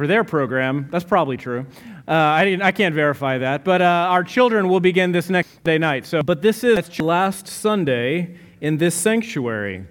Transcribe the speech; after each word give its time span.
for 0.00 0.06
their 0.06 0.24
program. 0.24 0.88
That's 0.90 1.04
probably 1.04 1.36
true. 1.36 1.66
Uh, 2.08 2.12
I, 2.12 2.58
I 2.62 2.72
can't 2.72 2.94
verify 2.94 3.36
that. 3.36 3.66
But 3.66 3.82
uh, 3.82 4.06
our 4.08 4.24
children 4.24 4.66
will 4.66 4.80
begin 4.80 5.12
this 5.12 5.28
next 5.28 5.62
day 5.62 5.76
night. 5.76 6.06
So, 6.06 6.22
but 6.22 6.40
this 6.40 6.64
is 6.64 6.98
last 6.98 7.46
Sunday 7.46 8.34
in 8.62 8.78
this 8.78 8.94
sanctuary. 8.94 9.84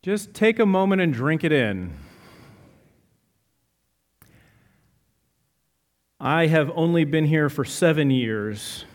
Just 0.00 0.32
take 0.32 0.58
a 0.58 0.64
moment 0.64 1.02
and 1.02 1.12
drink 1.12 1.44
it 1.44 1.52
in. 1.52 1.92
I 6.18 6.46
have 6.46 6.70
only 6.74 7.04
been 7.04 7.26
here 7.26 7.50
for 7.50 7.66
seven 7.66 8.10
years, 8.10 8.86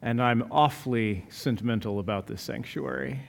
and 0.00 0.22
I'm 0.22 0.50
awfully 0.50 1.26
sentimental 1.28 1.98
about 1.98 2.28
this 2.28 2.40
sanctuary. 2.40 3.20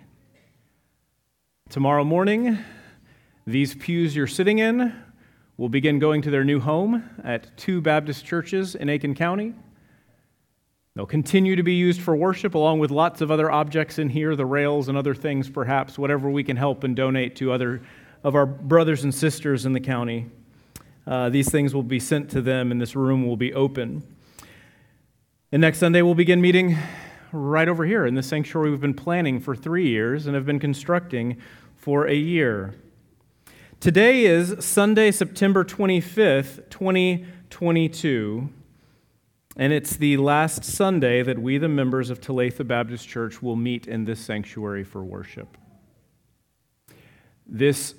Tomorrow 1.69 2.05
morning, 2.05 2.57
these 3.51 3.75
pews 3.75 4.15
you're 4.15 4.27
sitting 4.27 4.59
in 4.59 4.95
will 5.57 5.69
begin 5.69 5.99
going 5.99 6.21
to 6.21 6.31
their 6.31 6.43
new 6.43 6.59
home 6.59 7.03
at 7.23 7.55
two 7.57 7.81
Baptist 7.81 8.25
churches 8.25 8.75
in 8.75 8.89
Aiken 8.89 9.13
County. 9.13 9.53
They'll 10.95 11.05
continue 11.05 11.55
to 11.55 11.63
be 11.63 11.73
used 11.73 12.01
for 12.01 12.15
worship 12.15 12.55
along 12.55 12.79
with 12.79 12.91
lots 12.91 13.21
of 13.21 13.29
other 13.29 13.51
objects 13.51 13.99
in 13.99 14.09
here, 14.09 14.35
the 14.35 14.45
rails 14.45 14.87
and 14.87 14.97
other 14.97 15.13
things, 15.13 15.49
perhaps, 15.49 15.97
whatever 15.97 16.29
we 16.29 16.43
can 16.43 16.57
help 16.57 16.83
and 16.83 16.95
donate 16.95 17.35
to 17.37 17.51
other 17.51 17.81
of 18.23 18.35
our 18.35 18.45
brothers 18.45 19.03
and 19.03 19.13
sisters 19.13 19.65
in 19.65 19.73
the 19.73 19.79
county. 19.79 20.29
Uh, 21.05 21.29
these 21.29 21.49
things 21.49 21.73
will 21.73 21.83
be 21.83 21.99
sent 21.99 22.29
to 22.31 22.41
them, 22.41 22.71
and 22.71 22.81
this 22.81 22.95
room 22.95 23.27
will 23.27 23.37
be 23.37 23.53
open. 23.53 24.03
And 25.51 25.61
next 25.61 25.79
Sunday, 25.79 26.01
we'll 26.01 26.15
begin 26.15 26.39
meeting 26.39 26.77
right 27.31 27.67
over 27.67 27.85
here 27.85 28.05
in 28.05 28.15
the 28.15 28.23
sanctuary 28.23 28.71
we've 28.71 28.81
been 28.81 28.93
planning 28.93 29.39
for 29.39 29.55
three 29.55 29.87
years 29.87 30.25
and 30.27 30.35
have 30.35 30.45
been 30.45 30.59
constructing 30.59 31.37
for 31.75 32.07
a 32.07 32.15
year. 32.15 32.75
Today 33.81 34.25
is 34.25 34.63
Sunday, 34.63 35.09
September 35.09 35.65
25th, 35.65 36.69
2022. 36.69 38.47
And 39.57 39.73
it's 39.73 39.97
the 39.97 40.17
last 40.17 40.63
Sunday 40.63 41.23
that 41.23 41.39
we, 41.39 41.57
the 41.57 41.67
members 41.67 42.11
of 42.11 42.21
Talatha 42.21 42.67
Baptist 42.67 43.07
Church, 43.07 43.41
will 43.41 43.55
meet 43.55 43.87
in 43.87 44.05
this 44.05 44.19
sanctuary 44.19 44.83
for 44.83 45.03
worship. 45.03 45.57
This 47.47 47.95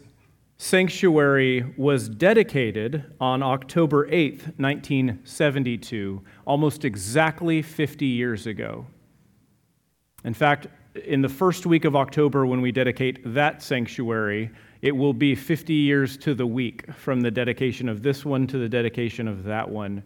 sanctuary 0.57 1.75
was 1.77 2.09
dedicated 2.09 3.13
on 3.21 3.43
October 3.43 4.07
8th, 4.07 4.57
1972, 4.61 6.23
almost 6.47 6.85
exactly 6.85 7.61
50 7.61 8.07
years 8.07 8.47
ago. 8.47 8.87
In 10.23 10.33
fact, 10.33 10.69
in 10.95 11.23
the 11.23 11.29
first 11.29 11.67
week 11.67 11.85
of 11.85 11.97
October, 11.97 12.47
when 12.47 12.61
we 12.61 12.71
dedicate 12.71 13.19
that 13.35 13.65
sanctuary, 13.65 14.53
it 14.83 14.97
will 14.97 15.15
be 15.15 15.37
50 15.37 15.73
years 15.73 16.17
to 16.19 16.35
the 16.35 16.47
week 16.47 16.93
from 16.95 17.21
the 17.21 17.31
dedication 17.31 17.89
of 17.89 18.03
this 18.03 18.25
one 18.25 18.49
to 18.49 18.59
the 18.59 18.69
dedication 18.69 19.29
of 19.29 19.45
that 19.45 19.71
one. 19.71 20.03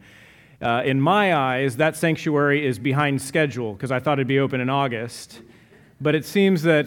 Uh, 0.60 0.82
in 0.84 1.00
my 1.00 1.34
eyes, 1.34 1.76
that 1.76 1.96
sanctuary 1.96 2.64
is 2.64 2.78
behind 2.78 3.20
schedule 3.20 3.72
because 3.72 3.90
I 3.90 3.98
thought 3.98 4.18
it'd 4.18 4.26
be 4.26 4.38
open 4.38 4.60
in 4.60 4.68
August. 4.68 5.40
But 5.98 6.14
it 6.14 6.26
seems 6.26 6.62
that 6.62 6.86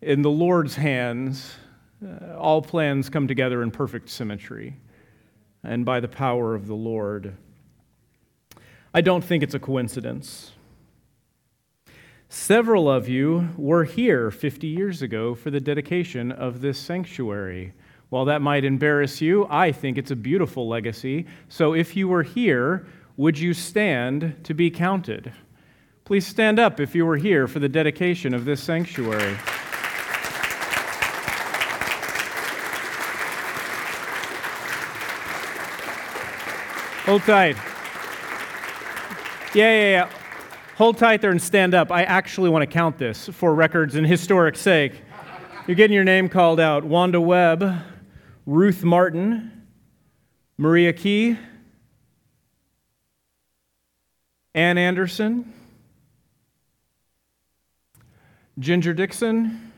in 0.00 0.22
the 0.22 0.30
Lord's 0.30 0.76
hands, 0.76 1.56
uh, 2.04 2.36
all 2.36 2.62
plans 2.62 3.10
come 3.10 3.26
together 3.26 3.62
in 3.62 3.72
perfect 3.72 4.08
symmetry 4.08 4.76
and 5.64 5.84
by 5.84 5.98
the 5.98 6.08
power 6.08 6.54
of 6.54 6.68
the 6.68 6.74
Lord. 6.74 7.36
I 8.94 9.00
don't 9.00 9.22
think 9.22 9.42
it's 9.42 9.54
a 9.54 9.58
coincidence. 9.58 10.52
Several 12.32 12.88
of 12.88 13.08
you 13.08 13.48
were 13.56 13.82
here 13.82 14.30
50 14.30 14.68
years 14.68 15.02
ago 15.02 15.34
for 15.34 15.50
the 15.50 15.58
dedication 15.58 16.30
of 16.30 16.60
this 16.60 16.78
sanctuary. 16.78 17.72
While 18.08 18.26
that 18.26 18.40
might 18.40 18.64
embarrass 18.64 19.20
you, 19.20 19.48
I 19.50 19.72
think 19.72 19.98
it's 19.98 20.12
a 20.12 20.16
beautiful 20.16 20.68
legacy. 20.68 21.26
So 21.48 21.74
if 21.74 21.96
you 21.96 22.06
were 22.06 22.22
here, 22.22 22.86
would 23.16 23.36
you 23.36 23.52
stand 23.52 24.36
to 24.44 24.54
be 24.54 24.70
counted? 24.70 25.32
Please 26.04 26.24
stand 26.24 26.60
up 26.60 26.78
if 26.78 26.94
you 26.94 27.04
were 27.04 27.16
here 27.16 27.48
for 27.48 27.58
the 27.58 27.68
dedication 27.68 28.32
of 28.32 28.44
this 28.44 28.62
sanctuary. 28.62 29.34
Hold 37.06 37.22
tight. 37.22 37.56
Yeah, 39.52 39.72
yeah, 39.72 39.90
yeah. 39.90 40.19
Hold 40.80 40.96
tight 40.96 41.20
there 41.20 41.30
and 41.30 41.42
stand 41.42 41.74
up. 41.74 41.92
I 41.92 42.04
actually 42.04 42.48
want 42.48 42.62
to 42.62 42.66
count 42.66 42.96
this 42.96 43.28
for 43.28 43.54
records 43.54 43.96
and 43.96 44.06
historic 44.06 44.56
sake. 44.56 45.02
You're 45.66 45.74
getting 45.74 45.94
your 45.94 46.04
name 46.04 46.30
called 46.30 46.58
out. 46.58 46.84
Wanda 46.84 47.20
Webb, 47.20 47.82
Ruth 48.46 48.82
Martin, 48.82 49.66
Maria 50.56 50.94
Key, 50.94 51.36
Ann 54.54 54.78
Anderson, 54.78 55.52
Ginger 58.58 58.94
Dixon, 58.94 59.72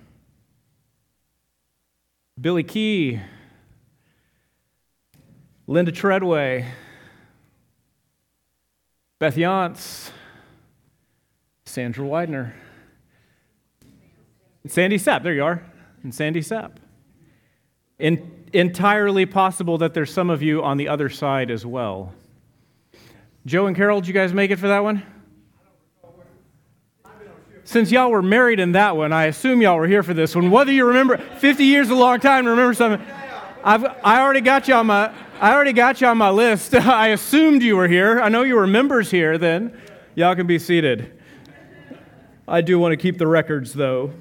Billy 2.41 2.63
Key, 2.63 3.21
Linda 5.67 5.91
Treadway, 5.91 6.69
Beth 9.19 9.35
Yance, 9.35 10.13
Sandra 11.73 12.07
Widener, 12.07 12.55
Sandy 14.67 14.99
Sapp. 14.99 15.23
There 15.23 15.33
you 15.33 15.43
are. 15.43 15.65
And 16.03 16.15
Sandy 16.15 16.41
Sapp. 16.41 16.73
In, 17.99 18.45
entirely 18.53 19.25
possible 19.25 19.79
that 19.79 19.95
there's 19.95 20.13
some 20.13 20.29
of 20.29 20.43
you 20.43 20.63
on 20.63 20.77
the 20.77 20.87
other 20.87 21.09
side 21.09 21.51
as 21.51 21.65
well. 21.65 22.13
Joe 23.47 23.69
and 23.69 23.75
Carol, 23.75 24.03
did 24.03 24.09
you 24.09 24.13
guys 24.13 24.35
make 24.35 24.51
it 24.51 24.59
for 24.59 24.69
that 24.69 24.81
one? 24.81 25.03
Since 27.65 27.91
y'all 27.91 28.11
were 28.11 28.21
married 28.21 28.61
in 28.61 28.73
that 28.73 28.95
one, 28.95 29.15
I 29.15 29.25
assume 29.25 29.63
y'all 29.63 29.79
were 29.79 29.89
here 29.89 30.03
for 30.03 30.13
this 30.13 30.37
one. 30.37 30.51
Whether 30.51 30.73
you 30.73 30.85
remember, 30.85 31.17
50 31.17 31.65
years 31.65 31.89
a 31.89 31.95
long 31.95 32.21
time 32.21 32.45
to 32.45 32.51
remember 32.51 32.75
something. 32.75 33.01
I've, 33.65 33.87
I 34.05 34.21
already 34.21 34.43
got 34.43 34.69
you 34.69 34.75
on 34.75 34.89
my, 34.89 35.11
I 35.41 35.55
already 35.55 35.73
got 35.73 36.03
you 36.03 36.07
on 36.07 36.19
my 36.19 36.29
list. 36.29 36.75
I 36.75 37.09
assumed 37.09 37.63
you 37.63 37.79
were 37.79 37.89
here. 37.89 38.21
I 38.21 38.29
know 38.29 38.43
you 38.43 38.57
were 38.57 38.67
members 38.67 39.11
here 39.11 39.39
then. 39.39 39.81
Y'all 40.15 40.35
can 40.35 40.47
be 40.47 40.59
seated. 40.59 41.21
I 42.47 42.61
do 42.61 42.77
want 42.77 42.91
to 42.91 42.97
keep 42.97 43.19
the 43.19 43.27
records 43.29 43.73
though. 43.73 44.13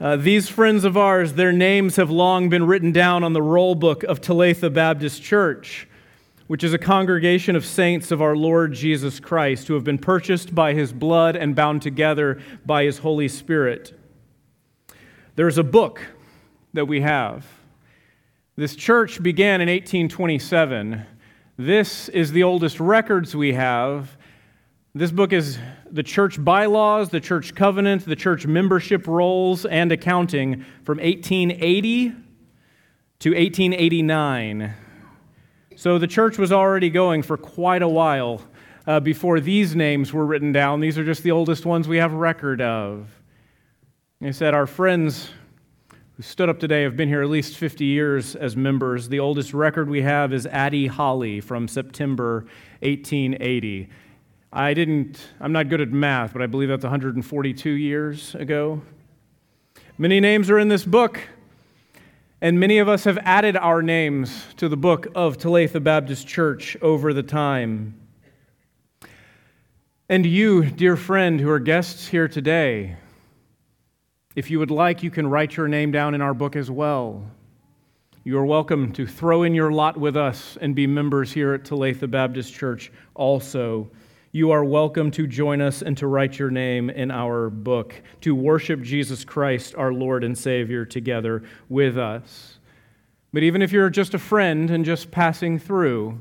Uh, 0.00 0.16
these 0.16 0.48
friends 0.48 0.84
of 0.84 0.96
ours, 0.96 1.34
their 1.34 1.52
names 1.52 1.96
have 1.96 2.10
long 2.10 2.48
been 2.48 2.66
written 2.66 2.90
down 2.90 3.22
on 3.22 3.32
the 3.32 3.42
roll 3.42 3.76
book 3.76 4.02
of 4.04 4.20
Talatha 4.20 4.72
Baptist 4.72 5.22
Church, 5.22 5.88
which 6.48 6.64
is 6.64 6.72
a 6.72 6.78
congregation 6.78 7.54
of 7.54 7.64
saints 7.64 8.10
of 8.10 8.20
our 8.20 8.34
Lord 8.34 8.72
Jesus 8.72 9.20
Christ 9.20 9.68
who 9.68 9.74
have 9.74 9.84
been 9.84 9.98
purchased 9.98 10.52
by 10.52 10.74
his 10.74 10.92
blood 10.92 11.36
and 11.36 11.54
bound 11.54 11.82
together 11.82 12.40
by 12.66 12.82
his 12.82 12.98
Holy 12.98 13.28
Spirit. 13.28 13.96
There's 15.36 15.58
a 15.58 15.64
book 15.64 16.00
that 16.72 16.86
we 16.86 17.02
have. 17.02 17.46
This 18.56 18.74
church 18.74 19.22
began 19.22 19.60
in 19.60 19.68
1827. 19.68 21.06
This 21.56 22.08
is 22.08 22.32
the 22.32 22.42
oldest 22.42 22.80
records 22.80 23.36
we 23.36 23.52
have 23.54 24.17
this 24.94 25.10
book 25.10 25.32
is 25.32 25.58
the 25.90 26.02
church 26.02 26.42
bylaws, 26.42 27.10
the 27.10 27.20
church 27.20 27.54
covenant, 27.54 28.04
the 28.04 28.16
church 28.16 28.46
membership 28.46 29.06
rolls, 29.06 29.66
and 29.66 29.92
accounting 29.92 30.64
from 30.82 30.98
1880 30.98 32.08
to 33.20 33.30
1889. 33.30 34.74
So 35.76 35.98
the 35.98 36.06
church 36.06 36.38
was 36.38 36.52
already 36.52 36.90
going 36.90 37.22
for 37.22 37.36
quite 37.36 37.82
a 37.82 37.88
while 37.88 38.42
uh, 38.86 39.00
before 39.00 39.40
these 39.40 39.76
names 39.76 40.12
were 40.12 40.24
written 40.24 40.52
down. 40.52 40.80
These 40.80 40.98
are 40.98 41.04
just 41.04 41.22
the 41.22 41.32
oldest 41.32 41.66
ones 41.66 41.86
we 41.86 41.98
have 41.98 42.14
record 42.14 42.60
of. 42.60 43.08
They 44.20 44.32
said, 44.32 44.54
Our 44.54 44.66
friends 44.66 45.30
who 46.16 46.22
stood 46.22 46.48
up 46.48 46.58
today 46.58 46.82
have 46.82 46.96
been 46.96 47.08
here 47.08 47.22
at 47.22 47.28
least 47.28 47.56
50 47.56 47.84
years 47.84 48.34
as 48.34 48.56
members. 48.56 49.08
The 49.08 49.20
oldest 49.20 49.54
record 49.54 49.88
we 49.88 50.02
have 50.02 50.32
is 50.32 50.46
Addie 50.46 50.88
Holly 50.88 51.40
from 51.40 51.68
September 51.68 52.46
1880. 52.80 53.88
I 54.52 54.72
didn't, 54.72 55.20
I'm 55.40 55.52
not 55.52 55.68
good 55.68 55.82
at 55.82 55.90
math, 55.90 56.32
but 56.32 56.40
I 56.40 56.46
believe 56.46 56.70
that's 56.70 56.82
142 56.82 57.70
years 57.70 58.34
ago. 58.34 58.80
Many 59.98 60.20
names 60.20 60.48
are 60.48 60.58
in 60.58 60.68
this 60.68 60.86
book, 60.86 61.20
and 62.40 62.58
many 62.58 62.78
of 62.78 62.88
us 62.88 63.04
have 63.04 63.18
added 63.18 63.58
our 63.58 63.82
names 63.82 64.46
to 64.56 64.70
the 64.70 64.76
book 64.76 65.08
of 65.14 65.36
Talatha 65.36 65.84
Baptist 65.84 66.26
Church 66.26 66.78
over 66.80 67.12
the 67.12 67.22
time. 67.22 67.94
And 70.08 70.24
you, 70.24 70.64
dear 70.64 70.96
friend, 70.96 71.38
who 71.38 71.50
are 71.50 71.58
guests 71.58 72.08
here 72.08 72.26
today, 72.28 72.96
if 74.34 74.50
you 74.50 74.58
would 74.60 74.70
like, 74.70 75.02
you 75.02 75.10
can 75.10 75.26
write 75.26 75.58
your 75.58 75.68
name 75.68 75.90
down 75.92 76.14
in 76.14 76.22
our 76.22 76.32
book 76.32 76.56
as 76.56 76.70
well. 76.70 77.30
You 78.24 78.38
are 78.38 78.46
welcome 78.46 78.92
to 78.92 79.06
throw 79.06 79.42
in 79.42 79.54
your 79.54 79.72
lot 79.72 79.98
with 79.98 80.16
us 80.16 80.56
and 80.58 80.74
be 80.74 80.86
members 80.86 81.32
here 81.32 81.52
at 81.52 81.64
Talatha 81.64 82.10
Baptist 82.10 82.54
Church 82.54 82.90
also. 83.14 83.90
You 84.30 84.50
are 84.50 84.64
welcome 84.64 85.10
to 85.12 85.26
join 85.26 85.60
us 85.60 85.80
and 85.80 85.96
to 85.96 86.06
write 86.06 86.38
your 86.38 86.50
name 86.50 86.90
in 86.90 87.10
our 87.10 87.48
book, 87.48 88.02
to 88.20 88.34
worship 88.34 88.82
Jesus 88.82 89.24
Christ, 89.24 89.74
our 89.74 89.92
Lord 89.92 90.22
and 90.22 90.36
Savior, 90.36 90.84
together 90.84 91.42
with 91.68 91.96
us. 91.96 92.58
But 93.32 93.42
even 93.42 93.62
if 93.62 93.72
you're 93.72 93.90
just 93.90 94.14
a 94.14 94.18
friend 94.18 94.70
and 94.70 94.84
just 94.84 95.10
passing 95.10 95.58
through, 95.58 96.20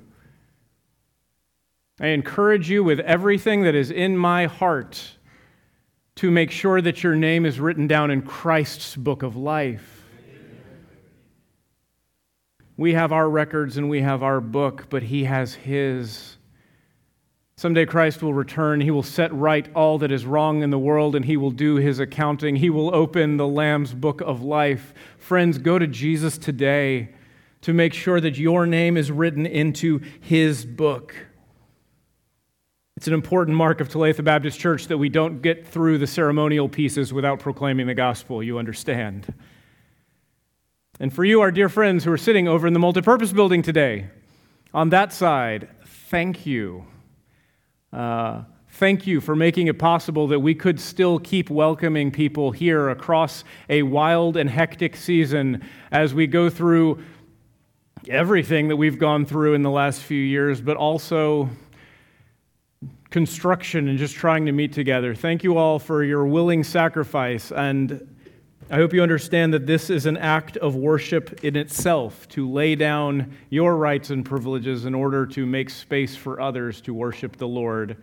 I 2.00 2.08
encourage 2.08 2.70
you 2.70 2.84
with 2.84 3.00
everything 3.02 3.64
that 3.64 3.76
is 3.76 3.92
in 3.92 4.18
my 4.18 4.46
heart 4.46 5.18
to 6.16 6.32
make 6.32 6.52
sure 6.52 6.82
that 6.82 7.04
your 7.04 7.16
name 7.16 7.46
is 7.46 7.60
written 7.60 7.88
down 7.88 8.10
in 8.10 8.22
Christ's 8.22 8.96
book 8.96 9.22
of 9.22 9.36
life. 9.36 10.06
We 12.78 12.94
have 12.94 13.12
our 13.12 13.30
records 13.30 13.78
and 13.78 13.90
we 13.90 14.02
have 14.02 14.24
our 14.24 14.40
book, 14.40 14.88
but 14.90 15.04
He 15.04 15.26
has 15.26 15.56
His. 15.56 16.37
Someday 17.60 17.88
Christ 17.88 18.22
will 18.22 18.36
return. 18.36 18.82
He 18.82 18.92
will 18.92 19.02
set 19.02 19.34
right 19.34 19.68
all 19.74 19.98
that 19.98 20.12
is 20.12 20.28
wrong 20.28 20.62
in 20.62 20.70
the 20.70 20.78
world 20.78 21.16
and 21.16 21.26
he 21.26 21.38
will 21.38 21.50
do 21.50 21.78
his 21.78 22.00
accounting. 22.00 22.56
He 22.56 22.70
will 22.70 22.94
open 22.94 23.38
the 23.38 23.48
Lamb's 23.48 23.96
book 23.96 24.22
of 24.22 24.44
life. 24.44 24.94
Friends, 25.18 25.58
go 25.58 25.80
to 25.80 25.88
Jesus 25.88 26.38
today 26.38 27.10
to 27.62 27.74
make 27.74 27.96
sure 27.96 28.22
that 28.22 28.38
your 28.38 28.68
name 28.68 28.96
is 28.96 29.12
written 29.12 29.48
into 29.48 30.00
his 30.22 30.66
book. 30.66 31.16
It's 32.96 33.08
an 33.08 33.16
important 33.16 33.58
mark 33.58 33.82
of 33.82 33.90
Talatha 33.90 34.24
Baptist 34.24 34.60
Church 34.60 34.86
that 34.88 35.00
we 35.00 35.10
don't 35.10 35.42
get 35.42 35.68
through 35.68 35.98
the 35.98 36.08
ceremonial 36.08 36.70
pieces 36.70 37.12
without 37.12 37.40
proclaiming 37.40 37.88
the 37.88 37.96
gospel, 37.96 38.44
you 38.44 38.60
understand. 38.60 39.34
And 41.00 41.12
for 41.12 41.24
you, 41.24 41.42
our 41.42 41.52
dear 41.52 41.70
friends 41.70 42.04
who 42.04 42.12
are 42.12 42.18
sitting 42.18 42.48
over 42.48 42.68
in 42.68 42.74
the 42.74 42.80
multipurpose 42.80 43.34
building 43.34 43.64
today, 43.64 44.10
on 44.76 44.90
that 44.90 45.12
side, 45.12 45.70
thank 45.86 46.46
you. 46.46 46.86
Uh, 47.94 48.44
thank 48.72 49.08
you 49.08 49.22
for 49.22 49.36
making 49.36 49.68
it 49.68 49.80
possible 49.80 50.28
that 50.28 50.40
we 50.40 50.54
could 50.54 50.80
still 50.80 51.20
keep 51.20 51.50
welcoming 51.50 52.12
people 52.12 52.52
here 52.52 52.90
across 52.90 53.44
a 53.70 53.84
wild 53.84 54.38
and 54.38 54.50
hectic 54.50 54.96
season 54.96 55.64
as 55.92 56.14
we 56.14 56.28
go 56.28 56.50
through 56.50 57.04
everything 58.10 58.68
that 58.68 58.76
we've 58.76 59.00
gone 59.00 59.26
through 59.26 59.54
in 59.54 59.64
the 59.64 59.72
last 59.72 60.02
few 60.02 60.22
years, 60.22 60.62
but 60.62 60.78
also 60.78 61.50
construction 63.10 63.88
and 63.88 63.98
just 63.98 64.16
trying 64.16 64.46
to 64.46 64.52
meet 64.52 64.74
together. 64.74 65.16
Thank 65.16 65.44
you 65.44 65.58
all 65.58 65.80
for 65.80 66.04
your 66.04 66.26
willing 66.26 66.64
sacrifice. 66.64 67.52
And 67.52 68.17
I 68.70 68.76
hope 68.76 68.94
you 68.94 69.02
understand 69.02 69.54
that 69.54 69.66
this 69.66 69.90
is 69.90 70.06
an 70.06 70.18
act 70.18 70.58
of 70.58 70.76
worship 70.76 71.42
in 71.42 71.56
itself 71.56 72.28
to 72.30 72.52
lay 72.52 72.76
down 72.76 73.38
your 73.50 73.78
rights 73.78 74.10
and 74.10 74.26
privileges 74.26 74.84
in 74.84 74.94
order 74.94 75.26
to 75.28 75.46
make 75.46 75.70
space 75.70 76.18
for 76.18 76.42
others 76.42 76.82
to 76.82 76.94
worship 76.94 77.38
the 77.38 77.48
Lord. 77.48 77.96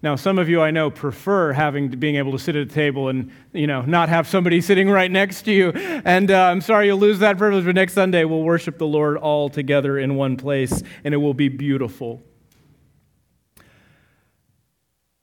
Now, 0.00 0.14
some 0.14 0.38
of 0.38 0.48
you 0.48 0.62
I 0.62 0.70
know 0.70 0.88
prefer 0.88 1.52
having 1.52 1.88
being 1.88 2.14
able 2.14 2.30
to 2.30 2.38
sit 2.38 2.54
at 2.54 2.68
a 2.68 2.70
table 2.70 3.08
and 3.08 3.32
you 3.52 3.66
know 3.66 3.82
not 3.82 4.08
have 4.08 4.28
somebody 4.28 4.60
sitting 4.60 4.88
right 4.88 5.10
next 5.10 5.42
to 5.42 5.52
you. 5.52 5.70
And 5.70 6.30
uh, 6.30 6.44
I'm 6.44 6.60
sorry 6.60 6.86
you'll 6.86 6.98
lose 6.98 7.18
that 7.18 7.36
privilege, 7.36 7.64
but 7.64 7.74
next 7.74 7.94
Sunday 7.94 8.24
we'll 8.24 8.44
worship 8.44 8.78
the 8.78 8.86
Lord 8.86 9.16
all 9.16 9.48
together 9.48 9.98
in 9.98 10.14
one 10.14 10.36
place, 10.36 10.80
and 11.02 11.12
it 11.12 11.16
will 11.16 11.34
be 11.34 11.48
beautiful. 11.48 12.22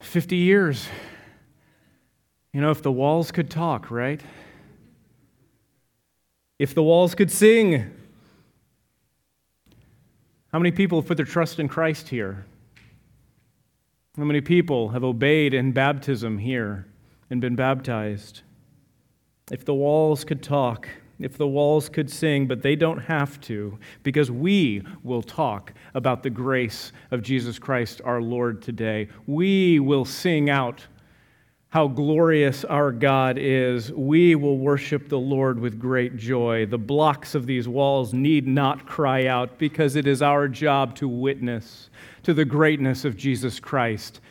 Fifty 0.01 0.35
years. 0.35 0.89
You 2.51 2.59
know, 2.59 2.71
if 2.71 2.81
the 2.81 2.91
walls 2.91 3.31
could 3.31 3.49
talk, 3.49 3.89
right? 3.89 4.21
If 6.57 6.73
the 6.73 6.83
walls 6.83 7.15
could 7.15 7.31
sing. 7.31 7.91
How 10.51 10.59
many 10.59 10.71
people 10.71 10.99
have 10.99 11.07
put 11.07 11.17
their 11.17 11.25
trust 11.25 11.59
in 11.59 11.67
Christ 11.67 12.07
here? 12.07 12.45
How 14.15 14.23
many 14.23 14.39
people 14.39 14.89
have 14.89 15.03
obeyed 15.03 15.53
in 15.53 15.73
baptism 15.73 16.37
here 16.37 16.87
and 17.29 17.41
been 17.41 17.57
baptized? 17.57 18.41
If 19.51 19.65
the 19.65 19.73
walls 19.73 20.23
could 20.23 20.41
talk, 20.41 20.87
if 21.19 21.37
the 21.37 21.47
walls 21.47 21.89
could 21.89 22.09
sing, 22.09 22.47
but 22.47 22.61
they 22.61 22.77
don't 22.77 22.99
have 22.99 23.39
to, 23.41 23.77
because 24.03 24.31
we 24.31 24.81
will 25.03 25.21
talk 25.21 25.73
about 25.93 26.23
the 26.23 26.29
grace 26.29 26.93
of 27.11 27.21
Jesus 27.21 27.59
Christ 27.59 27.99
our 28.05 28.21
Lord 28.21 28.61
today. 28.61 29.09
We 29.27 29.81
will 29.81 30.05
sing 30.05 30.49
out 30.49 30.87
how 31.75 31.89
glorious 31.89 32.63
our 32.63 32.89
God 32.89 33.37
is, 33.37 33.91
we 33.91 34.33
will 34.33 34.57
worship 34.57 35.09
the 35.09 35.19
Lord 35.19 35.59
with 35.59 35.77
great 35.77 36.15
joy. 36.15 36.65
The 36.65 36.77
blocks 36.77 37.35
of 37.35 37.47
these 37.47 37.67
walls 37.67 38.13
need 38.13 38.47
not 38.47 38.85
cry 38.85 39.25
out 39.25 39.57
because 39.57 39.97
it 39.97 40.07
is 40.07 40.21
our 40.21 40.47
job 40.47 40.95
to 40.95 41.09
witness 41.09 41.89
to 42.23 42.33
the 42.33 42.45
greatness 42.45 43.03
of 43.03 43.17
Jesus 43.17 43.59
Christ, 43.59 44.21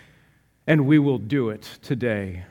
and 0.67 0.87
we 0.87 0.99
will 0.99 1.19
do 1.19 1.51
it 1.51 1.69
today. 1.83 2.45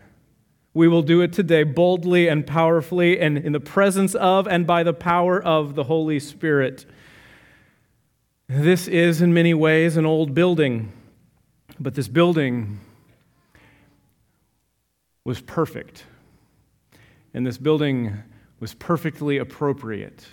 We 0.75 0.87
will 0.87 1.01
do 1.01 1.21
it 1.21 1.33
today 1.33 1.63
boldly 1.63 2.27
and 2.27 2.45
powerfully 2.45 3.19
and 3.19 3.35
in 3.35 3.51
the 3.51 3.59
presence 3.59 4.13
of 4.13 4.47
and 4.47 4.67
by 4.67 4.83
the 4.83 4.93
power 4.93 5.41
of 5.41 5.73
the 5.73 5.85
Holy 5.85 6.19
Spirit. 6.19 6.85
This 8.47 8.87
is, 8.87 9.23
in 9.23 9.33
many 9.33 9.55
ways, 9.55 9.97
an 9.97 10.05
old 10.05 10.35
building, 10.35 10.91
but 11.79 11.95
this 11.95 12.07
building 12.07 12.79
was 15.25 15.41
perfect. 15.41 16.05
And 17.33 17.45
this 17.45 17.57
building 17.57 18.23
was 18.59 18.73
perfectly 18.73 19.37
appropriate. 19.37 20.25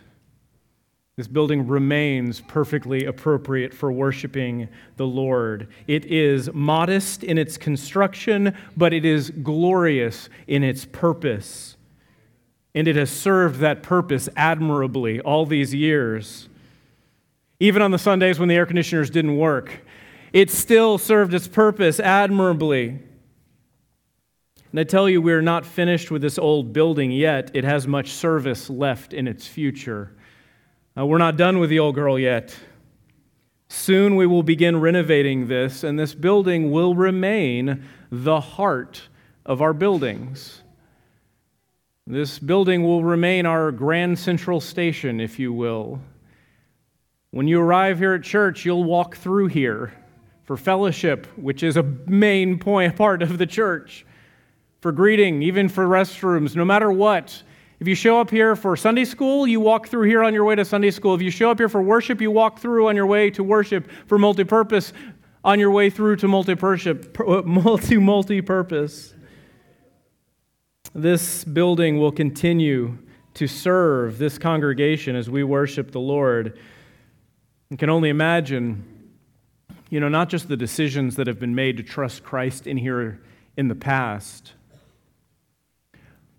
This 1.17 1.29
building 1.29 1.67
remains 1.67 2.41
perfectly 2.41 3.05
appropriate 3.05 3.75
for 3.75 3.93
worshiping 3.93 4.69
the 4.97 5.07
Lord. 5.07 5.69
It 5.87 6.07
is 6.07 6.51
modest 6.53 7.23
in 7.23 7.37
its 7.37 7.59
construction, 7.59 8.57
but 8.77 8.93
it 8.93 9.05
is 9.05 9.31
glorious 9.31 10.29
in 10.47 10.63
its 10.63 10.85
purpose. 10.87 11.77
And 12.75 12.89
it 12.89 12.97
has 12.97 13.11
served 13.11 13.61
that 13.61 13.83
purpose 13.83 14.29
admirably 14.37 15.21
all 15.21 15.45
these 15.45 15.75
years. 15.75 16.49
Even 17.59 17.83
on 17.83 17.91
the 17.91 17.99
Sundays 17.99 18.39
when 18.39 18.49
the 18.49 18.55
air 18.55 18.65
conditioners 18.65 19.11
didn't 19.11 19.37
work, 19.37 19.85
it 20.33 20.51
still 20.51 20.97
served 20.97 21.35
its 21.35 21.49
purpose 21.49 22.01
admirably. 22.01 23.01
And 24.71 24.79
I 24.79 24.85
tell 24.85 25.09
you, 25.09 25.21
we 25.21 25.33
are 25.33 25.43
not 25.43 25.67
finished 25.67 26.11
with 26.11 26.23
this 26.23 26.39
old 26.39 26.73
building 26.73 27.11
yet. 27.11 27.51
It 27.55 27.65
has 27.65 27.89
much 27.89 28.13
service 28.13 28.71
left 28.71 29.13
in 29.13 29.27
its 29.27 29.47
future. 29.47 30.13
Uh, 30.97 31.07
we're 31.07 31.19
not 31.19 31.37
done 31.37 31.59
with 31.59 31.71
the 31.71 31.81
old 31.81 31.97
girl 31.97 32.19
yet. 32.19 32.57
Soon 33.69 34.15
we 34.15 34.27
will 34.27 34.45
begin 34.45 34.81
renovating 34.81 35.49
this, 35.49 35.83
and 35.83 35.99
this 35.99 36.15
building 36.15 36.71
will 36.71 36.95
remain 36.95 37.85
the 38.13 38.41
heart 38.41 39.09
of 39.45 39.61
our 39.61 39.73
buildings. 39.73 40.63
This 42.07 42.39
building 42.39 42.85
will 42.85 43.03
remain 43.03 43.47
our 43.47 43.73
grand 43.73 44.19
central 44.19 44.61
station, 44.61 45.21
if 45.21 45.39
you 45.39 45.53
will. 45.53 46.01
When 47.33 47.49
you 47.49 47.61
arrive 47.61 47.99
here 47.99 48.15
at 48.15 48.23
church, 48.23 48.65
you'll 48.65 48.85
walk 48.85 49.17
through 49.17 49.47
here 49.47 49.93
for 50.45 50.57
fellowship, 50.57 51.27
which 51.37 51.63
is 51.63 51.77
a 51.77 51.83
main 51.83 52.59
point 52.59 52.97
part 52.97 53.23
of 53.23 53.39
the 53.39 53.47
church 53.47 54.05
for 54.81 54.93
greeting, 54.93 55.43
even 55.43 55.69
for 55.69 55.87
restrooms, 55.87 56.57
no 56.57 56.65
matter 56.65 56.91
what. 56.91 57.43
If 57.81 57.89
you 57.89 57.95
show 57.95 58.21
up 58.21 58.31
here 58.31 58.57
for 58.57 58.77
Sunday 58.77 59.05
school, 59.05 59.47
you 59.47 59.61
walk 59.61 59.89
through 59.89 60.09
here 60.09 60.23
on 60.23 60.35
your 60.35 60.45
way 60.45 60.55
to 60.55 60.65
Sunday 60.65 60.91
school. 60.91 61.15
If 61.15 61.23
you 61.23 61.31
show 61.31 61.51
up 61.51 61.59
here 61.59 61.69
for 61.69 61.83
worship, 61.83 62.21
you 62.21 62.31
walk 62.31 62.59
through 62.59 62.89
on 62.89 62.97
your 62.97 63.07
way 63.07 63.31
to 63.31 63.43
worship. 63.43 63.89
For 64.07 64.19
multi-purpose, 64.19 64.93
on 65.43 65.59
your 65.59 65.71
way 65.71 65.89
through 65.89 66.17
to 66.17 66.29
multi-purpose. 66.29 67.09
Uh, 67.19 67.43
multi 67.45 67.97
multi-purpose. 67.97 69.15
This 70.95 71.45
building 71.45 71.99
will 71.99 72.13
continue 72.13 72.99
to 73.35 73.47
serve 73.47 74.19
this 74.19 74.39
congregation 74.39 75.15
as 75.17 75.31
we 75.31 75.45
worship 75.45 75.93
the 75.93 76.01
Lord. 76.01 76.59
You 77.71 77.77
can 77.77 77.89
only 77.89 78.09
imagine, 78.09 79.13
you 79.89 80.01
know, 80.01 80.09
not 80.09 80.29
just 80.29 80.49
the 80.49 80.57
decisions 80.57 81.17
that 81.17 81.27
have 81.29 81.39
been 81.39 81.55
made 81.55 81.77
to 81.77 81.83
trust 81.83 82.25
Christ 82.25 82.67
in 82.67 82.77
here 82.77 83.23
in 83.57 83.69
the 83.69 83.75
past 83.75 84.55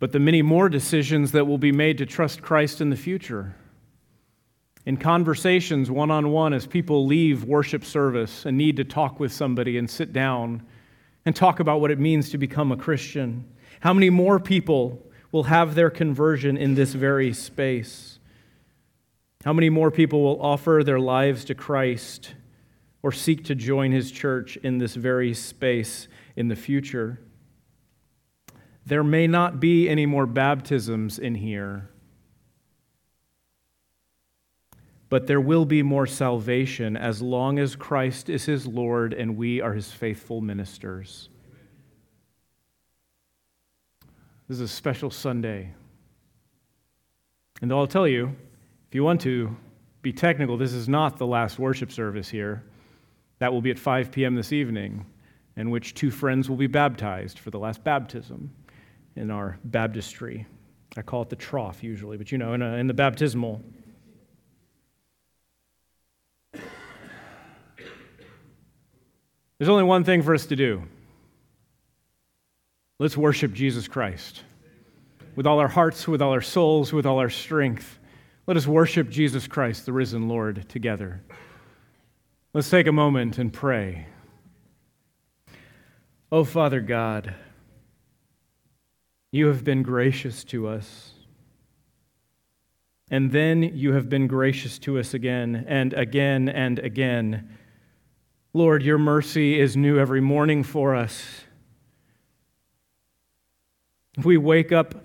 but 0.01 0.12
the 0.12 0.20
many 0.20 0.41
more 0.41 0.67
decisions 0.67 1.31
that 1.31 1.46
will 1.46 1.60
be 1.60 1.72
made 1.72 2.00
to 2.00 2.08
trust 2.08 2.41
Christ 2.41 2.81
in 2.81 2.89
the 2.89 2.96
future. 2.96 3.53
In 4.84 4.98
conversations 4.98 5.91
one 5.91 6.10
on 6.10 6.31
one, 6.31 6.53
as 6.53 6.65
people 6.65 7.05
leave 7.05 7.43
worship 7.43 7.86
service 7.86 8.48
and 8.48 8.58
need 8.58 8.77
to 8.77 8.84
talk 8.84 9.20
with 9.20 9.31
somebody 9.31 9.77
and 9.77 9.88
sit 9.88 10.12
down 10.12 10.63
and 11.24 11.36
talk 11.36 11.60
about 11.60 11.81
what 11.81 11.91
it 11.91 12.00
means 12.00 12.31
to 12.31 12.39
become 12.39 12.72
a 12.72 12.77
Christian, 12.77 13.46
how 13.81 13.93
many 13.93 14.10
more 14.10 14.39
people 14.39 15.05
will 15.31 15.43
have 15.43 15.75
their 15.75 15.91
conversion 15.91 16.58
in 16.58 16.74
this 16.74 16.93
very 16.93 17.31
space? 17.31 18.17
How 19.46 19.53
many 19.53 19.70
more 19.70 19.91
people 19.91 20.24
will 20.24 20.41
offer 20.41 20.81
their 20.84 21.00
lives 21.00 21.46
to 21.46 21.53
Christ 21.53 22.34
or 23.03 23.12
seek 23.12 23.46
to 23.46 23.53
join 23.53 23.91
his 23.91 24.12
church 24.12 24.58
in 24.63 24.79
this 24.79 24.96
very 24.96 25.36
space 25.36 26.08
in 26.36 26.48
the 26.48 26.55
future? 26.55 27.20
There 28.91 29.05
may 29.05 29.25
not 29.25 29.62
be 29.62 29.88
any 29.88 30.05
more 30.05 30.25
baptisms 30.25 31.17
in 31.17 31.36
here. 31.36 31.88
but 35.07 35.27
there 35.27 35.41
will 35.41 35.65
be 35.65 35.83
more 35.83 36.07
salvation 36.07 36.95
as 36.95 37.21
long 37.21 37.60
as 37.60 37.75
Christ 37.75 38.29
is 38.29 38.45
his 38.45 38.65
Lord 38.65 39.13
and 39.13 39.36
we 39.36 39.60
are 39.60 39.74
his 39.74 39.91
faithful 39.91 40.39
ministers. 40.39 41.27
This 44.48 44.55
is 44.55 44.62
a 44.62 44.67
special 44.69 45.12
Sunday. 45.12 45.74
And 47.62 47.74
I'll 47.74 47.88
tell 47.88 48.07
you, 48.07 48.33
if 48.88 48.95
you 48.95 49.03
want 49.03 49.19
to 49.21 49.53
be 50.01 50.13
technical, 50.13 50.55
this 50.55 50.71
is 50.71 50.88
not 50.88 51.17
the 51.17 51.27
last 51.27 51.60
worship 51.60 51.91
service 51.91 52.29
here. 52.29 52.63
That 53.39 53.51
will 53.51 53.62
be 53.62 53.71
at 53.71 53.79
5 53.79 54.13
p.m. 54.13 54.36
this 54.36 54.53
evening, 54.53 55.05
in 55.57 55.71
which 55.71 55.93
two 55.93 56.10
friends 56.10 56.50
will 56.50 56.55
be 56.55 56.67
baptized 56.67 57.38
for 57.38 57.51
the 57.51 57.60
last 57.60 57.83
baptism 57.83 58.50
in 59.15 59.31
our 59.31 59.57
baptistry. 59.63 60.45
I 60.97 61.01
call 61.01 61.21
it 61.21 61.29
the 61.29 61.35
trough 61.35 61.83
usually, 61.83 62.17
but 62.17 62.31
you 62.31 62.37
know, 62.37 62.53
in, 62.53 62.61
a, 62.61 62.73
in 62.75 62.87
the 62.87 62.93
baptismal. 62.93 63.61
There's 69.57 69.69
only 69.69 69.83
one 69.83 70.03
thing 70.03 70.23
for 70.23 70.33
us 70.33 70.47
to 70.47 70.55
do. 70.55 70.83
Let's 72.99 73.15
worship 73.15 73.53
Jesus 73.53 73.87
Christ 73.87 74.43
with 75.35 75.47
all 75.47 75.59
our 75.59 75.67
hearts, 75.67 76.07
with 76.07 76.21
all 76.21 76.31
our 76.31 76.41
souls, 76.41 76.91
with 76.91 77.05
all 77.05 77.19
our 77.19 77.29
strength. 77.29 77.99
Let 78.47 78.57
us 78.57 78.67
worship 78.67 79.09
Jesus 79.09 79.47
Christ, 79.47 79.85
the 79.85 79.93
risen 79.93 80.27
Lord, 80.27 80.67
together. 80.67 81.21
Let's 82.53 82.69
take 82.69 82.87
a 82.87 82.91
moment 82.91 83.37
and 83.37 83.53
pray. 83.53 84.07
Oh, 86.31 86.43
Father 86.43 86.81
God, 86.81 87.33
you 89.31 89.47
have 89.47 89.63
been 89.63 89.81
gracious 89.81 90.43
to 90.43 90.67
us. 90.67 91.11
And 93.09 93.31
then 93.31 93.63
you 93.63 93.93
have 93.93 94.09
been 94.09 94.27
gracious 94.27 94.79
to 94.79 95.00
us 95.00 95.13
again 95.13 95.65
and 95.67 95.93
again 95.93 96.47
and 96.50 96.79
again. 96.79 97.57
Lord, 98.53 98.83
your 98.83 98.97
mercy 98.97 99.59
is 99.59 99.77
new 99.77 99.97
every 99.97 100.21
morning 100.21 100.63
for 100.63 100.95
us. 100.95 101.43
We 104.23 104.38
wake 104.38 104.71
up 104.71 104.95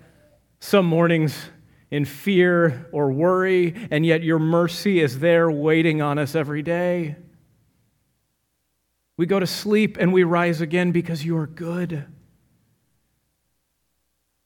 some 0.59 0.87
mornings 0.87 1.51
in 1.91 2.05
fear 2.05 2.89
or 2.91 3.13
worry, 3.13 3.75
and 3.91 4.05
yet 4.05 4.23
your 4.23 4.41
mercy 4.41 5.01
is 5.01 5.21
there 5.21 5.49
waiting 5.51 6.03
on 6.03 6.19
us 6.19 6.35
every 6.35 6.63
day. 6.63 7.17
We 9.17 9.27
go 9.27 9.39
to 9.39 9.47
sleep 9.47 9.97
and 9.99 10.13
we 10.13 10.25
rise 10.25 10.61
again 10.61 10.91
because 10.91 11.25
you 11.25 11.37
are 11.37 11.47
good. 11.47 12.07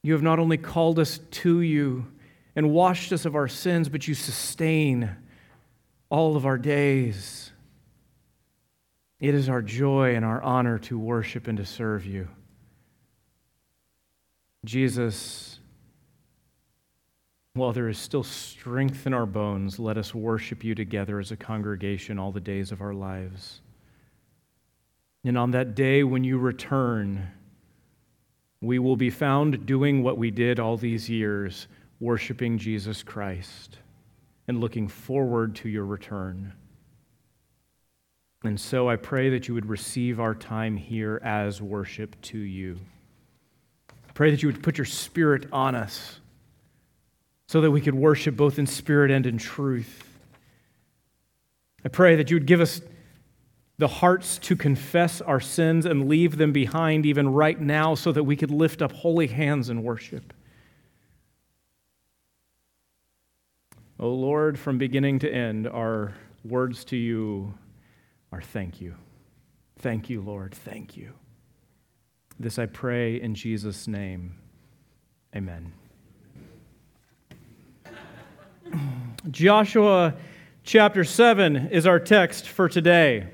You 0.03 0.15
have 0.15 0.23
not 0.23 0.39
only 0.39 0.57
called 0.57 0.99
us 0.99 1.19
to 1.19 1.61
you 1.61 2.07
and 2.57 2.71
washed 2.71 3.13
us 3.13 3.25
of 3.25 3.35
our 3.35 3.49
sins, 3.49 3.89
but 3.89 4.09
you 4.09 4.15
sustain 4.15 5.11
all 6.09 6.37
of 6.37 6.47
our 6.47 6.59
days. 6.59 7.53
It 9.19 9.35
is 9.35 9.49
our 9.49 9.63
joy 9.63 10.15
and 10.17 10.25
our 10.25 10.43
honor 10.43 10.79
to 10.81 10.99
worship 10.99 11.47
and 11.47 11.59
to 11.59 11.67
serve 11.67 12.07
you. 12.07 12.29
Jesus, 14.65 15.59
while 17.55 17.73
there 17.73 17.89
is 17.89 17.99
still 17.99 18.23
strength 18.23 19.07
in 19.07 19.13
our 19.13 19.27
bones, 19.27 19.79
let 19.79 19.99
us 19.99 20.15
worship 20.15 20.65
you 20.65 20.75
together 20.75 21.19
as 21.19 21.31
a 21.31 21.37
congregation 21.37 22.19
all 22.19 22.33
the 22.33 22.41
days 22.41 22.73
of 22.73 22.81
our 22.81 22.95
lives. 22.95 23.61
And 25.25 25.37
on 25.37 25.51
that 25.51 25.75
day 25.75 26.03
when 26.03 26.25
you 26.25 26.39
return, 26.39 27.29
we 28.61 28.79
will 28.79 28.97
be 28.97 29.11
found 29.11 29.65
doing 29.67 30.03
what 30.03 30.19
we 30.19 30.31
did 30.31 30.61
all 30.61 30.77
these 30.77 31.09
years, 31.09 31.67
worshiping 31.99 32.59
Jesus 32.59 33.03
Christ 33.03 33.79
and 34.49 34.61
looking 34.61 34.89
forward 34.89 35.55
to 35.57 35.69
your 35.69 35.85
return. 35.85 36.53
And 38.43 38.59
so 38.59 38.89
I 38.89 38.97
pray 38.97 39.31
that 39.31 39.49
you 39.49 39.55
would 39.55 39.67
receive 39.67 40.19
our 40.19 40.35
time 40.35 40.77
here 40.77 41.21
as 41.23 41.61
worship 41.61 42.21
to 42.23 42.39
you. 42.39 42.79
I 43.91 44.13
pray 44.13 44.31
that 44.31 44.43
you 44.43 44.49
would 44.49 44.63
put 44.63 44.79
your 44.79 44.87
spirit 44.87 45.47
on 45.53 45.75
us 45.75 46.21
so 47.47 47.61
that 47.61 47.71
we 47.71 47.81
could 47.81 47.95
worship 47.95 48.37
both 48.37 48.59
in 48.59 48.67
spirit 48.67 49.11
and 49.11 49.27
in 49.27 49.39
truth. 49.39 50.05
I 51.85 51.89
pray 51.89 52.17
that 52.17 52.31
you 52.31 52.37
would 52.37 52.47
give 52.47 52.61
us 52.61 52.81
the 53.81 53.89
hearts 53.89 54.39
to 54.39 54.55
confess 54.55 55.23
our 55.23 55.41
sins 55.41 55.87
and 55.87 56.07
leave 56.07 56.37
them 56.37 56.53
behind 56.53 57.07
even 57.07 57.33
right 57.33 57.59
now 57.59 57.95
so 57.95 58.13
that 58.13 58.23
we 58.23 58.37
could 58.37 58.51
lift 58.51 58.83
up 58.83 58.93
holy 58.93 59.27
hands 59.27 59.71
in 59.71 59.83
worship. 59.83 60.35
O 63.99 64.07
oh 64.07 64.15
Lord, 64.15 64.59
from 64.59 64.77
beginning 64.77 65.19
to 65.21 65.33
end, 65.33 65.67
our 65.67 66.15
words 66.45 66.85
to 66.87 66.97
you 66.97 67.55
are 68.33 68.43
thank 68.43 68.83
you. 68.83 68.95
Thank 69.79 70.11
you, 70.11 70.21
Lord. 70.21 70.55
Thank 70.55 70.99
you. 70.99 71.15
This 72.39 72.59
I 72.59 72.67
pray 72.67 73.19
in 73.19 73.35
Jesus' 73.35 73.89
name. 73.89 74.35
Amen. 75.35 75.73
Joshua 79.31 80.15
chapter 80.65 81.03
7 81.03 81.69
is 81.69 81.87
our 81.87 81.99
text 81.99 82.47
for 82.47 82.69
today. 82.69 83.27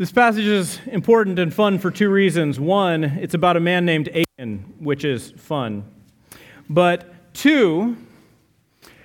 This 0.00 0.12
passage 0.12 0.46
is 0.46 0.78
important 0.86 1.38
and 1.38 1.52
fun 1.52 1.78
for 1.78 1.90
two 1.90 2.08
reasons. 2.08 2.58
One, 2.58 3.04
it's 3.04 3.34
about 3.34 3.58
a 3.58 3.60
man 3.60 3.84
named 3.84 4.08
Achan, 4.08 4.76
which 4.78 5.04
is 5.04 5.32
fun. 5.32 5.84
But 6.70 7.34
two, 7.34 7.98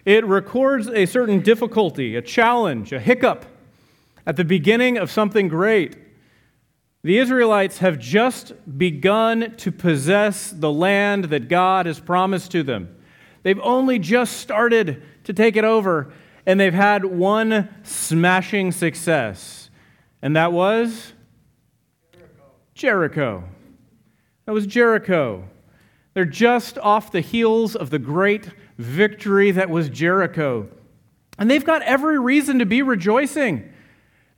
it 0.05 0.25
records 0.25 0.87
a 0.87 1.05
certain 1.05 1.41
difficulty, 1.41 2.15
a 2.15 2.21
challenge, 2.21 2.93
a 2.93 2.99
hiccup 3.01 3.45
at 4.25 4.37
the 4.37 4.45
beginning 4.45 4.97
of 4.97 5.11
something 5.11 5.49
great. 5.49 5.97
The 7.03 7.17
Israelites 7.17 7.79
have 7.79 7.99
just 7.99 8.53
begun 8.77 9.53
to 9.57 9.73
possess 9.73 10.49
the 10.49 10.71
land 10.71 11.25
that 11.25 11.49
God 11.49 11.87
has 11.87 11.99
promised 11.99 12.51
to 12.51 12.63
them. 12.63 12.95
They've 13.43 13.59
only 13.59 13.99
just 13.99 14.37
started 14.37 15.03
to 15.25 15.33
take 15.33 15.57
it 15.57 15.65
over, 15.65 16.13
and 16.45 16.57
they've 16.57 16.73
had 16.73 17.03
one 17.03 17.67
smashing 17.83 18.71
success, 18.71 19.64
and 20.25 20.35
that 20.35 20.51
was 20.51 21.13
Jericho. 22.73 23.43
That 24.47 24.53
was 24.53 24.65
Jericho. 24.65 25.47
They're 26.15 26.25
just 26.25 26.79
off 26.79 27.11
the 27.11 27.21
heels 27.21 27.75
of 27.75 27.91
the 27.91 27.99
great 27.99 28.49
victory 28.79 29.51
that 29.51 29.69
was 29.69 29.87
Jericho. 29.87 30.67
And 31.37 31.47
they've 31.47 31.63
got 31.63 31.83
every 31.83 32.17
reason 32.17 32.57
to 32.57 32.65
be 32.65 32.81
rejoicing. 32.81 33.71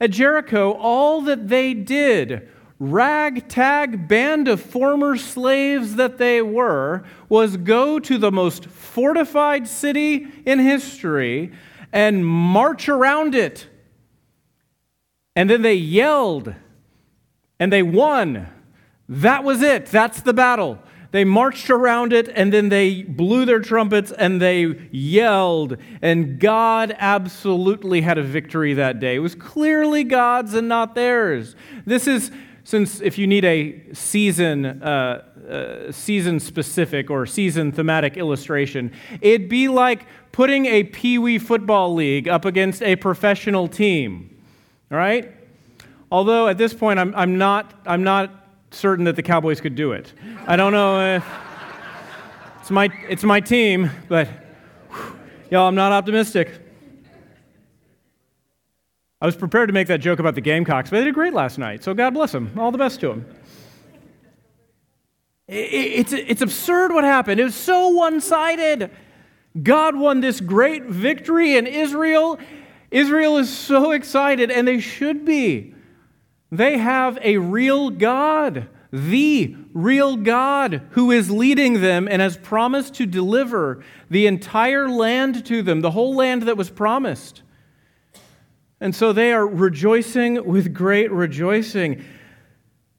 At 0.02 0.12
Jericho, 0.12 0.74
all 0.74 1.22
that 1.22 1.48
they 1.48 1.74
did, 1.74 2.50
ragtag 2.80 4.10
band 4.10 4.50
of 4.50 4.60
former 4.60 5.16
slaves 5.16 5.96
that 5.96 6.18
they 6.18 6.42
were, 6.42 7.06
was 7.30 7.56
go 7.56 7.98
to 7.98 8.18
the 8.18 8.32
most 8.32 8.66
fortified 8.66 9.70
city 9.70 10.28
in 10.46 10.60
history 10.60 11.54
and 11.94 12.26
march 12.26 12.90
around 12.90 13.36
it. 13.36 13.68
And 15.38 15.52
then 15.52 15.62
they 15.62 15.76
yelled 15.76 16.56
and 17.60 17.72
they 17.72 17.84
won. 17.84 18.48
That 19.08 19.44
was 19.44 19.62
it. 19.62 19.86
That's 19.86 20.20
the 20.22 20.34
battle. 20.34 20.80
They 21.12 21.26
marched 21.26 21.70
around 21.70 22.12
it 22.12 22.28
and 22.34 22.52
then 22.52 22.70
they 22.70 23.04
blew 23.04 23.46
their 23.46 23.60
trumpets 23.60 24.12
and 24.12 24.42
they 24.42 24.64
yelled. 24.90 25.78
And 26.02 26.40
God 26.40 26.96
absolutely 26.98 28.02
had 28.02 28.18
a 28.18 28.24
victory 28.24 28.74
that 28.74 29.00
day. 29.00 29.18
It 29.18 29.20
was 29.20 29.36
clearly 29.36 30.04
God's 30.04 30.56
and 30.56 30.68
not 30.68 30.96
theirs. 30.96 31.56
This 31.86 32.08
is, 32.08 32.32
since 32.64 33.00
if 33.00 33.20
you 33.20 33.28
need 33.28 33.46
a 33.46 33.94
season, 33.94 34.66
uh, 34.66 35.22
uh, 35.48 35.92
season 35.92 36.40
specific 36.40 37.12
or 37.12 37.28
season 37.28 37.72
thematic 37.72 38.18
illustration, 38.18 38.92
it'd 39.22 39.50
be 39.50 39.68
like 39.68 40.08
putting 40.32 40.66
a 40.66 40.84
Pee 40.86 41.20
Wee 41.20 41.38
football 41.38 41.94
league 41.94 42.28
up 42.28 42.44
against 42.44 42.82
a 42.82 42.96
professional 42.96 43.68
team. 43.68 44.34
All 44.92 44.98
right? 44.98 45.34
Although 46.12 46.48
at 46.48 46.58
this 46.58 46.74
point, 46.74 47.00
I'm, 47.00 47.14
I'm, 47.16 47.38
not, 47.38 47.74
I'm 47.86 48.04
not 48.04 48.32
certain 48.72 49.06
that 49.06 49.16
the 49.16 49.24
Cowboys 49.24 49.60
could 49.60 49.76
do 49.76 49.92
it. 49.92 50.14
I 50.46 50.56
don't 50.56 50.72
know 50.72 51.16
if 51.18 51.26
it's 52.62 52.72
my, 52.72 52.90
it's 53.10 53.24
my 53.24 53.40
team, 53.40 53.90
but 54.08 54.30
y'all, 55.52 55.68
I'm 55.68 55.76
not 55.76 55.92
optimistic. 55.92 56.52
I 59.20 59.26
was 59.26 59.36
prepared 59.36 59.68
to 59.70 59.74
make 59.74 59.88
that 59.88 60.00
joke 60.00 60.20
about 60.20 60.36
the 60.36 60.42
Gamecocks, 60.42 60.90
but 60.90 61.00
they 61.00 61.06
did 61.06 61.14
great 61.16 61.34
last 61.34 61.58
night, 61.58 61.84
so 61.84 61.94
God 61.94 62.14
bless 62.14 62.32
them. 62.32 62.52
All 62.58 62.72
the 62.72 62.78
best 62.78 63.00
to 63.02 63.08
them. 63.08 63.26
It's, 65.48 66.14
it's 66.14 66.42
absurd 66.42 66.94
what 66.94 67.04
happened. 67.04 67.40
It 67.40 67.46
was 67.46 67.56
so 67.56 67.88
one 67.90 68.22
sided. 68.22 68.92
God 69.64 69.96
won 69.96 70.20
this 70.20 70.40
great 70.40 70.84
victory 70.84 71.56
in 71.56 71.66
Israel. 71.66 72.38
Israel 72.92 73.38
is 73.38 73.56
so 73.56 73.92
excited, 73.92 74.50
and 74.50 74.68
they 74.68 74.80
should 74.80 75.26
be. 75.26 75.74
They 76.52 76.78
have 76.78 77.20
a 77.22 77.38
real 77.38 77.90
God. 77.90 78.70
the 78.90 79.54
real 79.74 80.16
God 80.16 80.82
who 80.92 81.12
is 81.12 81.30
leading 81.30 81.82
them 81.82 82.08
and 82.10 82.22
has 82.22 82.38
promised 82.38 82.96
to 82.96 83.06
deliver 83.06 83.84
the 84.10 84.26
entire 84.26 84.88
land 84.90 85.46
to 85.48 85.62
them, 85.62 85.82
the 85.82 85.92
whole 85.92 86.16
land 86.16 86.44
that 86.44 86.56
was 86.56 86.70
promised. 86.70 87.44
And 88.80 88.96
so 88.96 89.12
they 89.12 89.34
are 89.34 89.46
rejoicing 89.46 90.46
with 90.46 90.74
great 90.74 91.12
rejoicing. 91.12 92.04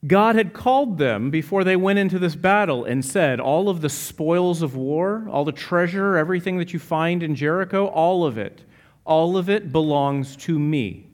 God 0.07 0.37
had 0.37 0.53
called 0.53 0.99
them 0.99 1.31
before 1.31 1.65
they 1.65 1.77
went 1.77 1.99
into 1.99 2.19
this 2.19 2.37
battle 2.37 2.85
and 2.85 3.05
said, 3.05 3.41
All 3.41 3.69
of 3.69 3.81
the 3.81 3.89
spoils 3.89 4.63
of 4.63 4.77
war, 4.77 5.27
all 5.31 5.45
the 5.45 5.53
treasure, 5.53 6.17
everything 6.17 6.59
that 6.59 6.73
you 6.73 6.79
find 6.79 7.23
in 7.23 7.35
Jericho, 7.35 7.87
all 7.87 8.25
of 8.25 8.39
it, 8.39 8.63
all 9.09 9.39
of 9.39 9.49
it 9.49 9.73
belongs 9.73 10.37
to 10.37 10.59
me. 10.59 11.07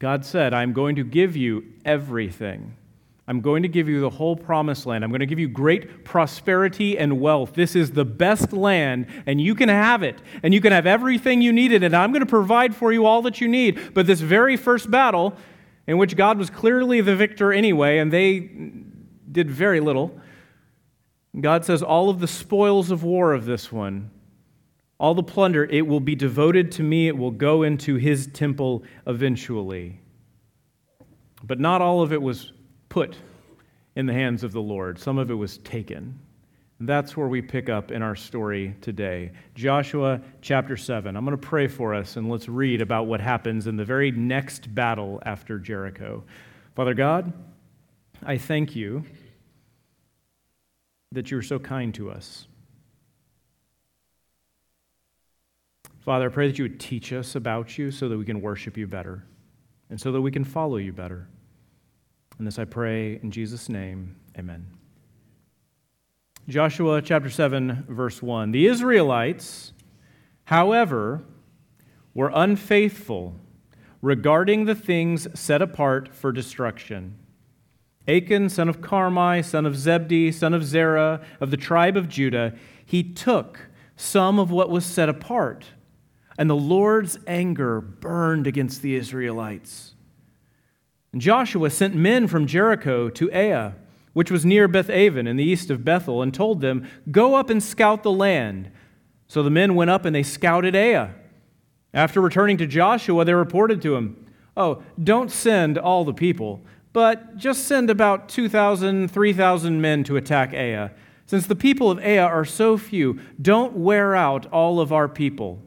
God 0.00 0.24
said, 0.24 0.52
I'm 0.52 0.72
going 0.72 0.96
to 0.96 1.04
give 1.04 1.36
you 1.36 1.64
everything. 1.84 2.76
I'm 3.28 3.40
going 3.40 3.62
to 3.62 3.68
give 3.68 3.88
you 3.88 4.00
the 4.00 4.10
whole 4.10 4.34
promised 4.34 4.86
land. 4.86 5.04
I'm 5.04 5.10
going 5.10 5.20
to 5.20 5.26
give 5.26 5.38
you 5.38 5.46
great 5.46 6.04
prosperity 6.04 6.98
and 6.98 7.20
wealth. 7.20 7.54
This 7.54 7.76
is 7.76 7.92
the 7.92 8.04
best 8.04 8.52
land, 8.52 9.06
and 9.24 9.40
you 9.40 9.54
can 9.54 9.68
have 9.68 10.02
it, 10.02 10.20
and 10.42 10.52
you 10.52 10.60
can 10.60 10.72
have 10.72 10.84
everything 10.84 11.40
you 11.40 11.52
needed, 11.52 11.84
and 11.84 11.94
I'm 11.94 12.10
going 12.10 12.24
to 12.24 12.26
provide 12.26 12.74
for 12.74 12.92
you 12.92 13.06
all 13.06 13.22
that 13.22 13.40
you 13.40 13.46
need. 13.46 13.94
But 13.94 14.06
this 14.06 14.20
very 14.20 14.56
first 14.56 14.90
battle, 14.90 15.36
in 15.86 15.96
which 15.96 16.16
God 16.16 16.38
was 16.38 16.50
clearly 16.50 17.00
the 17.02 17.14
victor 17.14 17.52
anyway, 17.52 17.98
and 17.98 18.12
they 18.12 18.50
did 19.30 19.48
very 19.48 19.78
little, 19.78 20.18
God 21.40 21.64
says, 21.64 21.84
All 21.84 22.10
of 22.10 22.18
the 22.18 22.26
spoils 22.26 22.90
of 22.90 23.04
war 23.04 23.32
of 23.32 23.44
this 23.44 23.70
one, 23.70 24.10
all 25.00 25.14
the 25.14 25.22
plunder, 25.22 25.64
it 25.64 25.86
will 25.86 25.98
be 25.98 26.14
devoted 26.14 26.70
to 26.72 26.82
me. 26.82 27.08
It 27.08 27.16
will 27.16 27.30
go 27.30 27.62
into 27.62 27.94
his 27.96 28.26
temple 28.26 28.84
eventually. 29.06 29.98
But 31.42 31.58
not 31.58 31.80
all 31.80 32.02
of 32.02 32.12
it 32.12 32.20
was 32.20 32.52
put 32.90 33.16
in 33.96 34.04
the 34.04 34.12
hands 34.12 34.44
of 34.44 34.52
the 34.52 34.60
Lord, 34.60 34.98
some 34.98 35.16
of 35.16 35.30
it 35.30 35.34
was 35.34 35.56
taken. 35.58 36.18
That's 36.80 37.16
where 37.16 37.28
we 37.28 37.40
pick 37.40 37.70
up 37.70 37.90
in 37.90 38.02
our 38.02 38.14
story 38.14 38.74
today. 38.82 39.32
Joshua 39.54 40.20
chapter 40.42 40.76
7. 40.76 41.16
I'm 41.16 41.24
going 41.24 41.36
to 41.36 41.46
pray 41.46 41.66
for 41.66 41.94
us 41.94 42.16
and 42.16 42.30
let's 42.30 42.48
read 42.48 42.82
about 42.82 43.06
what 43.06 43.20
happens 43.20 43.66
in 43.66 43.76
the 43.76 43.84
very 43.84 44.10
next 44.10 44.74
battle 44.74 45.22
after 45.24 45.58
Jericho. 45.58 46.24
Father 46.74 46.94
God, 46.94 47.32
I 48.22 48.36
thank 48.36 48.76
you 48.76 49.04
that 51.12 51.30
you 51.30 51.38
are 51.38 51.42
so 51.42 51.58
kind 51.58 51.94
to 51.94 52.10
us. 52.10 52.46
Father, 56.10 56.26
I 56.26 56.28
pray 56.28 56.48
that 56.48 56.58
you 56.58 56.64
would 56.64 56.80
teach 56.80 57.12
us 57.12 57.36
about 57.36 57.78
you 57.78 57.92
so 57.92 58.08
that 58.08 58.18
we 58.18 58.24
can 58.24 58.40
worship 58.40 58.76
you 58.76 58.88
better 58.88 59.22
and 59.90 60.00
so 60.00 60.10
that 60.10 60.20
we 60.20 60.32
can 60.32 60.42
follow 60.42 60.76
you 60.76 60.92
better. 60.92 61.28
And 62.36 62.44
this 62.44 62.58
I 62.58 62.64
pray 62.64 63.20
in 63.22 63.30
Jesus' 63.30 63.68
name. 63.68 64.16
Amen. 64.36 64.66
Joshua 66.48 67.00
chapter 67.00 67.30
7, 67.30 67.84
verse 67.88 68.20
1. 68.20 68.50
The 68.50 68.66
Israelites, 68.66 69.72
however, 70.46 71.22
were 72.12 72.32
unfaithful 72.34 73.36
regarding 74.02 74.64
the 74.64 74.74
things 74.74 75.28
set 75.38 75.62
apart 75.62 76.12
for 76.12 76.32
destruction. 76.32 77.14
Achan, 78.08 78.48
son 78.48 78.68
of 78.68 78.80
Carmi, 78.80 79.44
son 79.44 79.64
of 79.64 79.74
Zebdi, 79.74 80.34
son 80.34 80.54
of 80.54 80.64
Zerah, 80.64 81.24
of 81.40 81.52
the 81.52 81.56
tribe 81.56 81.96
of 81.96 82.08
Judah, 82.08 82.52
he 82.84 83.04
took 83.04 83.60
some 83.94 84.40
of 84.40 84.50
what 84.50 84.70
was 84.70 84.84
set 84.84 85.08
apart, 85.08 85.66
and 86.40 86.48
the 86.48 86.56
Lord's 86.56 87.18
anger 87.26 87.82
burned 87.82 88.46
against 88.46 88.80
the 88.80 88.96
Israelites. 88.96 89.92
And 91.12 91.20
Joshua 91.20 91.68
sent 91.68 91.94
men 91.94 92.28
from 92.28 92.46
Jericho 92.46 93.10
to 93.10 93.30
Ai, 93.30 93.74
which 94.14 94.30
was 94.30 94.46
near 94.46 94.66
Beth 94.66 94.88
Aven 94.88 95.26
in 95.26 95.36
the 95.36 95.44
east 95.44 95.68
of 95.68 95.84
Bethel, 95.84 96.22
and 96.22 96.32
told 96.32 96.62
them, 96.62 96.88
Go 97.10 97.34
up 97.34 97.50
and 97.50 97.62
scout 97.62 98.02
the 98.02 98.10
land. 98.10 98.70
So 99.28 99.42
the 99.42 99.50
men 99.50 99.74
went 99.74 99.90
up 99.90 100.06
and 100.06 100.16
they 100.16 100.22
scouted 100.22 100.74
Ai. 100.74 101.10
After 101.92 102.22
returning 102.22 102.56
to 102.56 102.66
Joshua, 102.66 103.26
they 103.26 103.34
reported 103.34 103.82
to 103.82 103.94
him, 103.94 104.24
Oh, 104.56 104.82
don't 105.04 105.30
send 105.30 105.76
all 105.76 106.06
the 106.06 106.14
people, 106.14 106.62
but 106.94 107.36
just 107.36 107.66
send 107.66 107.90
about 107.90 108.30
2,000, 108.30 109.10
3,000 109.10 109.78
men 109.78 110.04
to 110.04 110.16
attack 110.16 110.54
Ai. 110.54 110.90
Since 111.26 111.48
the 111.48 111.54
people 111.54 111.90
of 111.90 111.98
Ai 111.98 112.24
are 112.24 112.46
so 112.46 112.78
few, 112.78 113.20
don't 113.42 113.74
wear 113.74 114.16
out 114.16 114.46
all 114.46 114.80
of 114.80 114.90
our 114.90 115.06
people. 115.06 115.66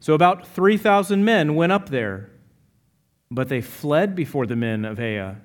So 0.00 0.14
about 0.14 0.46
3,000 0.46 1.24
men 1.24 1.54
went 1.54 1.72
up 1.72 1.88
there. 1.88 2.30
But 3.30 3.48
they 3.48 3.60
fled 3.60 4.14
before 4.14 4.46
the 4.46 4.56
men 4.56 4.84
of 4.84 4.98
Ai. 4.98 5.36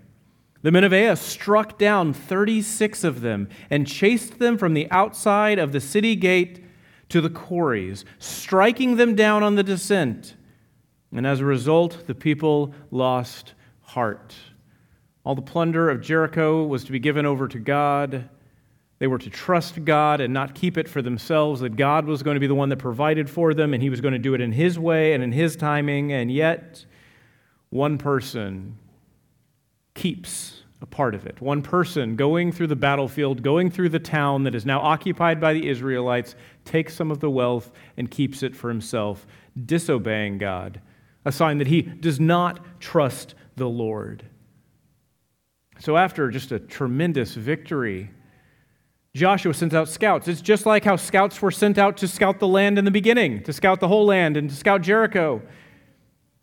The 0.61 0.71
men 0.71 0.85
of 0.85 0.93
Ai 0.93 1.13
struck 1.15 1.77
down 1.77 2.13
36 2.13 3.03
of 3.03 3.21
them 3.21 3.49
and 3.69 3.85
chased 3.85 4.39
them 4.39 4.57
from 4.57 4.73
the 4.73 4.89
outside 4.89 5.59
of 5.59 5.73
the 5.73 5.81
city 5.81 6.15
gate 6.15 6.63
to 7.09 7.19
the 7.19 7.29
quarries, 7.29 8.05
striking 8.17 8.95
them 8.95 9.15
down 9.15 9.43
on 9.43 9.55
the 9.55 9.63
descent. 9.63 10.35
And 11.13 11.27
as 11.27 11.41
a 11.41 11.45
result, 11.45 12.07
the 12.07 12.15
people 12.15 12.73
lost 12.89 13.53
heart. 13.81 14.33
All 15.25 15.35
the 15.35 15.41
plunder 15.41 15.89
of 15.89 16.01
Jericho 16.01 16.65
was 16.65 16.83
to 16.85 16.91
be 16.91 16.99
given 16.99 17.25
over 17.25 17.47
to 17.47 17.59
God. 17.59 18.29
They 19.03 19.07
were 19.07 19.17
to 19.17 19.29
trust 19.29 19.83
God 19.83 20.21
and 20.21 20.33
not 20.33 20.55
keep 20.55 20.77
it 20.77 20.87
for 20.87 21.01
themselves, 21.01 21.59
that 21.59 21.75
God 21.75 22.05
was 22.05 22.23
going 22.23 22.35
to 22.35 22.39
be 22.39 22.47
the 22.47 22.55
one 22.55 22.69
that 22.69 22.77
provided 22.77 23.29
for 23.29 23.53
them 23.53 23.73
and 23.73 23.83
He 23.83 23.89
was 23.89 23.99
going 23.99 24.13
to 24.13 24.17
do 24.17 24.33
it 24.33 24.39
in 24.39 24.53
His 24.53 24.79
way 24.79 25.11
and 25.11 25.21
in 25.21 25.33
His 25.33 25.57
timing. 25.57 26.13
And 26.13 26.31
yet, 26.31 26.85
one 27.69 27.97
person 27.97 28.77
keeps 29.93 30.61
a 30.81 30.85
part 30.85 31.15
of 31.15 31.25
it. 31.25 31.41
One 31.41 31.61
person 31.61 32.15
going 32.15 32.53
through 32.53 32.67
the 32.67 32.77
battlefield, 32.77 33.43
going 33.43 33.69
through 33.69 33.89
the 33.89 33.99
town 33.99 34.45
that 34.45 34.55
is 34.55 34.65
now 34.65 34.79
occupied 34.79 35.41
by 35.41 35.51
the 35.51 35.67
Israelites, 35.67 36.35
takes 36.63 36.95
some 36.95 37.11
of 37.11 37.19
the 37.19 37.29
wealth 37.29 37.73
and 37.97 38.09
keeps 38.09 38.41
it 38.41 38.55
for 38.55 38.69
himself, 38.69 39.27
disobeying 39.65 40.37
God, 40.37 40.79
a 41.25 41.31
sign 41.33 41.57
that 41.57 41.67
he 41.67 41.81
does 41.81 42.21
not 42.21 42.79
trust 42.79 43.35
the 43.57 43.67
Lord. 43.67 44.23
So, 45.79 45.97
after 45.97 46.29
just 46.29 46.53
a 46.53 46.59
tremendous 46.59 47.35
victory, 47.35 48.09
Joshua 49.15 49.53
sends 49.53 49.75
out 49.75 49.89
scouts. 49.89 50.27
It's 50.27 50.41
just 50.41 50.65
like 50.65 50.83
how 50.83 50.95
scouts 50.95 51.39
were 51.39 51.51
sent 51.51 51.77
out 51.77 51.97
to 51.97 52.07
scout 52.07 52.39
the 52.39 52.47
land 52.47 52.79
in 52.79 52.85
the 52.85 52.91
beginning, 52.91 53.43
to 53.43 53.53
scout 53.53 53.79
the 53.79 53.87
whole 53.87 54.05
land 54.05 54.37
and 54.37 54.49
to 54.49 54.55
scout 54.55 54.81
Jericho. 54.81 55.41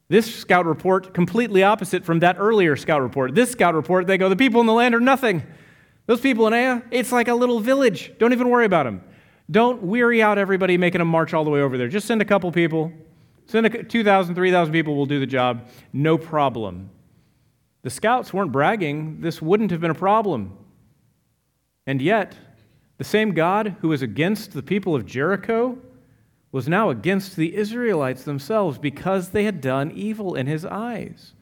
This 0.09 0.33
scout 0.33 0.66
report, 0.66 1.12
completely 1.12 1.64
opposite 1.64 2.04
from 2.04 2.20
that 2.20 2.37
earlier 2.38 2.76
scout 2.76 3.02
report. 3.02 3.35
This 3.35 3.50
scout 3.50 3.74
report, 3.74 4.06
they 4.06 4.18
go, 4.18 4.28
the 4.28 4.37
people 4.37 4.61
in 4.61 4.66
the 4.68 4.72
land 4.72 4.94
are 4.94 5.00
nothing. 5.00 5.42
Those 6.06 6.20
people 6.20 6.46
in 6.46 6.52
Ai, 6.52 6.83
it's 6.92 7.11
like 7.11 7.28
a 7.28 7.35
little 7.35 7.61
village. 7.61 8.12
Don't 8.18 8.33
even 8.33 8.48
worry 8.48 8.66
about 8.66 8.85
them. 8.85 9.02
Don't 9.50 9.83
weary 9.83 10.22
out 10.22 10.38
everybody 10.38 10.76
making 10.76 11.00
them 11.00 11.09
march 11.09 11.35
all 11.35 11.42
the 11.42 11.50
way 11.50 11.61
over 11.62 11.76
there. 11.76 11.88
Just 11.88 12.06
send 12.06 12.22
a 12.22 12.24
couple 12.24 12.50
people. 12.52 12.92
Send 13.46 13.66
a 13.66 13.83
2,000, 13.83 14.37
3,000 14.37 14.72
people 14.72 14.94
will 14.94 15.06
do 15.06 15.18
the 15.18 15.26
job. 15.26 15.68
No 15.92 16.16
problem. 16.16 16.90
The 17.83 17.90
scouts 17.90 18.33
weren't 18.33 18.52
bragging. 18.52 19.20
This 19.20 19.42
wouldn't 19.42 19.72
have 19.72 19.80
been 19.80 19.90
a 19.90 19.94
problem. 19.94 20.56
And 21.87 22.00
yet, 22.00 22.37
the 23.00 23.04
same 23.04 23.32
God 23.32 23.76
who 23.80 23.88
was 23.88 24.02
against 24.02 24.52
the 24.52 24.62
people 24.62 24.94
of 24.94 25.06
Jericho 25.06 25.78
was 26.52 26.68
now 26.68 26.90
against 26.90 27.34
the 27.34 27.56
Israelites 27.56 28.24
themselves 28.24 28.76
because 28.76 29.30
they 29.30 29.44
had 29.44 29.62
done 29.62 29.90
evil 29.92 30.34
in 30.34 30.46
his 30.46 30.66
eyes. 30.66 31.32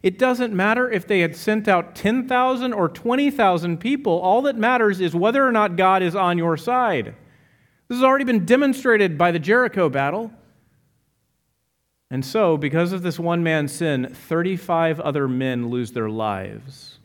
It 0.00 0.16
doesn't 0.16 0.54
matter 0.54 0.88
if 0.88 1.08
they 1.08 1.18
had 1.18 1.34
sent 1.34 1.66
out 1.66 1.96
10,000 1.96 2.72
or 2.72 2.88
20,000 2.88 3.78
people, 3.78 4.12
all 4.20 4.42
that 4.42 4.54
matters 4.54 5.00
is 5.00 5.12
whether 5.12 5.44
or 5.44 5.50
not 5.50 5.74
God 5.74 6.04
is 6.04 6.14
on 6.14 6.38
your 6.38 6.56
side. 6.56 7.16
This 7.88 7.98
has 7.98 8.04
already 8.04 8.24
been 8.24 8.46
demonstrated 8.46 9.18
by 9.18 9.32
the 9.32 9.40
Jericho 9.40 9.88
battle. 9.88 10.30
And 12.12 12.24
so, 12.24 12.56
because 12.56 12.92
of 12.92 13.02
this 13.02 13.18
one 13.18 13.42
man's 13.42 13.72
sin, 13.72 14.14
35 14.14 15.00
other 15.00 15.26
men 15.26 15.68
lose 15.68 15.90
their 15.90 16.10
lives. 16.10 17.00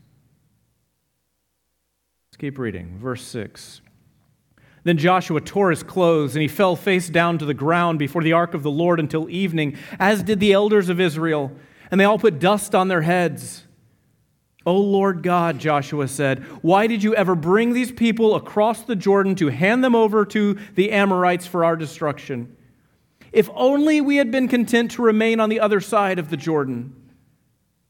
Let's 2.28 2.36
keep 2.36 2.58
reading. 2.58 2.96
Verse 3.00 3.24
6. 3.24 3.80
Then 4.84 4.98
Joshua 4.98 5.40
tore 5.40 5.70
his 5.70 5.82
clothes, 5.82 6.36
and 6.36 6.42
he 6.42 6.48
fell 6.48 6.76
face 6.76 7.08
down 7.08 7.38
to 7.38 7.46
the 7.46 7.54
ground 7.54 7.98
before 7.98 8.22
the 8.22 8.34
ark 8.34 8.54
of 8.54 8.62
the 8.62 8.70
Lord 8.70 9.00
until 9.00 9.28
evening, 9.30 9.76
as 9.98 10.22
did 10.22 10.40
the 10.40 10.52
elders 10.52 10.90
of 10.90 11.00
Israel, 11.00 11.50
and 11.90 11.98
they 11.98 12.04
all 12.04 12.18
put 12.18 12.38
dust 12.38 12.74
on 12.74 12.88
their 12.88 13.02
heads. 13.02 13.64
O 14.66 14.76
Lord 14.76 15.22
God, 15.22 15.58
Joshua 15.58 16.08
said, 16.08 16.42
why 16.62 16.86
did 16.86 17.02
you 17.02 17.14
ever 17.14 17.34
bring 17.34 17.72
these 17.72 17.92
people 17.92 18.34
across 18.34 18.82
the 18.82 18.96
Jordan 18.96 19.34
to 19.36 19.48
hand 19.48 19.84
them 19.84 19.94
over 19.94 20.24
to 20.26 20.58
the 20.74 20.92
Amorites 20.92 21.46
for 21.46 21.64
our 21.64 21.76
destruction? 21.76 22.56
If 23.32 23.50
only 23.54 24.00
we 24.00 24.16
had 24.16 24.30
been 24.30 24.48
content 24.48 24.92
to 24.92 25.02
remain 25.02 25.40
on 25.40 25.48
the 25.48 25.60
other 25.60 25.80
side 25.80 26.18
of 26.18 26.30
the 26.30 26.36
Jordan. 26.36 26.94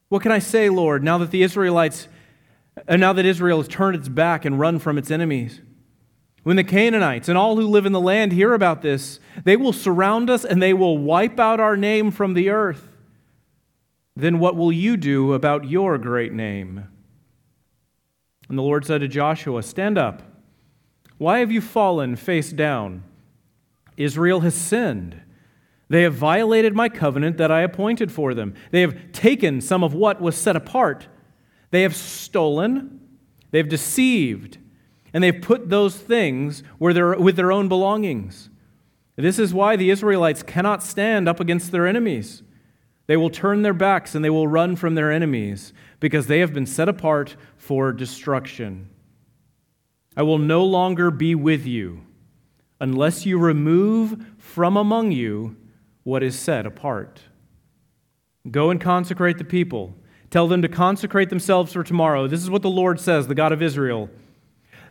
What 0.09 0.21
can 0.21 0.31
I 0.31 0.39
say, 0.39 0.69
Lord, 0.69 1.03
now 1.03 1.17
that 1.19 1.31
the 1.31 1.43
Israelites, 1.43 2.07
uh, 2.87 2.97
now 2.97 3.13
that 3.13 3.25
Israel 3.25 3.59
has 3.59 3.67
turned 3.67 3.95
its 3.95 4.09
back 4.09 4.43
and 4.43 4.59
run 4.59 4.79
from 4.79 4.97
its 4.97 5.11
enemies? 5.11 5.61
When 6.45 6.57
the 6.57 6.63
Canaanites 6.63 7.27
and 7.27 7.39
all 7.39 7.55
who 7.55 7.67
live 7.67 7.87
in 7.87 7.91
the 7.91 7.99
land 7.99 8.31
hear 8.31 8.53
about 8.53 8.83
this, 8.83 9.19
they 9.45 9.57
will 9.57 9.73
surround 9.73 10.29
us 10.29 10.45
and 10.45 10.61
they 10.61 10.75
will 10.75 10.95
wipe 10.95 11.39
out 11.39 11.59
our 11.59 11.75
name 11.75 12.11
from 12.11 12.35
the 12.35 12.51
earth. 12.51 12.87
Then 14.15 14.37
what 14.37 14.55
will 14.55 14.71
you 14.71 14.95
do 14.95 15.33
about 15.33 15.67
your 15.67 15.97
great 15.97 16.33
name? 16.33 16.87
And 18.47 18.59
the 18.59 18.61
Lord 18.61 18.85
said 18.85 19.01
to 19.01 19.07
Joshua, 19.07 19.63
Stand 19.63 19.97
up. 19.97 20.21
Why 21.17 21.39
have 21.39 21.51
you 21.51 21.61
fallen 21.61 22.15
face 22.15 22.51
down? 22.51 23.01
Israel 23.97 24.41
has 24.41 24.53
sinned. 24.53 25.19
They 25.89 26.03
have 26.03 26.13
violated 26.13 26.75
my 26.75 26.89
covenant 26.89 27.37
that 27.37 27.51
I 27.51 27.61
appointed 27.61 28.11
for 28.11 28.35
them. 28.35 28.53
They 28.69 28.81
have 28.81 29.11
taken 29.13 29.61
some 29.61 29.83
of 29.83 29.95
what 29.95 30.21
was 30.21 30.35
set 30.35 30.55
apart. 30.55 31.07
They 31.71 31.81
have 31.81 31.95
stolen. 31.95 32.99
They 33.49 33.57
have 33.57 33.67
deceived. 33.67 34.59
And 35.15 35.23
they've 35.23 35.41
put 35.41 35.69
those 35.69 35.95
things 35.95 36.61
where 36.77 36.93
they're, 36.93 37.17
with 37.17 37.37
their 37.37 37.49
own 37.49 37.69
belongings. 37.69 38.49
This 39.15 39.39
is 39.39 39.53
why 39.53 39.77
the 39.77 39.89
Israelites 39.89 40.43
cannot 40.43 40.83
stand 40.83 41.29
up 41.29 41.39
against 41.39 41.71
their 41.71 41.87
enemies. 41.87 42.43
They 43.07 43.15
will 43.15 43.29
turn 43.29 43.61
their 43.61 43.73
backs 43.73 44.13
and 44.13 44.25
they 44.25 44.29
will 44.29 44.49
run 44.49 44.75
from 44.75 44.95
their 44.95 45.09
enemies 45.09 45.71
because 46.01 46.27
they 46.27 46.39
have 46.39 46.53
been 46.53 46.65
set 46.65 46.89
apart 46.89 47.37
for 47.55 47.93
destruction. 47.93 48.89
I 50.17 50.23
will 50.23 50.37
no 50.37 50.65
longer 50.65 51.11
be 51.11 51.33
with 51.33 51.65
you 51.65 52.01
unless 52.81 53.25
you 53.25 53.39
remove 53.39 54.21
from 54.37 54.75
among 54.75 55.13
you 55.13 55.55
what 56.03 56.23
is 56.23 56.37
set 56.37 56.65
apart. 56.65 57.21
Go 58.51 58.69
and 58.69 58.81
consecrate 58.81 59.37
the 59.37 59.45
people. 59.45 59.95
Tell 60.29 60.49
them 60.49 60.61
to 60.61 60.67
consecrate 60.67 61.29
themselves 61.29 61.71
for 61.71 61.85
tomorrow. 61.85 62.27
This 62.27 62.43
is 62.43 62.49
what 62.49 62.63
the 62.63 62.69
Lord 62.69 62.99
says, 62.99 63.27
the 63.27 63.33
God 63.33 63.53
of 63.53 63.61
Israel. 63.61 64.09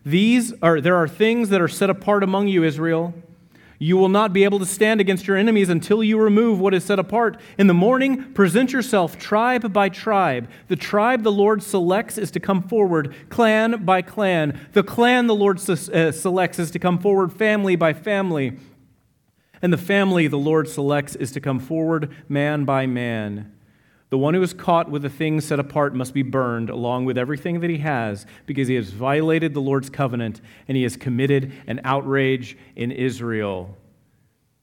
These 0.04 0.52
are 0.60 0.80
there 0.80 0.96
are 0.96 1.08
things 1.08 1.48
that 1.48 1.60
are 1.60 1.68
set 1.68 1.90
apart 1.90 2.22
among 2.22 2.48
you, 2.48 2.62
Israel. 2.62 3.14
You 3.78 3.96
will 3.96 4.08
not 4.08 4.32
be 4.32 4.44
able 4.44 4.60
to 4.60 4.66
stand 4.66 5.00
against 5.00 5.26
your 5.26 5.36
enemies 5.36 5.68
until 5.68 6.02
you 6.02 6.18
remove 6.18 6.60
what 6.60 6.74
is 6.74 6.84
set 6.84 6.98
apart. 6.98 7.40
In 7.58 7.66
the 7.66 7.74
morning, 7.74 8.32
present 8.32 8.72
yourself 8.72 9.18
tribe 9.18 9.72
by 9.72 9.88
tribe. 9.88 10.48
The 10.68 10.76
tribe 10.76 11.22
the 11.22 11.32
Lord 11.32 11.62
selects 11.62 12.16
is 12.16 12.30
to 12.32 12.40
come 12.40 12.62
forward, 12.62 13.14
clan 13.30 13.84
by 13.84 14.00
clan. 14.00 14.68
The 14.72 14.84
clan 14.84 15.26
the 15.26 15.34
Lord 15.34 15.58
uh, 15.68 16.12
selects 16.12 16.58
is 16.58 16.70
to 16.70 16.78
come 16.78 16.98
forward, 16.98 17.32
family 17.32 17.74
by 17.74 17.92
family. 17.92 18.58
And 19.60 19.72
the 19.72 19.78
family 19.78 20.28
the 20.28 20.38
Lord 20.38 20.68
selects 20.68 21.16
is 21.16 21.32
to 21.32 21.40
come 21.40 21.58
forward, 21.58 22.14
man 22.28 22.64
by 22.64 22.86
man. 22.86 23.53
The 24.14 24.18
one 24.18 24.34
who 24.34 24.42
is 24.42 24.54
caught 24.54 24.88
with 24.88 25.02
the 25.02 25.10
things 25.10 25.44
set 25.44 25.58
apart 25.58 25.92
must 25.92 26.14
be 26.14 26.22
burned 26.22 26.70
along 26.70 27.04
with 27.04 27.18
everything 27.18 27.58
that 27.58 27.68
he 27.68 27.78
has 27.78 28.26
because 28.46 28.68
he 28.68 28.76
has 28.76 28.90
violated 28.90 29.54
the 29.54 29.60
Lord's 29.60 29.90
covenant 29.90 30.40
and 30.68 30.76
he 30.76 30.84
has 30.84 30.96
committed 30.96 31.52
an 31.66 31.80
outrage 31.82 32.56
in 32.76 32.92
Israel. 32.92 33.76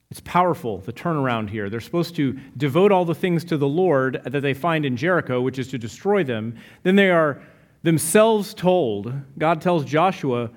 It's 0.10 0.22
powerful, 0.22 0.78
the 0.78 0.94
turnaround 0.94 1.50
here. 1.50 1.70
They're 1.70 1.82
supposed 1.82 2.16
to 2.16 2.40
devote 2.56 2.94
all 2.94 3.04
the 3.04 3.14
things 3.14 3.44
to 3.44 3.58
the 3.58 3.68
Lord 3.68 4.22
that 4.24 4.40
they 4.40 4.54
find 4.54 4.86
in 4.86 4.96
Jericho, 4.96 5.42
which 5.42 5.60
is 5.60 5.68
to 5.72 5.78
destroy 5.78 6.24
them. 6.24 6.56
Then 6.84 6.96
they 6.96 7.10
are 7.10 7.42
themselves 7.84 8.54
told, 8.54 9.14
God 9.38 9.62
tells 9.62 9.84
Joshua, 9.84 10.50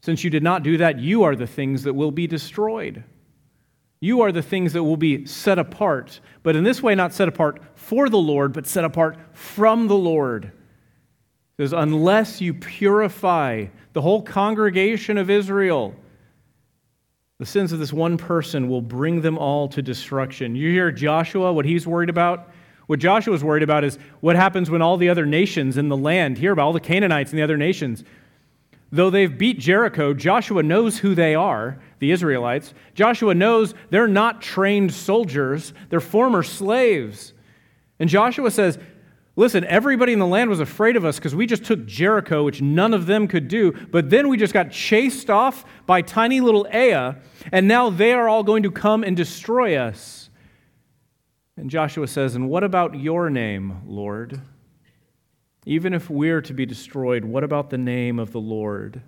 since 0.00 0.24
you 0.24 0.30
did 0.30 0.42
not 0.42 0.64
do 0.64 0.78
that, 0.78 0.98
you 0.98 1.22
are 1.22 1.36
the 1.36 1.46
things 1.46 1.84
that 1.84 1.94
will 1.94 2.10
be 2.10 2.26
destroyed. 2.26 3.04
You 4.00 4.22
are 4.22 4.32
the 4.32 4.42
things 4.42 4.72
that 4.72 4.82
will 4.82 4.96
be 4.96 5.26
set 5.26 5.58
apart, 5.58 6.20
but 6.42 6.56
in 6.56 6.64
this 6.64 6.82
way, 6.82 6.94
not 6.94 7.12
set 7.12 7.28
apart 7.28 7.60
for 7.74 8.08
the 8.08 8.18
Lord, 8.18 8.52
but 8.52 8.66
set 8.66 8.84
apart 8.84 9.18
from 9.32 9.88
the 9.88 9.96
Lord. 9.96 10.44
It 10.44 10.52
says, 11.64 11.72
unless 11.74 12.40
you 12.40 12.54
purify 12.54 13.66
the 13.92 14.00
whole 14.00 14.22
congregation 14.22 15.18
of 15.18 15.28
Israel, 15.28 15.94
the 17.38 17.44
sins 17.44 17.72
of 17.72 17.78
this 17.78 17.92
one 17.92 18.16
person 18.16 18.68
will 18.68 18.80
bring 18.80 19.20
them 19.20 19.36
all 19.36 19.68
to 19.68 19.82
destruction. 19.82 20.54
You 20.54 20.70
hear 20.70 20.90
Joshua, 20.90 21.52
what 21.52 21.66
he's 21.66 21.86
worried 21.86 22.10
about? 22.10 22.50
What 22.86 23.00
Joshua 23.00 23.34
is 23.34 23.44
worried 23.44 23.62
about 23.62 23.84
is 23.84 23.98
what 24.20 24.34
happens 24.34 24.70
when 24.70 24.82
all 24.82 24.96
the 24.96 25.10
other 25.10 25.26
nations 25.26 25.76
in 25.76 25.88
the 25.88 25.96
land 25.96 26.38
hear 26.38 26.52
about 26.52 26.64
all 26.64 26.72
the 26.72 26.80
Canaanites 26.80 27.30
and 27.30 27.38
the 27.38 27.42
other 27.42 27.56
nations. 27.56 28.02
Though 28.92 29.10
they've 29.10 29.38
beat 29.38 29.58
Jericho, 29.58 30.14
Joshua 30.14 30.62
knows 30.62 30.98
who 30.98 31.14
they 31.14 31.34
are, 31.34 31.80
the 32.00 32.10
Israelites. 32.10 32.74
Joshua 32.94 33.34
knows 33.34 33.74
they're 33.90 34.08
not 34.08 34.42
trained 34.42 34.92
soldiers, 34.92 35.72
they're 35.90 36.00
former 36.00 36.42
slaves. 36.42 37.32
And 38.00 38.08
Joshua 38.08 38.50
says, 38.50 38.78
Listen, 39.36 39.64
everybody 39.64 40.12
in 40.12 40.18
the 40.18 40.26
land 40.26 40.50
was 40.50 40.60
afraid 40.60 40.96
of 40.96 41.04
us 41.04 41.16
because 41.16 41.34
we 41.34 41.46
just 41.46 41.64
took 41.64 41.86
Jericho, 41.86 42.44
which 42.44 42.60
none 42.60 42.92
of 42.92 43.06
them 43.06 43.28
could 43.28 43.48
do. 43.48 43.72
But 43.72 44.10
then 44.10 44.28
we 44.28 44.36
just 44.36 44.52
got 44.52 44.70
chased 44.70 45.30
off 45.30 45.64
by 45.86 46.02
tiny 46.02 46.40
little 46.40 46.66
Ai, 46.70 47.14
and 47.52 47.68
now 47.68 47.90
they 47.90 48.12
are 48.12 48.28
all 48.28 48.42
going 48.42 48.64
to 48.64 48.70
come 48.70 49.04
and 49.04 49.16
destroy 49.16 49.76
us. 49.76 50.30
And 51.56 51.70
Joshua 51.70 52.08
says, 52.08 52.34
And 52.34 52.48
what 52.48 52.64
about 52.64 52.98
your 52.98 53.30
name, 53.30 53.82
Lord? 53.86 54.40
Even 55.70 55.94
if 55.94 56.10
we're 56.10 56.40
to 56.40 56.52
be 56.52 56.66
destroyed, 56.66 57.24
what 57.24 57.44
about 57.44 57.70
the 57.70 57.78
name 57.78 58.18
of 58.18 58.32
the 58.32 58.40
Lord? 58.40 59.00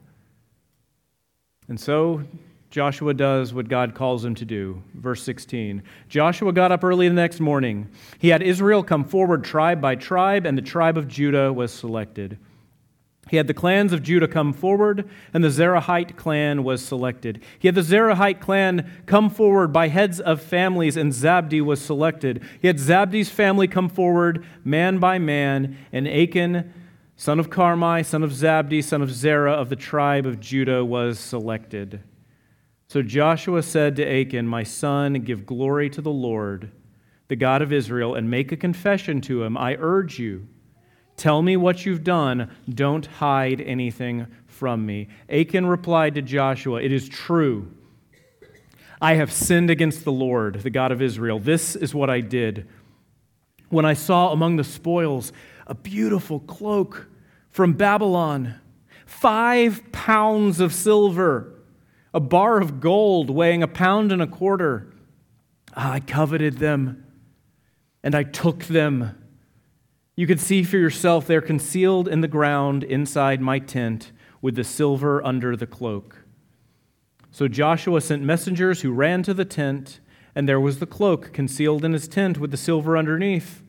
And 1.66 1.81
so 1.81 2.22
Joshua 2.70 3.14
does 3.14 3.53
what 3.53 3.68
God 3.68 3.96
calls 3.96 4.25
him 4.25 4.37
to 4.37 4.44
do. 4.44 4.81
Verse 4.94 5.25
16 5.25 5.83
Joshua 6.09 6.53
got 6.53 6.70
up 6.70 6.85
early 6.85 7.09
the 7.09 7.16
next 7.16 7.40
morning. 7.40 7.88
He 8.20 8.29
had 8.29 8.44
Israel 8.44 8.85
come 8.85 9.03
forward 9.03 9.42
tribe 9.42 9.81
by 9.81 9.96
tribe, 9.96 10.46
and 10.46 10.57
the 10.57 10.62
tribe 10.62 10.96
of 10.96 11.09
Judah 11.09 11.53
was 11.53 11.72
selected. 11.72 12.38
He 13.33 13.38
had 13.38 13.47
the 13.47 13.55
clans 13.55 13.95
of 13.95 14.03
Judah 14.03 14.29
come 14.29 14.53
forward, 14.53 15.09
and 15.33 15.42
the 15.42 15.49
Zerahite 15.49 16.16
clan 16.16 16.64
was 16.64 16.85
selected. 16.85 17.42
He 17.59 17.66
had 17.66 17.75
the 17.75 17.81
Zerahite 17.81 18.40
clan 18.40 18.90
come 19.07 19.31
forward 19.31 19.73
by 19.73 19.88
heads 19.88 20.21
of 20.21 20.42
families, 20.42 20.99
and 20.99 21.14
Zabdi 21.14 21.62
was 21.62 21.81
selected. 21.81 22.42
He 22.61 22.66
had 22.66 22.77
Zabdi's 22.77 23.31
family 23.31 23.66
come 23.66 23.88
forward, 23.88 24.45
man 24.64 24.99
by 24.99 25.18
man, 25.18 25.79
and 25.92 26.07
Achan, 26.07 26.75
son 27.16 27.40
of 27.40 27.49
Carmi, 27.49 28.05
son 28.05 28.23
of 28.23 28.33
Zabdi, 28.33 28.85
son 28.85 29.01
of 29.01 29.11
Zerah 29.11 29.55
of 29.55 29.71
the 29.71 29.77
tribe 29.77 30.27
of 30.27 30.38
Judah, 30.38 30.85
was 30.85 31.18
selected. 31.18 32.03
So 32.88 33.01
Joshua 33.01 33.62
said 33.62 33.97
to 33.97 34.07
Achan, 34.07 34.47
My 34.47 34.62
son, 34.62 35.14
give 35.23 35.47
glory 35.47 35.88
to 35.88 36.03
the 36.03 36.11
Lord, 36.11 36.71
the 37.29 37.37
God 37.37 37.62
of 37.62 37.73
Israel, 37.73 38.14
and 38.14 38.31
make 38.31 38.53
a 38.53 38.59
confession 38.59 39.23
to 39.23 39.42
him. 39.42 39.57
I 39.57 39.77
urge 39.81 40.18
you, 40.18 40.49
tell 41.22 41.40
me 41.40 41.56
what 41.56 41.87
you've 41.87 42.02
done. 42.02 42.50
Don't 42.68 43.06
hide 43.06 43.61
anything 43.61 44.26
from 44.46 44.85
me. 44.85 45.08
Achan 45.28 45.66
replied 45.66 46.16
to 46.16 46.22
Joshua, 46.22 46.82
It 46.82 46.90
is 46.90 47.08
true. 47.08 47.72
I 49.00 49.14
have 49.14 49.32
sinned 49.32 49.70
against 49.70 50.04
the 50.04 50.12
Lord, 50.12 50.62
the 50.62 50.70
God 50.70 50.90
of 50.90 51.00
Israel. 51.00 51.38
This 51.38 51.76
is 51.76 51.94
what 51.94 52.11
I 52.11 52.20
did. 52.20 52.66
When 53.68 53.85
I 53.85 53.94
saw 53.94 54.32
among 54.32 54.56
the 54.56 54.64
spoils 54.64 55.32
a 55.66 55.74
beautiful 55.74 56.40
cloak 56.40 57.06
from 57.50 57.74
Babylon, 57.74 58.56
five 59.06 59.92
pounds 59.92 60.58
of 60.58 60.74
silver 60.74 61.52
a 62.14 62.20
bar 62.20 62.61
of 62.61 62.80
gold 62.80 63.30
weighing 63.30 63.62
a 63.62 63.68
pound 63.68 64.12
and 64.12 64.20
a 64.20 64.26
quarter. 64.26 64.92
I 65.74 66.00
coveted 66.00 66.58
them, 66.58 67.06
and 68.02 68.14
I 68.14 68.22
took 68.22 68.64
them. 68.64 69.21
You 70.22 70.28
could 70.28 70.38
see 70.38 70.62
for 70.62 70.76
yourself 70.76 71.26
they're 71.26 71.40
concealed 71.40 72.06
in 72.06 72.20
the 72.20 72.28
ground 72.28 72.85
inside 72.85 73.40
my 73.40 73.58
tent 73.58 74.12
with 74.40 74.54
the 74.54 74.62
silver 74.62 75.20
under 75.26 75.56
the 75.56 75.66
cloak. 75.66 76.18
So 77.32 77.48
Joshua 77.48 78.00
sent 78.00 78.22
messengers 78.22 78.82
who 78.82 78.92
ran 78.92 79.24
to 79.24 79.35
the 79.35 79.44
tent, 79.44 79.98
and 80.37 80.48
there 80.48 80.61
was 80.61 80.78
the 80.78 80.87
cloak 80.87 81.32
concealed 81.32 81.85
in 81.85 81.92
his 81.92 82.06
tent 82.06 82.38
with 82.38 82.52
the 82.52 82.56
silver 82.56 82.96
underneath. 82.96 83.64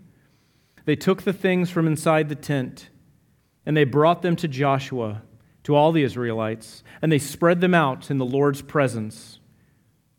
They 0.86 0.96
took 0.96 1.24
the 1.24 1.34
things 1.34 1.72
from 1.72 1.88
inside 1.88 2.30
the 2.30 2.36
tent, 2.36 2.92
and 3.66 3.76
they 3.76 3.84
brought 3.84 4.22
them 4.22 4.36
to 4.36 4.48
Joshua 4.48 5.24
to 5.64 5.74
all 5.74 5.92
the 5.92 6.04
Israelites, 6.04 6.84
and 7.02 7.12
they 7.12 7.18
spread 7.18 7.62
them 7.62 7.74
out 7.74 8.12
in 8.12 8.20
the 8.20 8.26
Lord's 8.26 8.62
presence. 8.62 9.40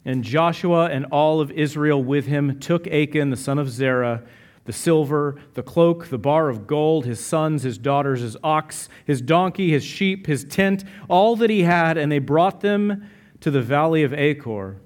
And 0.04 0.24
Joshua 0.24 0.86
and 0.86 1.06
all 1.12 1.40
of 1.40 1.52
Israel 1.52 2.02
with 2.02 2.26
him 2.26 2.58
took 2.58 2.88
Achan, 2.88 3.30
the 3.30 3.36
son 3.36 3.60
of 3.60 3.70
Zerah, 3.70 4.24
the 4.64 4.72
silver, 4.72 5.36
the 5.54 5.62
cloak, 5.62 6.08
the 6.08 6.18
bar 6.18 6.48
of 6.48 6.66
gold, 6.66 7.04
his 7.04 7.20
sons, 7.20 7.62
his 7.62 7.78
daughters, 7.78 8.20
his 8.20 8.36
ox, 8.42 8.88
his 9.04 9.20
donkey, 9.20 9.70
his 9.70 9.84
sheep, 9.84 10.26
his 10.26 10.44
tent, 10.44 10.84
all 11.08 11.36
that 11.36 11.50
he 11.50 11.62
had, 11.62 11.98
and 11.98 12.10
they 12.10 12.18
brought 12.18 12.60
them 12.60 13.08
to 13.40 13.50
the 13.50 13.62
valley 13.62 14.02
of 14.02 14.14
Achor. 14.14 14.80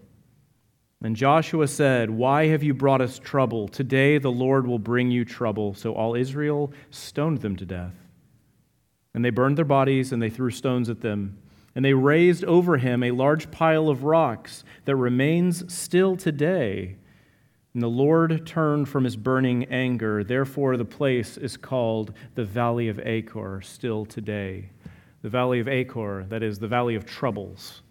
And 1.00 1.14
Joshua 1.14 1.68
said, 1.68 2.10
Why 2.10 2.46
have 2.48 2.64
you 2.64 2.74
brought 2.74 3.00
us 3.00 3.20
trouble? 3.20 3.68
Today 3.68 4.18
the 4.18 4.32
Lord 4.32 4.66
will 4.66 4.80
bring 4.80 5.10
you 5.10 5.24
trouble. 5.24 5.74
So 5.74 5.94
all 5.94 6.16
Israel 6.16 6.72
stoned 6.90 7.40
them 7.40 7.54
to 7.56 7.64
death. 7.64 7.94
And 9.14 9.24
they 9.24 9.30
burned 9.30 9.56
their 9.56 9.64
bodies 9.64 10.12
and 10.12 10.20
they 10.20 10.30
threw 10.30 10.50
stones 10.50 10.88
at 10.90 11.00
them. 11.00 11.38
And 11.76 11.84
they 11.84 11.94
raised 11.94 12.44
over 12.44 12.78
him 12.78 13.04
a 13.04 13.12
large 13.12 13.52
pile 13.52 13.88
of 13.88 14.02
rocks 14.02 14.64
that 14.86 14.96
remains 14.96 15.72
still 15.72 16.16
today. 16.16 16.96
And 17.74 17.82
the 17.82 17.88
Lord 17.88 18.46
turned 18.46 18.88
from 18.88 19.04
his 19.04 19.16
burning 19.16 19.64
anger. 19.66 20.24
Therefore, 20.24 20.76
the 20.76 20.84
place 20.84 21.36
is 21.36 21.56
called 21.56 22.12
the 22.34 22.44
Valley 22.44 22.88
of 22.88 22.98
Achor 23.00 23.60
still 23.60 24.04
today. 24.04 24.70
The 25.22 25.28
Valley 25.28 25.60
of 25.60 25.68
Achor, 25.68 26.24
that 26.28 26.42
is, 26.42 26.58
the 26.58 26.68
Valley 26.68 26.94
of 26.94 27.04
Troubles, 27.04 27.82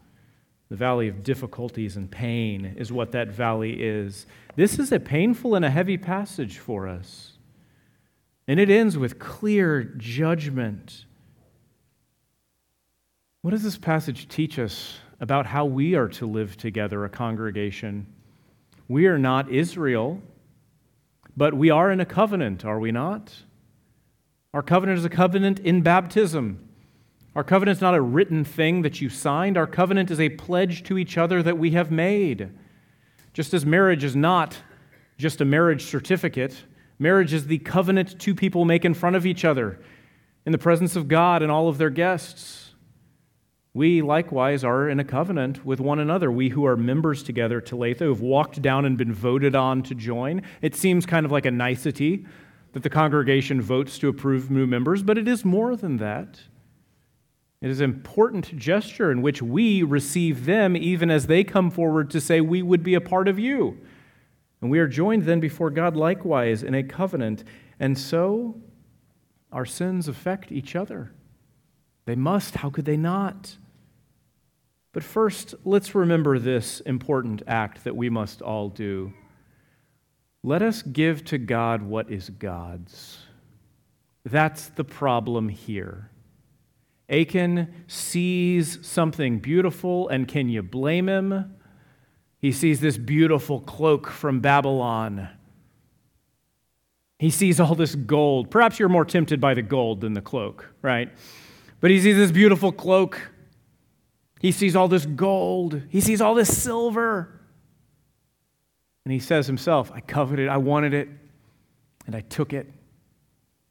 the 0.69 0.75
Valley 0.75 1.07
of 1.07 1.23
Difficulties 1.23 1.95
and 1.95 2.09
Pain, 2.09 2.75
is 2.77 2.91
what 2.91 3.11
that 3.11 3.29
valley 3.29 3.81
is. 3.81 4.25
This 4.55 4.79
is 4.79 4.91
a 4.91 4.99
painful 4.99 5.53
and 5.55 5.63
a 5.63 5.69
heavy 5.69 5.97
passage 5.97 6.57
for 6.57 6.87
us. 6.87 7.33
And 8.47 8.59
it 8.59 8.69
ends 8.69 8.97
with 8.97 9.19
clear 9.19 9.83
judgment 9.83 11.05
What 13.41 13.51
does 13.51 13.63
this 13.63 13.77
passage 13.77 14.27
teach 14.27 14.57
us 14.59 14.97
about 15.21 15.45
how 15.45 15.65
we 15.65 15.95
are 15.95 16.09
to 16.09 16.25
live 16.25 16.57
together, 16.57 17.05
a 17.05 17.09
congregation? 17.09 18.07
We 18.87 19.07
are 19.07 19.17
not 19.17 19.51
Israel, 19.51 20.21
but 21.35 21.53
we 21.53 21.69
are 21.69 21.91
in 21.91 21.99
a 21.99 22.05
covenant, 22.05 22.63
are 22.63 22.79
we 22.79 22.91
not? 22.91 23.43
Our 24.53 24.63
covenant 24.63 24.99
is 24.99 25.05
a 25.05 25.09
covenant 25.09 25.59
in 25.59 25.81
baptism. 25.81 26.67
Our 27.35 27.43
covenant 27.43 27.77
is 27.77 27.81
not 27.81 27.93
a 27.93 28.01
written 28.01 28.43
thing 28.43 28.81
that 28.81 29.01
you 29.01 29.09
signed. 29.09 29.57
Our 29.57 29.67
covenant 29.67 30.09
is 30.09 30.19
a 30.19 30.29
pledge 30.29 30.83
to 30.83 30.97
each 30.97 31.17
other 31.17 31.43
that 31.43 31.57
we 31.57 31.71
have 31.71 31.91
made. 31.91 32.49
Just 33.33 33.53
as 33.53 33.65
marriage 33.65 34.03
is 34.03 34.15
not 34.15 34.57
just 35.17 35.41
a 35.41 35.45
marriage 35.45 35.83
certificate, 35.85 36.63
marriage 36.97 37.33
is 37.33 37.47
the 37.47 37.59
covenant 37.59 38.19
two 38.19 38.33
people 38.33 38.65
make 38.65 38.85
in 38.85 38.93
front 38.93 39.15
of 39.15 39.25
each 39.25 39.45
other 39.45 39.79
in 40.45 40.51
the 40.51 40.57
presence 40.57 40.95
of 40.95 41.07
God 41.07 41.43
and 41.43 41.51
all 41.51 41.67
of 41.67 41.77
their 41.77 41.89
guests. 41.89 42.66
We 43.77 44.01
likewise 44.01 44.63
are 44.63 44.89
in 44.89 44.99
a 44.99 45.03
covenant 45.03 45.63
with 45.63 45.79
one 45.79 45.99
another. 45.99 46.31
We 46.31 46.49
who 46.49 46.65
are 46.65 46.75
members 46.75 47.21
together, 47.21 47.61
Talatha, 47.61 47.99
who 47.99 48.09
have 48.09 48.21
walked 48.21 48.59
down 48.59 48.85
and 48.85 48.97
been 48.97 49.13
voted 49.13 49.55
on 49.55 49.83
to 49.83 49.93
join. 49.93 50.41
It 50.63 50.73
seems 50.73 51.05
kind 51.05 51.27
of 51.27 51.31
like 51.31 51.45
a 51.45 51.51
nicety 51.51 52.25
that 52.73 52.81
the 52.81 52.89
congregation 52.89 53.61
votes 53.61 53.99
to 53.99 54.07
approve 54.07 54.49
new 54.49 54.65
members, 54.65 55.03
but 55.03 55.19
it 55.19 55.27
is 55.27 55.45
more 55.45 55.75
than 55.75 55.97
that. 55.97 56.39
It 57.61 57.69
is 57.69 57.79
an 57.79 57.83
important 57.91 58.57
gesture 58.57 59.11
in 59.11 59.21
which 59.21 59.43
we 59.43 59.83
receive 59.83 60.45
them 60.45 60.75
even 60.75 61.11
as 61.11 61.27
they 61.27 61.43
come 61.43 61.69
forward 61.69 62.09
to 62.09 62.19
say, 62.19 62.41
We 62.41 62.63
would 62.63 62.81
be 62.81 62.95
a 62.95 62.99
part 62.99 63.27
of 63.27 63.37
you. 63.37 63.77
And 64.59 64.71
we 64.71 64.79
are 64.79 64.87
joined 64.87 65.25
then 65.25 65.39
before 65.39 65.69
God 65.69 65.95
likewise 65.95 66.63
in 66.63 66.73
a 66.73 66.81
covenant. 66.81 67.43
And 67.79 67.95
so 67.95 68.59
our 69.51 69.67
sins 69.67 70.07
affect 70.07 70.51
each 70.51 70.75
other. 70.75 71.11
They 72.05 72.15
must. 72.15 72.55
How 72.55 72.71
could 72.71 72.85
they 72.85 72.97
not? 72.97 73.55
But 74.97 75.03
first, 75.03 75.53
let's 75.63 75.93
remember 75.93 76.39
this 76.39 76.79
important 76.79 77.43
act 77.45 77.83
that 77.83 77.95
we 77.95 78.09
must 78.09 78.41
all 78.41 78.67
do. 78.67 79.13
Let 80.41 80.63
us 80.63 80.81
give 80.81 81.23
to 81.25 81.37
God 81.37 81.83
what 81.83 82.09
is 82.09 82.31
God's. 82.31 83.19
That's 84.25 84.69
the 84.69 84.83
problem 84.83 85.49
here. 85.49 86.09
Achan 87.11 87.71
sees 87.85 88.79
something 88.81 89.37
beautiful, 89.37 90.09
and 90.09 90.27
can 90.27 90.49
you 90.49 90.63
blame 90.63 91.07
him? 91.07 91.55
He 92.39 92.51
sees 92.51 92.79
this 92.79 92.97
beautiful 92.97 93.59
cloak 93.59 94.07
from 94.07 94.39
Babylon. 94.39 95.29
He 97.19 97.29
sees 97.29 97.59
all 97.59 97.75
this 97.75 97.93
gold. 97.93 98.49
Perhaps 98.49 98.79
you're 98.79 98.89
more 98.89 99.05
tempted 99.05 99.39
by 99.39 99.53
the 99.53 99.61
gold 99.61 100.01
than 100.01 100.13
the 100.13 100.21
cloak, 100.21 100.73
right? 100.81 101.11
But 101.81 101.91
he 101.91 102.01
sees 102.01 102.15
this 102.15 102.31
beautiful 102.31 102.71
cloak. 102.71 103.21
He 104.39 104.51
sees 104.51 104.75
all 104.75 104.87
this 104.87 105.05
gold. 105.05 105.81
He 105.89 106.01
sees 106.01 106.21
all 106.21 106.35
this 106.35 106.55
silver. 106.61 107.39
And 109.05 109.11
he 109.13 109.19
says 109.19 109.47
himself, 109.47 109.91
I 109.93 110.01
coveted, 110.01 110.49
I 110.49 110.57
wanted 110.57 110.93
it, 110.93 111.07
and 112.05 112.15
I 112.15 112.21
took 112.21 112.51
it, 112.51 112.71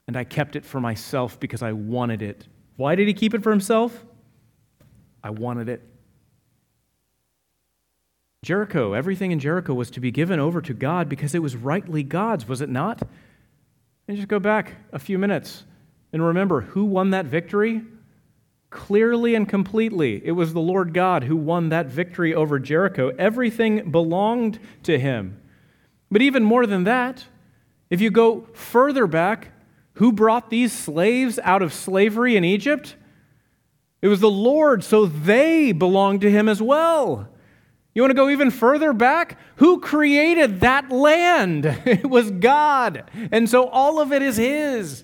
and 0.06 0.16
I 0.16 0.24
kept 0.24 0.56
it 0.56 0.64
for 0.64 0.80
myself 0.80 1.38
because 1.38 1.62
I 1.62 1.72
wanted 1.72 2.22
it. 2.22 2.46
Why 2.76 2.94
did 2.94 3.06
he 3.06 3.14
keep 3.14 3.34
it 3.34 3.42
for 3.42 3.50
himself? 3.50 4.04
I 5.22 5.30
wanted 5.30 5.68
it. 5.68 5.82
Jericho, 8.42 8.92
everything 8.92 9.32
in 9.32 9.40
Jericho 9.40 9.74
was 9.74 9.90
to 9.90 10.00
be 10.00 10.10
given 10.10 10.38
over 10.38 10.60
to 10.60 10.72
God 10.72 11.08
because 11.08 11.34
it 11.34 11.42
was 11.42 11.56
rightly 11.56 12.02
God's, 12.02 12.46
was 12.46 12.60
it 12.60 12.68
not? 12.68 13.02
And 14.06 14.16
just 14.16 14.28
go 14.28 14.38
back 14.38 14.76
a 14.92 14.98
few 14.98 15.18
minutes 15.18 15.64
and 16.12 16.24
remember 16.24 16.60
who 16.60 16.84
won 16.84 17.10
that 17.10 17.26
victory? 17.26 17.82
Clearly 18.70 19.34
and 19.34 19.48
completely, 19.48 20.20
it 20.24 20.32
was 20.32 20.52
the 20.52 20.60
Lord 20.60 20.92
God 20.92 21.24
who 21.24 21.36
won 21.36 21.68
that 21.68 21.86
victory 21.86 22.34
over 22.34 22.58
Jericho. 22.58 23.12
Everything 23.18 23.90
belonged 23.90 24.58
to 24.82 24.98
him. 24.98 25.40
But 26.10 26.22
even 26.22 26.42
more 26.44 26.66
than 26.66 26.84
that, 26.84 27.24
if 27.90 28.00
you 28.00 28.10
go 28.10 28.48
further 28.52 29.06
back, 29.06 29.52
who 29.94 30.12
brought 30.12 30.50
these 30.50 30.72
slaves 30.72 31.38
out 31.42 31.62
of 31.62 31.72
slavery 31.72 32.36
in 32.36 32.44
Egypt? 32.44 32.96
It 34.02 34.08
was 34.08 34.20
the 34.20 34.30
Lord, 34.30 34.84
so 34.84 35.06
they 35.06 35.72
belonged 35.72 36.20
to 36.20 36.30
him 36.30 36.48
as 36.48 36.60
well. 36.60 37.28
You 37.96 38.02
want 38.02 38.10
to 38.10 38.14
go 38.14 38.28
even 38.28 38.50
further 38.50 38.92
back? 38.92 39.38
Who 39.56 39.80
created 39.80 40.60
that 40.60 40.90
land? 40.90 41.64
It 41.86 42.10
was 42.10 42.30
God. 42.30 43.10
And 43.32 43.48
so 43.48 43.68
all 43.68 44.00
of 44.00 44.12
it 44.12 44.20
is 44.20 44.36
His. 44.36 45.02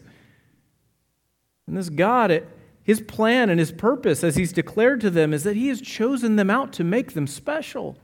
And 1.66 1.74
this 1.74 1.88
God, 1.88 2.46
His 2.92 3.00
plan 3.00 3.48
and 3.48 3.58
His 3.58 3.72
purpose, 3.72 4.22
as 4.22 4.36
He's 4.36 4.52
declared 4.52 5.00
to 5.00 5.08
them, 5.08 5.32
is 5.32 5.44
that 5.44 5.56
He 5.56 5.68
has 5.68 5.80
chosen 5.80 6.36
them 6.36 6.50
out 6.50 6.74
to 6.74 6.84
make 6.84 7.14
them 7.14 7.26
special. 7.26 7.96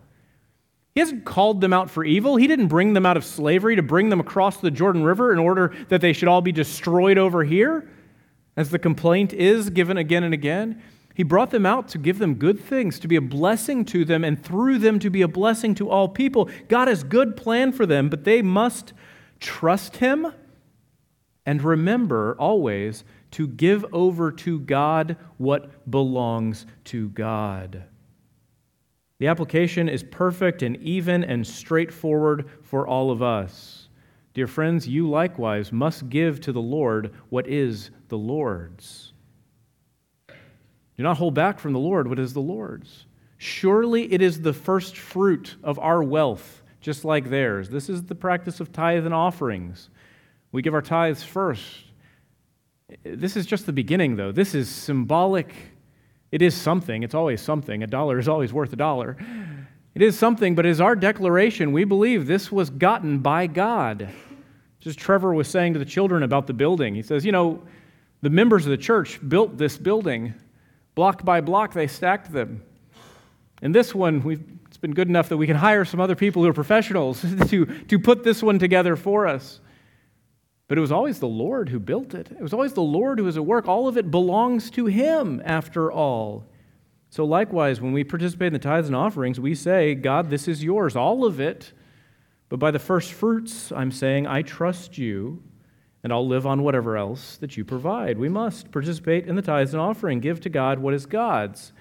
He 0.95 1.01
hasn't 1.01 1.27
called 1.27 1.61
them 1.61 1.75
out 1.75 1.91
for 1.91 2.07
evil. 2.07 2.37
He 2.37 2.47
didn't 2.47 2.69
bring 2.69 2.95
them 2.95 3.05
out 3.05 3.19
of 3.19 3.25
slavery 3.27 3.77
to 3.77 3.83
bring 3.83 4.09
them 4.09 4.19
across 4.19 4.57
the 4.57 4.71
Jordan 4.71 5.05
River 5.05 5.31
in 5.31 5.39
order 5.39 5.75
that 5.91 6.01
they 6.01 6.15
should 6.15 6.27
all 6.27 6.41
be 6.41 6.53
destroyed 6.53 7.19
over 7.19 7.45
here, 7.45 7.87
as 8.57 8.71
the 8.71 8.79
complaint 8.79 9.35
is 9.35 9.69
given 9.69 9.99
again 9.99 10.25
and 10.25 10.33
again. 10.33 10.83
He 11.15 11.23
brought 11.23 11.51
them 11.51 11.67
out 11.67 11.89
to 11.89 11.99
give 11.99 12.19
them 12.19 12.37
good 12.37 12.59
things, 12.59 12.99
to 13.01 13.09
be 13.09 13.17
a 13.17 13.21
blessing 13.21 13.85
to 13.87 14.07
them, 14.07 14.25
and 14.25 14.43
through 14.43 14.79
them 14.79 14.99
to 15.01 15.11
be 15.11 15.21
a 15.21 15.29
blessing 15.29 15.75
to 15.75 15.91
all 15.91 16.09
people. 16.09 16.49
God 16.69 16.89
has 16.89 17.05
good 17.05 17.37
plan 17.37 17.73
for 17.73 17.85
them, 17.85 18.09
but 18.09 18.25
they 18.25 18.41
must 18.41 18.95
trust 19.39 19.99
Him 19.99 20.33
and 21.45 21.63
remember 21.63 22.35
always 22.39 23.05
to 23.33 23.47
give 23.47 23.85
over 23.93 24.33
to 24.33 24.61
God 24.61 25.17
what 25.37 25.91
belongs 25.91 26.67
to 26.85 27.09
God. 27.11 27.85
The 29.19 29.27
application 29.27 29.89
is 29.89 30.03
perfect 30.03 30.63
and 30.63 30.77
even 30.77 31.25
and 31.25 31.47
straightforward 31.47 32.49
for 32.63 32.87
all 32.87 33.11
of 33.11 33.23
us. 33.23 33.89
Dear 34.35 34.47
friends, 34.47 34.87
you 34.87 35.09
likewise 35.09 35.73
must 35.73 36.09
give 36.09 36.41
to 36.43 36.53
the 36.53 36.63
Lord 36.63 37.13
what 37.29 37.49
is 37.49 37.91
the 38.09 38.19
Lord's. 38.19 39.13
Do 40.29 41.03
not 41.03 41.17
hold 41.17 41.35
back 41.35 41.59
from 41.59 41.73
the 41.73 41.79
Lord 41.79 42.09
what 42.09 42.19
is 42.19 42.33
the 42.33 42.41
Lord's. 42.41 43.07
Surely 43.39 44.13
it 44.13 44.23
is 44.23 44.41
the 44.41 44.53
first 44.53 44.97
fruit 44.97 45.57
of 45.63 45.79
our 45.79 46.03
wealth, 46.03 46.63
just 46.81 47.05
like 47.05 47.31
theirs. 47.31 47.69
This 47.69 47.89
is 47.89 48.05
the 48.05 48.15
practice 48.15 48.61
of 48.61 48.73
tithe 48.73 49.05
and 49.05 49.15
offerings. 49.15 49.91
We 50.53 50.63
give 50.63 50.75
our 50.75 50.83
tithes 50.83 51.23
first. 51.23 51.85
This 53.03 53.37
is 53.37 53.47
just 53.47 53.67
the 53.67 53.73
beginning, 53.73 54.17
though. 54.17 54.33
This 54.33 54.55
is 54.55 54.69
symbolic. 54.69 55.53
It 56.33 56.43
is 56.43 56.55
something. 56.55 57.03
It's 57.03 57.15
always 57.15 57.41
something. 57.41 57.83
A 57.83 57.87
dollar 57.87 58.19
is 58.19 58.29
always 58.29 58.53
worth 58.53 58.73
a 58.73 58.77
dollar. 58.77 59.17
It 59.95 60.03
is 60.03 60.19
something, 60.19 60.55
but 60.55 60.65
as 60.67 60.81
our 60.81 60.95
declaration, 60.95 61.73
we 61.73 61.85
believe 61.85 62.27
this 62.27 62.53
was 62.53 62.71
gotten 62.71 63.19
by 63.19 63.47
God. 63.47 64.09
Just 64.81 64.99
Trevor 64.99 65.35
was 65.35 65.49
saying 65.49 65.73
to 65.73 65.79
the 65.79 65.85
children 65.85 66.23
about 66.23 66.47
the 66.47 66.53
building. 66.53 66.95
He 66.95 67.03
says, 67.03 67.25
You 67.25 67.33
know, 67.33 67.63
the 68.23 68.31
members 68.31 68.65
of 68.65 68.71
the 68.71 68.77
church 68.77 69.19
built 69.29 69.59
this 69.59 69.77
building 69.77 70.35
Block 70.99 71.25
by 71.25 71.41
block, 71.41 71.75
they 71.75 71.87
stacked 71.87 72.33
them. 72.33 72.61
And 73.63 73.73
this 73.73 73.95
one, 73.95 74.21
we've, 74.25 74.43
it's 74.67 74.77
been 74.77 74.95
good 74.95 75.07
enough 75.07 75.29
that 75.29 75.37
we 75.37 75.47
can 75.47 75.55
hire 75.55 75.85
some 75.85 76.01
other 76.01 76.17
people 76.17 76.43
who 76.43 76.49
are 76.49 76.53
professionals 76.53 77.25
to, 77.51 77.67
to 77.67 78.01
put 78.01 78.25
this 78.25 78.43
one 78.43 78.59
together 78.59 78.97
for 78.97 79.29
us. 79.29 79.61
But 80.69 80.77
it 80.79 80.83
was 80.83 80.93
always 80.93 81.19
the 81.19 81.27
Lord 81.27 81.71
who 81.71 81.81
built 81.81 82.15
it. 82.15 82.31
It 82.31 82.43
was 82.43 82.53
always 82.53 82.75
the 82.75 82.83
Lord 82.83 83.19
who 83.19 83.25
was 83.25 83.39
at 83.39 83.47
work. 83.47 83.67
All 83.67 83.89
of 83.89 83.97
it 83.97 84.11
belongs 84.11 84.71
to 84.73 84.87
Him, 84.87 85.43
after 85.45 85.91
all. 85.91 86.45
So, 87.11 87.25
likewise, 87.25 87.81
when 87.81 87.93
we 87.93 88.05
participate 88.05 88.49
in 88.49 88.53
the 88.53 88.59
tithes 88.59 88.87
and 88.87 88.97
offerings, 88.97 89.41
we 89.41 89.55
say, 89.55 89.95
God, 89.95 90.29
this 90.29 90.47
is 90.47 90.63
yours, 90.63 90.95
all 90.95 91.25
of 91.25 91.41
it. 91.41 91.73
But 92.51 92.59
by 92.59 92.71
the 92.71 92.79
first 92.79 93.13
fruits, 93.13 93.73
I'm 93.73 93.91
saying, 93.91 94.27
I 94.27 94.43
trust 94.43 94.99
you 94.99 95.43
and 96.05 96.13
I'll 96.13 96.27
live 96.27 96.47
on 96.47 96.63
whatever 96.63 96.97
else 96.97 97.39
that 97.39 97.57
you 97.57 97.65
provide. 97.65 98.19
We 98.19 98.29
must 98.29 98.71
participate 98.71 99.27
in 99.27 99.37
the 99.37 99.43
tithes 99.43 99.75
and 99.75 99.81
offering, 99.81 100.21
give 100.21 100.41
to 100.43 100.49
God 100.49 100.79
what 100.79 100.95
is 100.95 101.07
God's. 101.07 101.73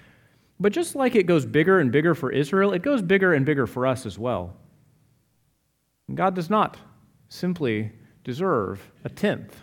But 0.58 0.72
just 0.72 0.96
like 0.96 1.14
it 1.14 1.26
goes 1.26 1.46
bigger 1.46 1.78
and 1.78 1.92
bigger 1.92 2.14
for 2.14 2.32
Israel, 2.32 2.72
it 2.72 2.82
goes 2.82 3.00
bigger 3.00 3.32
and 3.32 3.46
bigger 3.46 3.66
for 3.66 3.86
us 3.86 4.06
as 4.06 4.18
well. 4.18 4.56
God 6.12 6.34
does 6.34 6.50
not 6.50 6.76
simply 7.28 7.92
deserve 8.24 8.92
a 9.04 9.08
tenth 9.08 9.60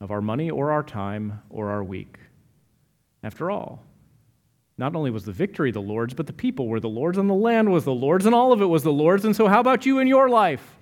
of 0.00 0.10
our 0.10 0.20
money 0.20 0.50
or 0.50 0.72
our 0.72 0.82
time 0.82 1.42
or 1.48 1.70
our 1.70 1.84
week. 1.84 2.18
After 3.22 3.50
all, 3.50 3.84
not 4.78 4.96
only 4.96 5.10
was 5.10 5.24
the 5.24 5.32
victory 5.32 5.70
the 5.70 5.80
Lord's, 5.80 6.14
but 6.14 6.26
the 6.26 6.32
people 6.32 6.66
were 6.66 6.80
the 6.80 6.88
Lord's, 6.88 7.18
and 7.18 7.30
the 7.30 7.34
land 7.34 7.70
was 7.70 7.84
the 7.84 7.94
Lord's, 7.94 8.26
and 8.26 8.34
all 8.34 8.52
of 8.52 8.60
it 8.60 8.66
was 8.66 8.82
the 8.82 8.92
Lord's. 8.92 9.24
And 9.24 9.36
so, 9.36 9.46
how 9.46 9.60
about 9.60 9.86
you 9.86 9.98
in 10.00 10.06
your 10.08 10.28
life? 10.28 10.76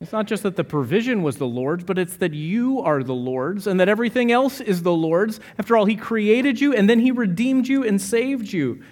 It's 0.00 0.12
not 0.12 0.26
just 0.26 0.42
that 0.42 0.56
the 0.56 0.64
provision 0.64 1.22
was 1.22 1.36
the 1.36 1.46
Lord's, 1.46 1.84
but 1.84 1.98
it's 1.98 2.16
that 2.16 2.34
you 2.34 2.80
are 2.80 3.02
the 3.02 3.14
Lord's 3.14 3.66
and 3.66 3.78
that 3.80 3.88
everything 3.88 4.32
else 4.32 4.60
is 4.60 4.82
the 4.82 4.92
Lord's. 4.92 5.40
After 5.58 5.76
all, 5.76 5.84
He 5.84 5.96
created 5.96 6.60
you 6.60 6.74
and 6.74 6.90
then 6.90 6.98
He 6.98 7.10
redeemed 7.10 7.68
you 7.68 7.84
and 7.84 8.00
saved 8.00 8.52
you. 8.52 8.82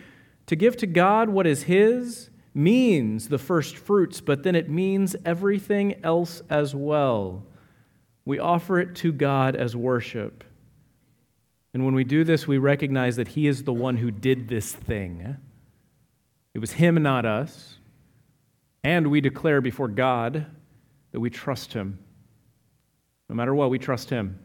To 0.46 0.56
give 0.56 0.76
to 0.78 0.86
God 0.86 1.28
what 1.28 1.46
is 1.46 1.64
His 1.64 2.30
means 2.54 3.28
the 3.28 3.38
first 3.38 3.76
fruits, 3.76 4.20
but 4.20 4.42
then 4.42 4.54
it 4.54 4.68
means 4.68 5.16
everything 5.24 6.04
else 6.04 6.42
as 6.50 6.74
well. 6.74 7.44
We 8.24 8.38
offer 8.38 8.78
it 8.78 8.94
to 8.96 9.12
God 9.12 9.56
as 9.56 9.74
worship. 9.74 10.44
And 11.74 11.84
when 11.84 11.94
we 11.94 12.04
do 12.04 12.24
this, 12.24 12.46
we 12.46 12.58
recognize 12.58 13.16
that 13.16 13.28
He 13.28 13.46
is 13.46 13.64
the 13.64 13.72
one 13.72 13.96
who 13.96 14.10
did 14.10 14.48
this 14.48 14.72
thing. 14.72 15.36
It 16.54 16.58
was 16.58 16.72
Him, 16.72 17.02
not 17.02 17.24
us. 17.24 17.78
And 18.84 19.06
we 19.08 19.20
declare 19.20 19.60
before 19.60 19.88
God 19.88 20.46
that 21.12 21.20
we 21.20 21.30
trust 21.30 21.72
Him. 21.72 21.98
No 23.28 23.34
matter 23.34 23.54
what, 23.54 23.70
we 23.70 23.78
trust 23.78 24.10
Him. 24.10 24.38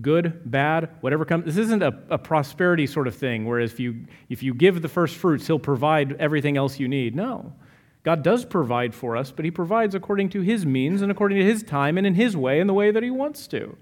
Good, 0.00 0.50
bad, 0.50 0.90
whatever 1.00 1.24
comes. 1.24 1.46
This 1.46 1.56
isn't 1.56 1.82
a, 1.82 1.98
a 2.10 2.18
prosperity 2.18 2.86
sort 2.86 3.08
of 3.08 3.14
thing, 3.14 3.46
whereas 3.46 3.72
if 3.72 3.80
you, 3.80 4.06
if 4.28 4.42
you 4.42 4.52
give 4.52 4.82
the 4.82 4.88
first 4.88 5.16
fruits, 5.16 5.46
He'll 5.46 5.58
provide 5.58 6.16
everything 6.18 6.56
else 6.56 6.78
you 6.78 6.88
need. 6.88 7.14
No. 7.14 7.54
God 8.02 8.22
does 8.22 8.44
provide 8.44 8.94
for 8.94 9.16
us, 9.16 9.30
but 9.30 9.44
He 9.44 9.50
provides 9.50 9.94
according 9.94 10.28
to 10.30 10.40
His 10.42 10.66
means 10.66 11.02
and 11.02 11.10
according 11.10 11.38
to 11.38 11.44
His 11.44 11.62
time 11.62 11.96
and 11.98 12.06
in 12.06 12.14
His 12.14 12.36
way 12.36 12.60
and 12.60 12.68
the 12.68 12.74
way 12.74 12.90
that 12.90 13.02
He 13.02 13.10
wants 13.10 13.46
to. 13.48 13.76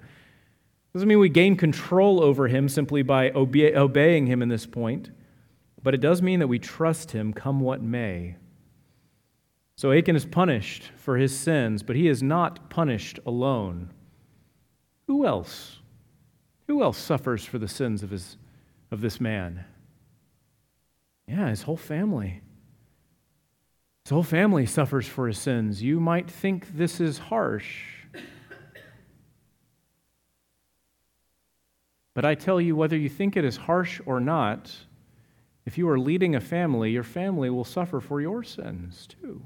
Doesn't 0.92 1.09
mean 1.09 1.18
we 1.18 1.29
gain 1.29 1.57
control 1.57 2.22
over 2.22 2.46
Him 2.46 2.68
simply 2.68 3.03
by 3.03 3.31
obe- 3.31 3.74
obeying 3.74 4.27
Him 4.27 4.40
in 4.40 4.48
this 4.48 4.66
point, 4.66 5.11
but 5.83 5.94
it 5.94 6.00
does 6.00 6.22
mean 6.22 6.38
that 6.38 6.48
we 6.48 6.59
trust 6.59 7.11
Him 7.11 7.33
come 7.33 7.61
what 7.61 7.83
may. 7.83 8.37
So 9.77 9.90
Achan 9.90 10.14
is 10.14 10.24
punished 10.24 10.92
for 10.96 11.16
his 11.16 11.37
sins, 11.37 11.83
but 11.83 11.96
he 11.96 12.07
is 12.07 12.22
not 12.22 12.70
punished 12.70 13.18
alone. 13.27 13.90
Who 15.09 15.27
else? 15.27 15.81
Who 16.66 16.83
else 16.83 16.98
suffers 16.98 17.44
for 17.44 17.59
the 17.59 17.68
sins 17.68 18.03
of, 18.03 18.11
his, 18.11 18.37
of 18.90 19.00
this 19.00 19.20
man? 19.20 19.64
Yeah, 21.27 21.48
his 21.48 21.62
whole 21.62 21.77
family. 21.77 22.42
His 24.05 24.11
whole 24.11 24.22
family 24.22 24.66
suffers 24.66 25.07
for 25.07 25.27
his 25.27 25.38
sins. 25.38 25.83
You 25.83 26.00
might 26.00 26.31
think 26.31 26.77
this 26.77 27.00
is 27.00 27.18
harsh. 27.18 27.85
But 32.14 32.24
I 32.24 32.37
tell 32.37 32.61
you, 32.61 32.77
whether 32.77 32.96
you 32.96 33.09
think 33.09 33.37
it 33.37 33.44
is 33.44 33.57
harsh 33.57 34.00
or 34.07 34.20
not, 34.20 34.72
if 35.66 35.77
you 35.77 35.88
are 35.88 35.98
leading 35.98 36.37
a 36.37 36.40
family, 36.40 36.92
your 36.92 37.03
family 37.03 37.50
will 37.50 37.64
suffer 37.64 38.00
for 38.00 38.20
your 38.20 38.44
sins 38.44 39.09
too. 39.09 39.42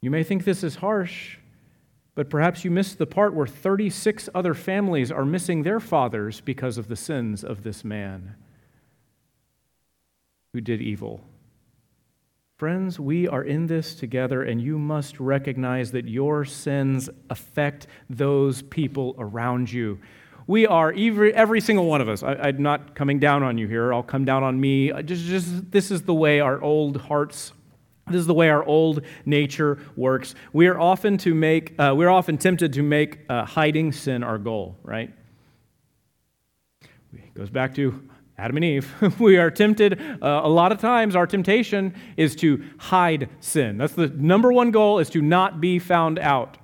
You 0.00 0.10
may 0.10 0.24
think 0.24 0.44
this 0.44 0.64
is 0.64 0.76
harsh, 0.76 1.38
but 2.14 2.28
perhaps 2.28 2.64
you 2.64 2.70
missed 2.70 2.98
the 2.98 3.06
part 3.06 3.34
where 3.34 3.46
36 3.46 4.28
other 4.34 4.54
families 4.54 5.10
are 5.10 5.24
missing 5.24 5.62
their 5.62 5.80
fathers 5.80 6.40
because 6.40 6.76
of 6.76 6.88
the 6.88 6.96
sins 6.96 7.42
of 7.42 7.62
this 7.62 7.84
man 7.84 8.34
who 10.52 10.60
did 10.60 10.82
evil. 10.82 11.24
Friends, 12.58 13.00
we 13.00 13.26
are 13.26 13.42
in 13.42 13.66
this 13.66 13.94
together, 13.94 14.42
and 14.42 14.60
you 14.60 14.78
must 14.78 15.18
recognize 15.18 15.90
that 15.92 16.06
your 16.06 16.44
sins 16.44 17.08
affect 17.30 17.86
those 18.08 18.62
people 18.62 19.16
around 19.18 19.72
you. 19.72 19.98
We 20.46 20.66
are, 20.66 20.92
every, 20.92 21.34
every 21.34 21.60
single 21.60 21.86
one 21.86 22.00
of 22.00 22.08
us. 22.08 22.22
I, 22.22 22.50
am 22.50 22.62
not 22.62 22.94
coming 22.94 23.18
down 23.18 23.42
on 23.42 23.58
you 23.58 23.66
here. 23.66 23.92
I'll 23.92 24.02
come 24.02 24.24
down 24.24 24.42
on 24.42 24.60
me. 24.60 24.92
Just, 25.02 25.24
just, 25.24 25.70
this 25.70 25.90
is 25.90 26.02
the 26.02 26.14
way 26.14 26.40
our 26.40 26.60
old 26.60 26.98
hearts 26.98 27.52
this 28.08 28.20
is 28.20 28.26
the 28.26 28.34
way 28.34 28.50
our 28.50 28.64
old 28.64 29.02
nature 29.24 29.78
works. 29.96 30.34
We 30.52 30.66
are 30.66 30.78
often 30.78 31.18
to 31.18 31.34
make, 31.34 31.74
uh, 31.78 31.94
we're 31.96 32.10
often 32.10 32.36
tempted 32.36 32.72
to 32.72 32.82
make 32.82 33.20
uh, 33.28 33.44
hiding 33.44 33.92
sin 33.92 34.22
our 34.22 34.38
goal, 34.38 34.76
right? 34.82 35.12
It 37.12 37.34
goes 37.34 37.50
back 37.50 37.74
to 37.76 38.08
Adam 38.36 38.56
and 38.56 38.64
Eve. 38.64 38.92
we 39.20 39.36
are 39.36 39.50
tempted, 39.50 40.00
uh, 40.00 40.40
a 40.42 40.48
lot 40.48 40.72
of 40.72 40.78
times, 40.78 41.14
our 41.14 41.26
temptation 41.26 41.94
is 42.16 42.34
to 42.36 42.64
hide 42.78 43.28
sin. 43.40 43.78
That's 43.78 43.94
the 43.94 44.08
number 44.08 44.52
one 44.52 44.72
goal, 44.72 44.98
is 44.98 45.08
to 45.10 45.22
not 45.22 45.60
be 45.60 45.78
found 45.78 46.18
out. 46.18 46.58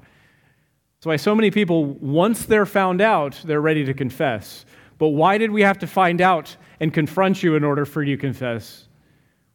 That's 0.97 1.07
why 1.07 1.17
so 1.17 1.35
many 1.35 1.53
people, 1.53 1.85
once 1.85 2.47
they're 2.47 2.67
found 2.67 3.01
out, 3.01 3.41
they're 3.45 3.61
ready 3.61 3.85
to 3.85 3.95
confess. 3.95 4.65
But 4.99 5.11
why 5.11 5.39
did 5.39 5.53
we 5.53 5.63
have 5.63 5.79
to 5.79 5.87
find 5.87 6.21
out 6.21 6.57
and 6.81 6.93
confront 6.93 7.45
you 7.45 7.55
in 7.55 7.63
order 7.63 7.85
for 7.85 8.03
you 8.03 8.17
to 8.17 8.21
confess? 8.21 8.88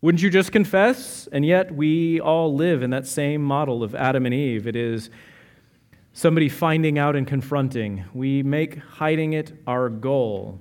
Wouldn't 0.03 0.21
you 0.21 0.29
just 0.29 0.51
confess? 0.51 1.29
And 1.31 1.45
yet, 1.45 1.73
we 1.73 2.19
all 2.19 2.53
live 2.53 2.83
in 2.83 2.89
that 2.89 3.07
same 3.07 3.41
model 3.41 3.83
of 3.83 3.95
Adam 3.95 4.25
and 4.25 4.35
Eve. 4.35 4.67
It 4.67 4.75
is 4.75 5.09
somebody 6.11 6.49
finding 6.49 6.99
out 6.99 7.15
and 7.15 7.25
confronting. 7.25 8.03
We 8.13 8.43
make 8.43 8.79
hiding 8.79 9.31
it 9.31 9.53
our 9.65 9.87
goal. 9.87 10.59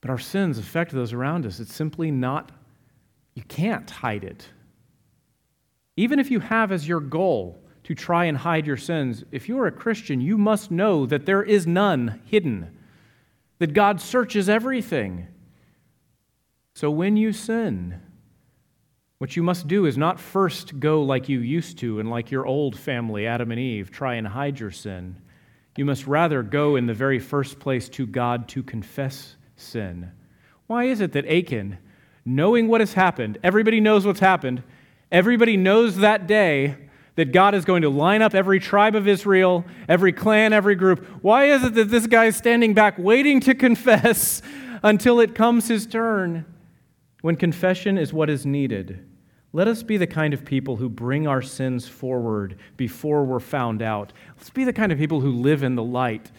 But 0.00 0.10
our 0.10 0.18
sins 0.18 0.58
affect 0.58 0.92
those 0.92 1.12
around 1.12 1.44
us. 1.44 1.58
It's 1.58 1.74
simply 1.74 2.12
not, 2.12 2.52
you 3.34 3.42
can't 3.42 3.90
hide 3.90 4.22
it. 4.22 4.48
Even 5.96 6.20
if 6.20 6.30
you 6.30 6.38
have 6.38 6.70
as 6.70 6.86
your 6.86 7.00
goal 7.00 7.58
to 7.82 7.96
try 7.96 8.26
and 8.26 8.38
hide 8.38 8.64
your 8.64 8.76
sins, 8.76 9.24
if 9.32 9.48
you 9.48 9.58
are 9.58 9.66
a 9.66 9.72
Christian, 9.72 10.20
you 10.20 10.38
must 10.38 10.70
know 10.70 11.04
that 11.04 11.26
there 11.26 11.42
is 11.42 11.66
none 11.66 12.22
hidden, 12.26 12.78
that 13.58 13.74
God 13.74 14.00
searches 14.00 14.48
everything. 14.48 15.26
So 16.80 16.90
when 16.90 17.18
you 17.18 17.34
sin, 17.34 18.00
what 19.18 19.36
you 19.36 19.42
must 19.42 19.68
do 19.68 19.84
is 19.84 19.98
not 19.98 20.18
first 20.18 20.80
go 20.80 21.02
like 21.02 21.28
you 21.28 21.40
used 21.40 21.76
to 21.80 22.00
and 22.00 22.08
like 22.08 22.30
your 22.30 22.46
old 22.46 22.74
family, 22.74 23.26
Adam 23.26 23.50
and 23.50 23.60
Eve, 23.60 23.90
try 23.90 24.14
and 24.14 24.26
hide 24.26 24.58
your 24.58 24.70
sin. 24.70 25.16
You 25.76 25.84
must 25.84 26.06
rather 26.06 26.42
go 26.42 26.76
in 26.76 26.86
the 26.86 26.94
very 26.94 27.18
first 27.18 27.58
place 27.58 27.90
to 27.90 28.06
God 28.06 28.48
to 28.48 28.62
confess 28.62 29.36
sin. 29.56 30.10
Why 30.68 30.84
is 30.84 31.02
it 31.02 31.12
that 31.12 31.28
Achan, 31.28 31.76
knowing 32.24 32.66
what 32.66 32.80
has 32.80 32.94
happened, 32.94 33.36
everybody 33.42 33.78
knows 33.78 34.06
what's 34.06 34.20
happened, 34.20 34.62
everybody 35.12 35.58
knows 35.58 35.96
that 35.98 36.26
day 36.26 36.78
that 37.16 37.30
God 37.30 37.54
is 37.54 37.66
going 37.66 37.82
to 37.82 37.90
line 37.90 38.22
up 38.22 38.34
every 38.34 38.58
tribe 38.58 38.94
of 38.94 39.06
Israel, 39.06 39.66
every 39.86 40.14
clan, 40.14 40.54
every 40.54 40.76
group. 40.76 41.04
Why 41.20 41.44
is 41.50 41.62
it 41.62 41.74
that 41.74 41.90
this 41.90 42.06
guy 42.06 42.24
is 42.24 42.36
standing 42.36 42.72
back 42.72 42.96
waiting 42.96 43.40
to 43.40 43.54
confess 43.66 44.40
until 44.82 45.20
it 45.20 45.34
comes 45.34 45.68
his 45.68 45.84
turn? 45.86 46.46
When 47.22 47.36
confession 47.36 47.98
is 47.98 48.12
what 48.12 48.30
is 48.30 48.46
needed, 48.46 49.06
let 49.52 49.66
us 49.66 49.82
be 49.82 49.96
the 49.96 50.06
kind 50.06 50.32
of 50.32 50.44
people 50.44 50.76
who 50.76 50.88
bring 50.88 51.26
our 51.26 51.42
sins 51.42 51.88
forward 51.88 52.56
before 52.76 53.24
we're 53.24 53.40
found 53.40 53.82
out. 53.82 54.12
Let's 54.36 54.50
be 54.50 54.64
the 54.64 54.72
kind 54.72 54.92
of 54.92 54.98
people 54.98 55.20
who 55.20 55.32
live 55.32 55.62
in 55.62 55.74
the 55.74 55.82
light. 55.82 56.30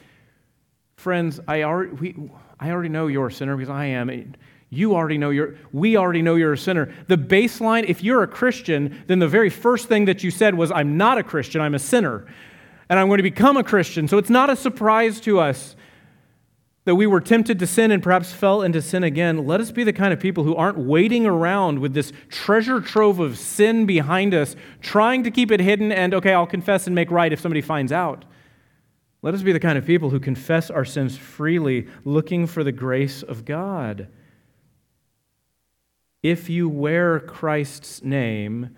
Friends, 0.96 1.40
I 1.48 1.64
already, 1.64 1.92
we, 1.92 2.32
I 2.60 2.72
already 2.72 2.90
know 2.90 3.08
you're 3.08 3.28
a 3.28 3.32
sinner 3.32 3.58
because 3.58 3.70
I 3.70 3.86
am. 3.86 4.36
You 4.70 4.96
already 4.96 5.18
know 5.18 5.30
you're, 5.32 5.56
we 5.74 5.98
already 5.98 6.22
know 6.22 6.36
you're 6.36 6.54
a 6.54 6.58
sinner. 6.58 6.94
The 7.08 7.18
baseline, 7.18 7.84
if 7.90 8.02
you're 8.02 8.24
a 8.24 8.28
Christian, 8.28 9.04
then 9.08 9.20
the 9.20 9.28
very 9.28 9.50
first 9.50 9.90
thing 9.90 10.06
that 10.06 10.24
you 10.24 10.32
said 10.32 10.56
was, 10.56 10.72
I'm 10.72 10.96
not 10.96 11.18
a 11.18 11.24
Christian, 11.24 11.60
I'm 11.60 11.76
a 11.76 11.80
sinner. 11.80 12.26
And 12.88 12.98
I'm 12.98 13.08
going 13.08 13.18
to 13.18 13.24
become 13.24 13.58
a 13.58 13.64
Christian. 13.64 14.08
So 14.08 14.18
it's 14.18 14.30
not 14.30 14.50
a 14.50 14.56
surprise 14.56 15.20
to 15.22 15.40
us 15.40 15.76
that 16.84 16.96
we 16.96 17.06
were 17.06 17.22
tempted 17.22 17.60
to 17.60 17.68
sin 17.68 17.92
and 17.92 18.02
perhaps 18.02 18.32
fell 18.32 18.64
into 18.64 18.82
sin 18.82 19.04
again, 19.04 19.46
let 19.46 19.62
us 19.62 19.72
be 19.72 19.84
the 19.84 19.94
kind 19.94 20.12
of 20.12 20.20
people 20.20 20.44
who 20.44 20.56
aren't 20.56 20.80
waiting 20.80 21.28
around 21.28 21.80
with 21.80 21.94
this 21.94 22.12
treasure 22.30 22.82
trove 22.82 23.20
of 23.20 23.38
sin 23.38 23.86
behind 23.86 24.34
us, 24.34 24.56
trying 24.82 25.24
to 25.24 25.32
keep 25.32 25.52
it 25.52 25.60
hidden 25.60 25.92
and, 25.92 26.14
okay, 26.14 26.34
I'll 26.34 26.48
confess 26.48 26.88
and 26.88 26.96
make 26.96 27.12
right 27.12 27.32
if 27.32 27.40
somebody 27.40 27.62
finds 27.62 27.92
out. 27.92 28.26
Let 29.22 29.36
us 29.36 29.44
be 29.44 29.52
the 29.52 29.60
kind 29.60 29.78
of 29.78 29.86
people 29.86 30.10
who 30.10 30.20
confess 30.20 30.72
our 30.72 30.86
sins 30.86 31.16
freely, 31.16 31.88
looking 32.04 32.48
for 32.48 32.64
the 32.64 32.72
grace 32.72 33.22
of 33.22 33.46
God. 33.46 34.08
If 36.24 36.50
you 36.50 36.68
wear 36.68 37.20
Christ's 37.20 38.04
name, 38.04 38.76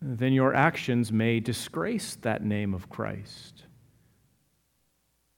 then 0.00 0.32
your 0.32 0.54
actions 0.54 1.12
may 1.12 1.38
disgrace 1.38 2.16
that 2.22 2.44
name 2.44 2.74
of 2.74 2.88
Christ. 2.88 3.62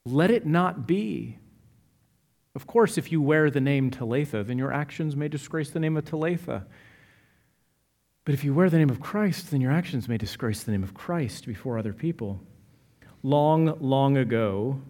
Let 0.06 0.30
it 0.30 0.46
not 0.46 0.86
be. 0.86 1.38
Of 2.54 2.66
course, 2.66 2.96
if 2.96 3.10
you 3.10 3.20
wear 3.20 3.50
the 3.50 3.60
name 3.60 3.90
Talatha, 3.90 4.46
then 4.46 4.58
your 4.58 4.72
actions 4.72 5.16
may 5.16 5.28
disgrace 5.28 5.70
the 5.70 5.80
name 5.80 5.96
of 5.96 6.04
Talatha. 6.04 6.64
But 8.24 8.34
if 8.34 8.44
you 8.44 8.54
wear 8.54 8.70
the 8.70 8.78
name 8.78 8.90
of 8.90 9.00
Christ, 9.00 9.50
then 9.50 9.60
your 9.60 9.72
actions 9.72 10.08
may 10.08 10.16
disgrace 10.16 10.62
the 10.62 10.70
name 10.70 10.84
of 10.84 10.94
Christ 10.94 11.46
before 11.46 11.78
other 11.78 11.92
people. 11.92 12.40
Long, 13.22 13.76
long 13.80 14.16
ago, 14.16 14.80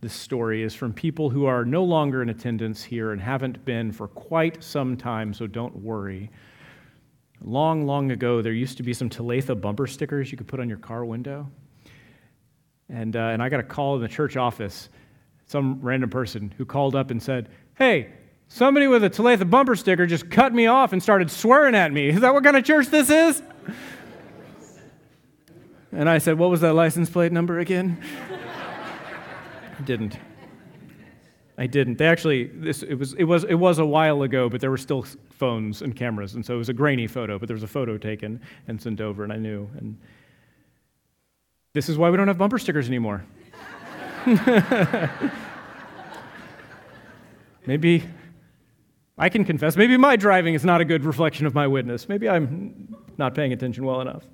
this 0.00 0.14
story 0.14 0.62
is 0.62 0.74
from 0.74 0.92
people 0.92 1.28
who 1.28 1.44
are 1.44 1.64
no 1.64 1.82
longer 1.82 2.22
in 2.22 2.28
attendance 2.28 2.82
here 2.82 3.12
and 3.12 3.20
haven't 3.20 3.64
been 3.64 3.92
for 3.92 4.08
quite 4.08 4.62
some 4.62 4.96
time, 4.96 5.34
so 5.34 5.46
don't 5.46 5.76
worry. 5.76 6.30
Long, 7.40 7.84
long 7.84 8.12
ago, 8.12 8.42
there 8.42 8.52
used 8.52 8.76
to 8.76 8.82
be 8.82 8.94
some 8.94 9.10
Talatha 9.10 9.60
bumper 9.60 9.86
stickers 9.86 10.30
you 10.30 10.38
could 10.38 10.48
put 10.48 10.60
on 10.60 10.68
your 10.68 10.78
car 10.78 11.04
window. 11.04 11.50
And, 12.88 13.16
uh, 13.16 13.30
and 13.32 13.42
I 13.42 13.48
got 13.48 13.60
a 13.60 13.64
call 13.64 13.96
in 13.96 14.02
the 14.02 14.08
church 14.08 14.36
office 14.36 14.88
some 15.52 15.78
random 15.82 16.10
person 16.10 16.52
who 16.56 16.64
called 16.64 16.96
up 16.96 17.10
and 17.10 17.22
said, 17.22 17.48
Hey, 17.76 18.08
somebody 18.48 18.88
with 18.88 19.04
a 19.04 19.10
Talatha 19.10 19.48
bumper 19.48 19.76
sticker 19.76 20.06
just 20.06 20.30
cut 20.30 20.52
me 20.52 20.66
off 20.66 20.92
and 20.92 21.02
started 21.02 21.30
swearing 21.30 21.74
at 21.74 21.92
me. 21.92 22.08
Is 22.08 22.20
that 22.22 22.34
what 22.34 22.42
kind 22.42 22.56
of 22.56 22.64
church 22.64 22.88
this 22.88 23.10
is? 23.10 23.42
And 25.92 26.08
I 26.08 26.18
said, 26.18 26.38
What 26.38 26.50
was 26.50 26.62
that 26.62 26.72
license 26.72 27.10
plate 27.10 27.30
number 27.32 27.58
again? 27.58 28.02
I 29.78 29.82
didn't. 29.82 30.18
I 31.58 31.66
didn't. 31.66 31.98
They 31.98 32.06
actually, 32.06 32.44
this, 32.44 32.82
it, 32.82 32.94
was, 32.94 33.12
it, 33.12 33.24
was, 33.24 33.44
it 33.44 33.54
was 33.54 33.78
a 33.78 33.84
while 33.84 34.22
ago, 34.22 34.48
but 34.48 34.60
there 34.60 34.70
were 34.70 34.78
still 34.78 35.04
phones 35.30 35.82
and 35.82 35.94
cameras, 35.94 36.34
and 36.34 36.44
so 36.44 36.54
it 36.54 36.58
was 36.58 36.70
a 36.70 36.72
grainy 36.72 37.06
photo, 37.06 37.38
but 37.38 37.46
there 37.46 37.54
was 37.54 37.62
a 37.62 37.68
photo 37.68 37.98
taken 37.98 38.40
and 38.68 38.80
sent 38.80 39.02
over, 39.02 39.22
and 39.22 39.32
I 39.32 39.36
knew. 39.36 39.68
And 39.76 39.98
This 41.74 41.90
is 41.90 41.98
why 41.98 42.08
we 42.08 42.16
don't 42.16 42.28
have 42.28 42.38
bumper 42.38 42.58
stickers 42.58 42.88
anymore. 42.88 43.24
maybe 47.66 48.04
I 49.18 49.28
can 49.28 49.44
confess, 49.44 49.76
maybe 49.76 49.96
my 49.96 50.16
driving 50.16 50.54
is 50.54 50.64
not 50.64 50.80
a 50.80 50.84
good 50.84 51.04
reflection 51.04 51.46
of 51.46 51.54
my 51.54 51.66
witness. 51.66 52.08
Maybe 52.08 52.28
I'm 52.28 52.96
not 53.18 53.34
paying 53.34 53.52
attention 53.52 53.84
well 53.84 54.00
enough. 54.00 54.24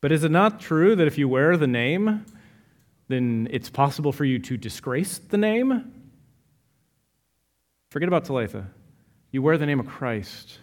But 0.00 0.12
is 0.12 0.24
it 0.24 0.30
not 0.30 0.60
true 0.60 0.96
that 0.96 1.06
if 1.06 1.16
you 1.16 1.28
wear 1.28 1.56
the 1.56 1.66
name, 1.66 2.24
then 3.08 3.48
it's 3.50 3.70
possible 3.70 4.12
for 4.12 4.24
you 4.24 4.38
to 4.40 4.56
disgrace 4.56 5.18
the 5.18 5.38
name? 5.38 5.92
Forget 7.90 8.08
about 8.08 8.24
Talatha. 8.24 8.66
You 9.30 9.42
wear 9.42 9.58
the 9.58 9.66
name 9.66 9.78
of 9.80 9.86
Christ. 9.86 10.58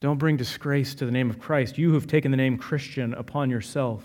Don't 0.00 0.18
bring 0.18 0.36
disgrace 0.36 0.94
to 0.96 1.06
the 1.06 1.12
name 1.12 1.30
of 1.30 1.38
Christ. 1.38 1.78
You 1.78 1.90
who've 1.92 2.06
taken 2.06 2.30
the 2.30 2.36
name 2.36 2.58
Christian 2.58 3.14
upon 3.14 3.50
yourself. 3.50 4.04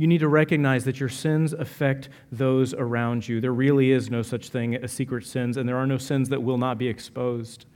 You 0.00 0.06
need 0.06 0.20
to 0.20 0.28
recognize 0.28 0.84
that 0.84 0.98
your 0.98 1.10
sins 1.10 1.52
affect 1.52 2.08
those 2.32 2.72
around 2.72 3.28
you. 3.28 3.38
There 3.38 3.52
really 3.52 3.90
is 3.90 4.10
no 4.10 4.22
such 4.22 4.48
thing 4.48 4.74
as 4.74 4.92
secret 4.92 5.26
sins, 5.26 5.58
and 5.58 5.68
there 5.68 5.76
are 5.76 5.86
no 5.86 5.98
sins 5.98 6.30
that 6.30 6.42
will 6.42 6.56
not 6.56 6.78
be 6.78 6.88
exposed. 6.88 7.66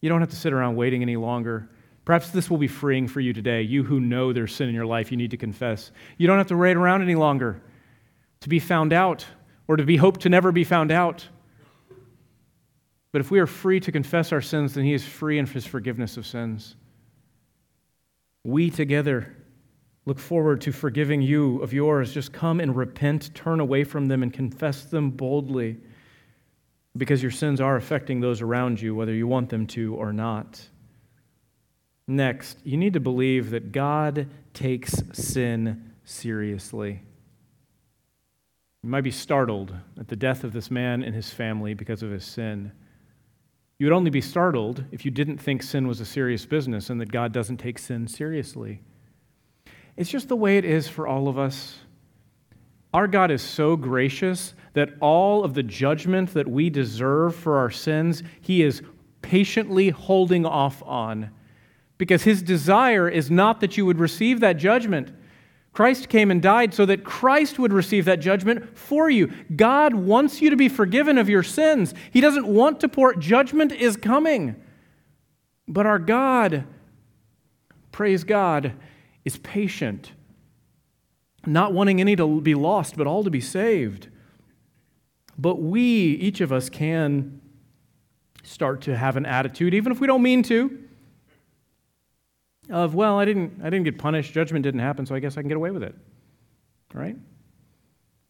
You 0.00 0.08
don't 0.08 0.20
have 0.20 0.30
to 0.30 0.36
sit 0.36 0.52
around 0.52 0.76
waiting 0.76 1.02
any 1.02 1.16
longer. 1.16 1.68
Perhaps 2.04 2.30
this 2.30 2.48
will 2.48 2.58
be 2.58 2.68
freeing 2.68 3.08
for 3.08 3.18
you 3.18 3.32
today. 3.32 3.62
You 3.62 3.82
who 3.82 3.98
know 3.98 4.32
there's 4.32 4.54
sin 4.54 4.68
in 4.68 4.74
your 4.76 4.86
life, 4.86 5.10
you 5.10 5.16
need 5.16 5.32
to 5.32 5.36
confess. 5.36 5.90
You 6.16 6.28
don't 6.28 6.38
have 6.38 6.46
to 6.46 6.56
wait 6.56 6.76
around 6.76 7.02
any 7.02 7.16
longer 7.16 7.60
to 8.42 8.48
be 8.48 8.60
found 8.60 8.92
out 8.92 9.26
or 9.66 9.76
to 9.76 9.84
be 9.84 9.96
hoped 9.96 10.20
to 10.20 10.28
never 10.28 10.52
be 10.52 10.62
found 10.62 10.92
out. 10.92 11.26
But 13.10 13.20
if 13.20 13.32
we 13.32 13.40
are 13.40 13.48
free 13.48 13.80
to 13.80 13.90
confess 13.90 14.30
our 14.30 14.42
sins, 14.42 14.74
then 14.74 14.84
He 14.84 14.94
is 14.94 15.04
free 15.04 15.40
in 15.40 15.46
His 15.46 15.66
forgiveness 15.66 16.16
of 16.16 16.24
sins. 16.24 16.76
We 18.44 18.70
together 18.70 19.34
look 20.04 20.18
forward 20.18 20.60
to 20.62 20.72
forgiving 20.72 21.22
you 21.22 21.62
of 21.62 21.72
yours. 21.72 22.12
Just 22.12 22.32
come 22.32 22.60
and 22.60 22.76
repent, 22.76 23.34
turn 23.34 23.60
away 23.60 23.84
from 23.84 24.06
them, 24.06 24.22
and 24.22 24.32
confess 24.32 24.84
them 24.84 25.10
boldly 25.10 25.78
because 26.96 27.22
your 27.22 27.30
sins 27.30 27.60
are 27.60 27.76
affecting 27.76 28.20
those 28.20 28.42
around 28.42 28.80
you, 28.80 28.94
whether 28.94 29.14
you 29.14 29.26
want 29.26 29.48
them 29.48 29.66
to 29.66 29.94
or 29.94 30.12
not. 30.12 30.68
Next, 32.06 32.58
you 32.64 32.76
need 32.76 32.92
to 32.94 33.00
believe 33.00 33.50
that 33.50 33.72
God 33.72 34.28
takes 34.52 35.02
sin 35.12 35.92
seriously. 36.04 37.00
You 38.82 38.90
might 38.90 39.02
be 39.02 39.12
startled 39.12 39.74
at 39.98 40.08
the 40.08 40.16
death 40.16 40.42
of 40.42 40.52
this 40.52 40.70
man 40.70 41.02
and 41.04 41.14
his 41.14 41.30
family 41.30 41.72
because 41.72 42.02
of 42.02 42.10
his 42.10 42.24
sin. 42.24 42.72
You 43.78 43.86
would 43.86 43.94
only 43.94 44.10
be 44.10 44.20
startled 44.20 44.84
if 44.90 45.04
you 45.04 45.10
didn't 45.10 45.38
think 45.38 45.62
sin 45.62 45.86
was 45.86 46.00
a 46.00 46.04
serious 46.04 46.44
business 46.44 46.90
and 46.90 47.00
that 47.00 47.12
God 47.12 47.32
doesn't 47.32 47.58
take 47.58 47.78
sin 47.78 48.06
seriously. 48.08 48.80
It's 49.96 50.10
just 50.10 50.28
the 50.28 50.36
way 50.36 50.58
it 50.58 50.64
is 50.64 50.88
for 50.88 51.06
all 51.06 51.28
of 51.28 51.38
us. 51.38 51.76
Our 52.94 53.06
God 53.06 53.30
is 53.30 53.42
so 53.42 53.76
gracious 53.76 54.54
that 54.74 54.90
all 55.00 55.44
of 55.44 55.54
the 55.54 55.62
judgment 55.62 56.34
that 56.34 56.48
we 56.48 56.70
deserve 56.70 57.34
for 57.34 57.58
our 57.58 57.70
sins, 57.70 58.22
He 58.40 58.62
is 58.62 58.82
patiently 59.22 59.90
holding 59.90 60.44
off 60.44 60.82
on. 60.84 61.30
Because 61.98 62.22
His 62.22 62.42
desire 62.42 63.08
is 63.08 63.30
not 63.30 63.60
that 63.60 63.76
you 63.76 63.86
would 63.86 63.98
receive 63.98 64.40
that 64.40 64.54
judgment. 64.54 65.12
Christ 65.72 66.10
came 66.10 66.30
and 66.30 66.42
died 66.42 66.74
so 66.74 66.84
that 66.84 67.04
Christ 67.04 67.58
would 67.58 67.72
receive 67.72 68.04
that 68.04 68.20
judgment 68.20 68.76
for 68.76 69.08
you. 69.08 69.32
God 69.56 69.94
wants 69.94 70.42
you 70.42 70.50
to 70.50 70.56
be 70.56 70.68
forgiven 70.68 71.16
of 71.16 71.30
your 71.30 71.42
sins. 71.42 71.94
He 72.10 72.20
doesn't 72.20 72.46
want 72.46 72.80
to 72.80 72.88
pour, 72.88 73.14
judgment 73.14 73.72
is 73.72 73.96
coming. 73.96 74.56
But 75.66 75.86
our 75.86 75.98
God, 75.98 76.64
praise 77.90 78.24
God, 78.24 78.74
is 79.24 79.38
patient, 79.38 80.12
not 81.46 81.72
wanting 81.72 82.00
any 82.00 82.16
to 82.16 82.40
be 82.40 82.54
lost, 82.54 82.96
but 82.96 83.06
all 83.06 83.24
to 83.24 83.30
be 83.30 83.40
saved. 83.40 84.08
But 85.38 85.60
we, 85.60 85.82
each 85.82 86.40
of 86.40 86.52
us, 86.52 86.68
can 86.68 87.40
start 88.42 88.82
to 88.82 88.96
have 88.96 89.16
an 89.16 89.26
attitude, 89.26 89.74
even 89.74 89.92
if 89.92 90.00
we 90.00 90.06
don't 90.06 90.22
mean 90.22 90.42
to, 90.44 90.78
of, 92.70 92.94
well, 92.94 93.18
I 93.18 93.24
didn't, 93.24 93.60
I 93.60 93.70
didn't 93.70 93.84
get 93.84 93.98
punished, 93.98 94.32
judgment 94.32 94.62
didn't 94.62 94.80
happen, 94.80 95.06
so 95.06 95.14
I 95.14 95.20
guess 95.20 95.36
I 95.36 95.42
can 95.42 95.48
get 95.48 95.56
away 95.56 95.70
with 95.70 95.82
it. 95.82 95.94
Right? 96.94 97.16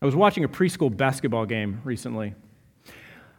I 0.00 0.06
was 0.06 0.16
watching 0.16 0.44
a 0.44 0.48
preschool 0.48 0.94
basketball 0.94 1.46
game 1.46 1.80
recently. 1.84 2.34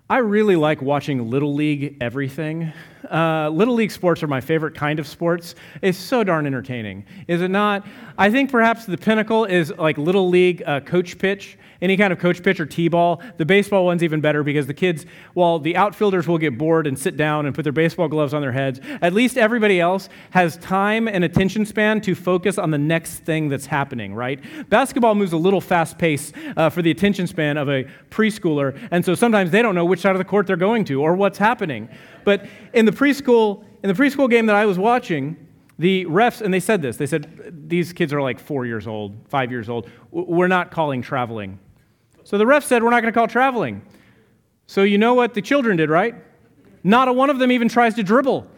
I 0.09 0.17
really 0.17 0.57
like 0.57 0.81
watching 0.81 1.29
Little 1.29 1.53
League 1.53 1.95
everything. 2.01 2.73
Uh, 3.09 3.49
Little 3.49 3.73
League 3.73 3.91
sports 3.91 4.21
are 4.21 4.27
my 4.27 4.41
favorite 4.41 4.75
kind 4.75 4.99
of 4.99 5.07
sports. 5.07 5.55
It's 5.81 5.97
so 5.97 6.25
darn 6.25 6.45
entertaining, 6.45 7.05
is 7.27 7.41
it 7.41 7.47
not? 7.47 7.87
I 8.17 8.29
think 8.29 8.51
perhaps 8.51 8.85
the 8.85 8.97
pinnacle 8.97 9.45
is 9.45 9.71
like 9.77 9.97
Little 9.97 10.27
League 10.27 10.61
uh, 10.65 10.81
coach 10.81 11.17
pitch 11.17 11.57
any 11.83 11.97
kind 11.97 12.13
of 12.13 12.17
coach 12.17 12.41
pitch 12.41 12.59
or 12.59 12.65
t-ball. 12.65 13.21
The 13.37 13.45
baseball 13.45 13.85
one's 13.85 14.03
even 14.03 14.21
better 14.21 14.41
because 14.41 14.65
the 14.65 14.73
kids, 14.73 15.05
while 15.33 15.59
the 15.59 15.75
outfielders 15.75 16.27
will 16.27 16.37
get 16.37 16.57
bored 16.57 16.87
and 16.87 16.97
sit 16.97 17.17
down 17.17 17.45
and 17.45 17.53
put 17.53 17.63
their 17.63 17.73
baseball 17.73 18.07
gloves 18.07 18.33
on 18.33 18.41
their 18.41 18.53
heads, 18.53 18.79
at 19.01 19.13
least 19.13 19.37
everybody 19.37 19.81
else 19.81 20.07
has 20.31 20.55
time 20.57 21.09
and 21.09 21.25
attention 21.25 21.65
span 21.65 21.99
to 22.01 22.15
focus 22.15 22.57
on 22.57 22.71
the 22.71 22.77
next 22.77 23.19
thing 23.19 23.49
that's 23.49 23.65
happening, 23.65 24.15
right? 24.15 24.39
Basketball 24.69 25.13
moves 25.13 25.33
a 25.33 25.37
little 25.37 25.61
fast 25.61 25.97
pace 25.97 26.31
uh, 26.55 26.69
for 26.69 26.81
the 26.81 26.89
attention 26.89 27.27
span 27.27 27.57
of 27.57 27.69
a 27.69 27.83
preschooler, 28.09 28.79
and 28.89 29.03
so 29.03 29.13
sometimes 29.13 29.51
they 29.51 29.61
don't 29.61 29.75
know 29.75 29.85
which 29.85 29.99
side 29.99 30.13
of 30.13 30.19
the 30.19 30.25
court 30.25 30.47
they're 30.47 30.55
going 30.55 30.85
to 30.85 31.01
or 31.01 31.15
what's 31.15 31.37
happening. 31.37 31.89
But 32.23 32.47
in 32.73 32.85
the 32.85 32.93
preschool, 32.93 33.65
in 33.83 33.93
the 33.93 34.01
preschool 34.01 34.29
game 34.29 34.45
that 34.45 34.55
I 34.55 34.65
was 34.65 34.79
watching, 34.79 35.35
the 35.79 36.05
refs, 36.05 36.39
and 36.39 36.53
they 36.53 36.59
said 36.59 36.81
this, 36.81 36.97
they 36.97 37.07
said, 37.07 37.67
these 37.67 37.91
kids 37.91 38.13
are 38.13 38.21
like 38.21 38.39
four 38.39 38.65
years 38.65 38.87
old, 38.87 39.17
five 39.27 39.51
years 39.51 39.69
old. 39.69 39.89
We're 40.11 40.47
not 40.47 40.71
calling 40.71 41.01
traveling. 41.01 41.59
So 42.23 42.37
the 42.37 42.45
ref 42.45 42.63
said, 42.63 42.83
We're 42.83 42.89
not 42.89 43.01
going 43.01 43.13
to 43.13 43.17
call 43.17 43.27
traveling. 43.27 43.81
So 44.67 44.83
you 44.83 44.97
know 44.97 45.13
what 45.13 45.33
the 45.33 45.41
children 45.41 45.77
did, 45.77 45.89
right? 45.89 46.15
Not 46.83 47.07
a 47.07 47.13
one 47.13 47.29
of 47.29 47.39
them 47.39 47.51
even 47.51 47.69
tries 47.69 47.95
to 47.95 48.03
dribble. 48.03 48.47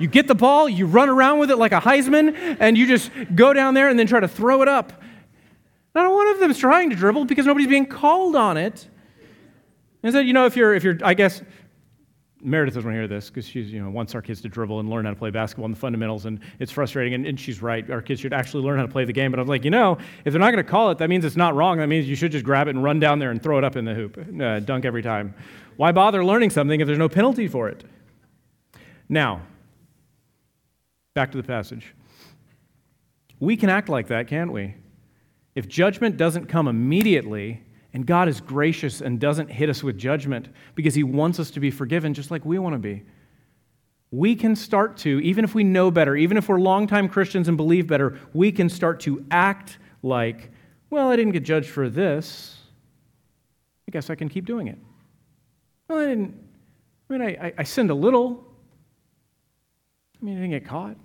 You 0.00 0.08
get 0.08 0.26
the 0.26 0.34
ball, 0.34 0.68
you 0.68 0.86
run 0.86 1.08
around 1.08 1.38
with 1.38 1.52
it 1.52 1.56
like 1.56 1.70
a 1.70 1.80
Heisman, 1.80 2.56
and 2.58 2.76
you 2.76 2.84
just 2.84 3.12
go 3.36 3.52
down 3.52 3.74
there 3.74 3.88
and 3.88 3.96
then 3.96 4.08
try 4.08 4.18
to 4.18 4.26
throw 4.26 4.60
it 4.60 4.66
up. 4.66 4.92
Not 5.94 6.12
one 6.12 6.26
of 6.26 6.40
them 6.40 6.50
is 6.50 6.58
trying 6.58 6.90
to 6.90 6.96
dribble 6.96 7.26
because 7.26 7.46
nobody's 7.46 7.68
being 7.68 7.86
called 7.86 8.34
on 8.34 8.56
it. 8.56 8.88
And 10.02 10.12
said, 10.12 10.26
you 10.26 10.32
know, 10.32 10.46
if 10.46 10.56
you're, 10.56 10.74
if 10.74 10.82
you're, 10.82 10.98
I 11.04 11.14
guess, 11.14 11.42
Meredith 12.44 12.74
doesn't 12.74 12.86
want 12.86 12.94
to 12.94 12.98
hear 13.00 13.08
this 13.08 13.30
because 13.30 13.48
she 13.48 13.62
you 13.62 13.82
know, 13.82 13.88
wants 13.88 14.14
our 14.14 14.20
kids 14.20 14.42
to 14.42 14.48
dribble 14.48 14.78
and 14.78 14.90
learn 14.90 15.06
how 15.06 15.10
to 15.12 15.16
play 15.16 15.30
basketball 15.30 15.64
and 15.64 15.74
the 15.74 15.78
fundamentals, 15.78 16.26
and 16.26 16.40
it's 16.58 16.70
frustrating. 16.70 17.14
And, 17.14 17.26
and, 17.26 17.40
she's 17.40 17.62
right. 17.62 17.88
Our 17.90 18.02
kids 18.02 18.20
should 18.20 18.34
actually 18.34 18.64
learn 18.64 18.76
how 18.76 18.84
to 18.84 18.92
play 18.92 19.06
the 19.06 19.14
game. 19.14 19.30
But 19.30 19.40
I 19.40 19.42
was 19.42 19.48
like, 19.48 19.64
you 19.64 19.70
know, 19.70 19.96
if 20.26 20.32
they're 20.32 20.40
not 20.40 20.50
going 20.50 20.64
to 20.64 20.70
call 20.70 20.90
it, 20.90 20.98
that 20.98 21.08
means 21.08 21.24
it's 21.24 21.36
not 21.36 21.54
wrong. 21.54 21.78
That 21.78 21.88
means 21.88 22.06
you 22.06 22.14
should 22.14 22.32
just 22.32 22.44
grab 22.44 22.68
it 22.68 22.74
and 22.74 22.84
run 22.84 23.00
down 23.00 23.18
there 23.18 23.30
and 23.30 23.42
throw 23.42 23.56
it 23.56 23.64
up 23.64 23.76
in 23.76 23.86
the 23.86 23.94
hoop, 23.94 24.18
uh, 24.40 24.60
dunk 24.60 24.84
every 24.84 25.02
time. 25.02 25.34
Why 25.76 25.90
bother 25.90 26.22
learning 26.22 26.50
something 26.50 26.80
if 26.80 26.86
there's 26.86 26.98
no 26.98 27.08
penalty 27.08 27.48
for 27.48 27.68
it? 27.68 27.82
Now, 29.08 29.40
back 31.14 31.32
to 31.32 31.38
the 31.38 31.42
passage. 31.42 31.94
We 33.40 33.56
can 33.56 33.70
act 33.70 33.88
like 33.88 34.08
that, 34.08 34.28
can't 34.28 34.52
we? 34.52 34.74
If 35.54 35.66
judgment 35.66 36.16
doesn't 36.18 36.46
come 36.46 36.68
immediately, 36.68 37.62
and 37.94 38.04
God 38.04 38.28
is 38.28 38.40
gracious 38.40 39.00
and 39.00 39.20
doesn't 39.20 39.48
hit 39.48 39.70
us 39.70 39.82
with 39.82 39.96
judgment 39.96 40.48
because 40.74 40.94
He 40.94 41.04
wants 41.04 41.38
us 41.38 41.50
to 41.52 41.60
be 41.60 41.70
forgiven 41.70 42.12
just 42.12 42.30
like 42.30 42.44
we 42.44 42.58
want 42.58 42.74
to 42.74 42.78
be. 42.78 43.04
We 44.10 44.34
can 44.34 44.54
start 44.56 44.96
to, 44.98 45.20
even 45.20 45.44
if 45.44 45.54
we 45.54 45.64
know 45.64 45.90
better, 45.90 46.14
even 46.16 46.36
if 46.36 46.48
we're 46.48 46.60
longtime 46.60 47.08
Christians 47.08 47.48
and 47.48 47.56
believe 47.56 47.86
better, 47.86 48.18
we 48.32 48.52
can 48.52 48.68
start 48.68 49.00
to 49.00 49.24
act 49.30 49.78
like, 50.02 50.50
well, 50.90 51.08
I 51.08 51.16
didn't 51.16 51.32
get 51.32 51.44
judged 51.44 51.70
for 51.70 51.88
this. 51.88 52.58
I 53.88 53.92
guess 53.92 54.10
I 54.10 54.14
can 54.16 54.28
keep 54.28 54.44
doing 54.44 54.66
it. 54.66 54.78
Well, 55.88 55.98
I 55.98 56.06
didn't, 56.06 56.34
I 57.08 57.12
mean, 57.12 57.22
I, 57.22 57.46
I 57.46 57.52
I 57.58 57.62
sinned 57.62 57.90
a 57.90 57.94
little. 57.94 58.44
I 60.20 60.24
mean, 60.24 60.36
I 60.36 60.40
didn't 60.40 60.52
get 60.52 60.66
caught. 60.66 60.96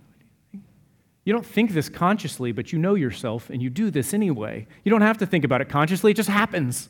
You 1.30 1.34
don't 1.34 1.46
think 1.46 1.74
this 1.74 1.90
consciously, 1.90 2.52
but 2.52 2.74
you 2.74 2.80
know 2.80 2.96
yourself 2.96 3.52
and 3.52 3.62
you 3.62 3.70
do 3.70 3.92
this 3.92 4.16
anyway. 4.16 4.66
You 4.84 4.90
don't 4.90 5.02
have 5.02 5.20
to 5.20 5.28
think 5.28 5.46
about 5.46 5.62
it 5.62 5.70
consciously, 5.70 6.10
it 6.10 6.16
just 6.16 6.28
happens. 6.28 6.90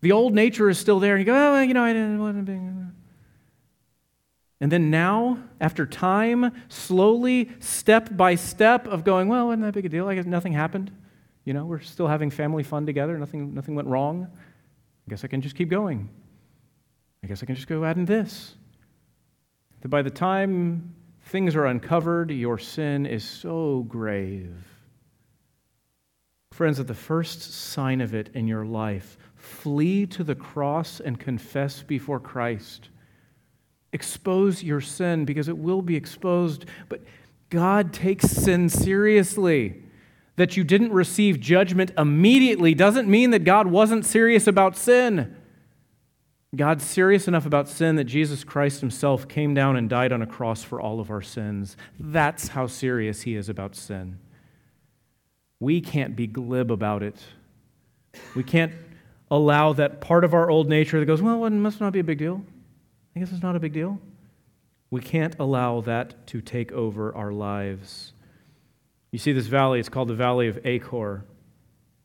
The 0.00 0.10
old 0.10 0.32
nature 0.32 0.70
is 0.70 0.78
still 0.78 0.98
there, 1.00 1.16
and 1.16 1.20
you 1.20 1.26
go, 1.26 1.34
oh, 1.34 1.60
you 1.60 1.74
know, 1.74 1.84
I 1.84 1.92
didn't 1.92 2.18
want 2.18 2.38
to 2.38 2.50
be. 2.50 2.58
And 4.62 4.72
then 4.72 4.88
now, 4.88 5.40
after 5.60 5.84
time, 5.84 6.50
slowly, 6.70 7.50
step 7.58 8.16
by 8.16 8.36
step 8.36 8.86
of 8.86 9.04
going, 9.04 9.28
well, 9.28 9.48
wasn't 9.48 9.64
that 9.64 9.74
big 9.74 9.84
a 9.84 9.90
deal? 9.90 10.08
I 10.08 10.14
guess 10.14 10.24
nothing 10.24 10.54
happened. 10.54 10.90
You 11.44 11.52
know, 11.52 11.66
we're 11.66 11.80
still 11.80 12.06
having 12.06 12.30
family 12.30 12.62
fun 12.62 12.86
together. 12.86 13.18
Nothing, 13.18 13.52
nothing 13.52 13.74
went 13.74 13.88
wrong. 13.88 14.28
I 14.32 15.10
guess 15.10 15.24
I 15.24 15.26
can 15.26 15.42
just 15.42 15.56
keep 15.56 15.68
going. 15.68 16.08
I 17.22 17.26
guess 17.26 17.42
I 17.42 17.44
can 17.44 17.54
just 17.54 17.68
go 17.68 17.84
add 17.84 17.98
in 17.98 18.06
this. 18.06 18.54
That 19.82 19.88
by 19.88 20.00
the 20.00 20.08
time 20.08 20.94
things 21.28 21.54
are 21.54 21.66
uncovered, 21.66 22.30
your 22.30 22.58
sin 22.58 23.06
is 23.06 23.22
so 23.22 23.84
grave. 23.88 24.54
Friends, 26.52 26.80
at 26.80 26.86
the 26.86 26.94
first 26.94 27.42
sign 27.42 28.00
of 28.00 28.14
it 28.14 28.30
in 28.34 28.48
your 28.48 28.64
life, 28.64 29.18
flee 29.36 30.06
to 30.06 30.24
the 30.24 30.34
cross 30.34 31.00
and 31.00 31.20
confess 31.20 31.82
before 31.82 32.18
Christ. 32.18 32.88
Expose 33.92 34.62
your 34.62 34.80
sin 34.80 35.24
because 35.24 35.48
it 35.48 35.56
will 35.56 35.82
be 35.82 35.96
exposed, 35.96 36.64
but 36.88 37.02
God 37.50 37.92
takes 37.92 38.26
sin 38.26 38.68
seriously. 38.68 39.84
That 40.36 40.56
you 40.56 40.64
didn't 40.64 40.92
receive 40.92 41.40
judgment 41.40 41.90
immediately 41.98 42.74
doesn't 42.74 43.08
mean 43.08 43.30
that 43.30 43.44
God 43.44 43.66
wasn't 43.66 44.06
serious 44.06 44.46
about 44.46 44.76
sin. 44.76 45.36
God's 46.56 46.84
serious 46.84 47.28
enough 47.28 47.44
about 47.44 47.68
sin 47.68 47.96
that 47.96 48.04
Jesus 48.04 48.42
Christ 48.42 48.80
himself 48.80 49.28
came 49.28 49.52
down 49.52 49.76
and 49.76 49.88
died 49.88 50.12
on 50.12 50.22
a 50.22 50.26
cross 50.26 50.62
for 50.62 50.80
all 50.80 50.98
of 50.98 51.10
our 51.10 51.20
sins. 51.20 51.76
That's 52.00 52.48
how 52.48 52.66
serious 52.66 53.22
he 53.22 53.34
is 53.36 53.50
about 53.50 53.76
sin. 53.76 54.18
We 55.60 55.80
can't 55.80 56.16
be 56.16 56.26
glib 56.26 56.70
about 56.70 57.02
it. 57.02 57.16
We 58.34 58.42
can't 58.42 58.72
allow 59.30 59.74
that 59.74 60.00
part 60.00 60.24
of 60.24 60.32
our 60.32 60.48
old 60.48 60.68
nature 60.68 60.98
that 60.98 61.06
goes, 61.06 61.20
well, 61.20 61.44
it 61.44 61.50
must 61.50 61.80
not 61.80 61.92
be 61.92 61.98
a 61.98 62.04
big 62.04 62.18
deal. 62.18 62.42
I 63.14 63.20
guess 63.20 63.30
it's 63.30 63.42
not 63.42 63.56
a 63.56 63.60
big 63.60 63.74
deal. 63.74 64.00
We 64.90 65.02
can't 65.02 65.36
allow 65.38 65.82
that 65.82 66.26
to 66.28 66.40
take 66.40 66.72
over 66.72 67.14
our 67.14 67.30
lives. 67.30 68.12
You 69.10 69.18
see 69.18 69.32
this 69.32 69.48
valley, 69.48 69.80
it's 69.80 69.90
called 69.90 70.08
the 70.08 70.14
Valley 70.14 70.48
of 70.48 70.64
Achor. 70.64 71.24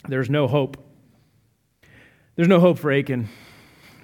There's 0.08 0.30
no 0.30 0.48
hope. 0.48 0.78
There's 2.36 2.50
no 2.50 2.60
hope 2.60 2.78
for 2.78 2.92
Achan. 2.92 3.30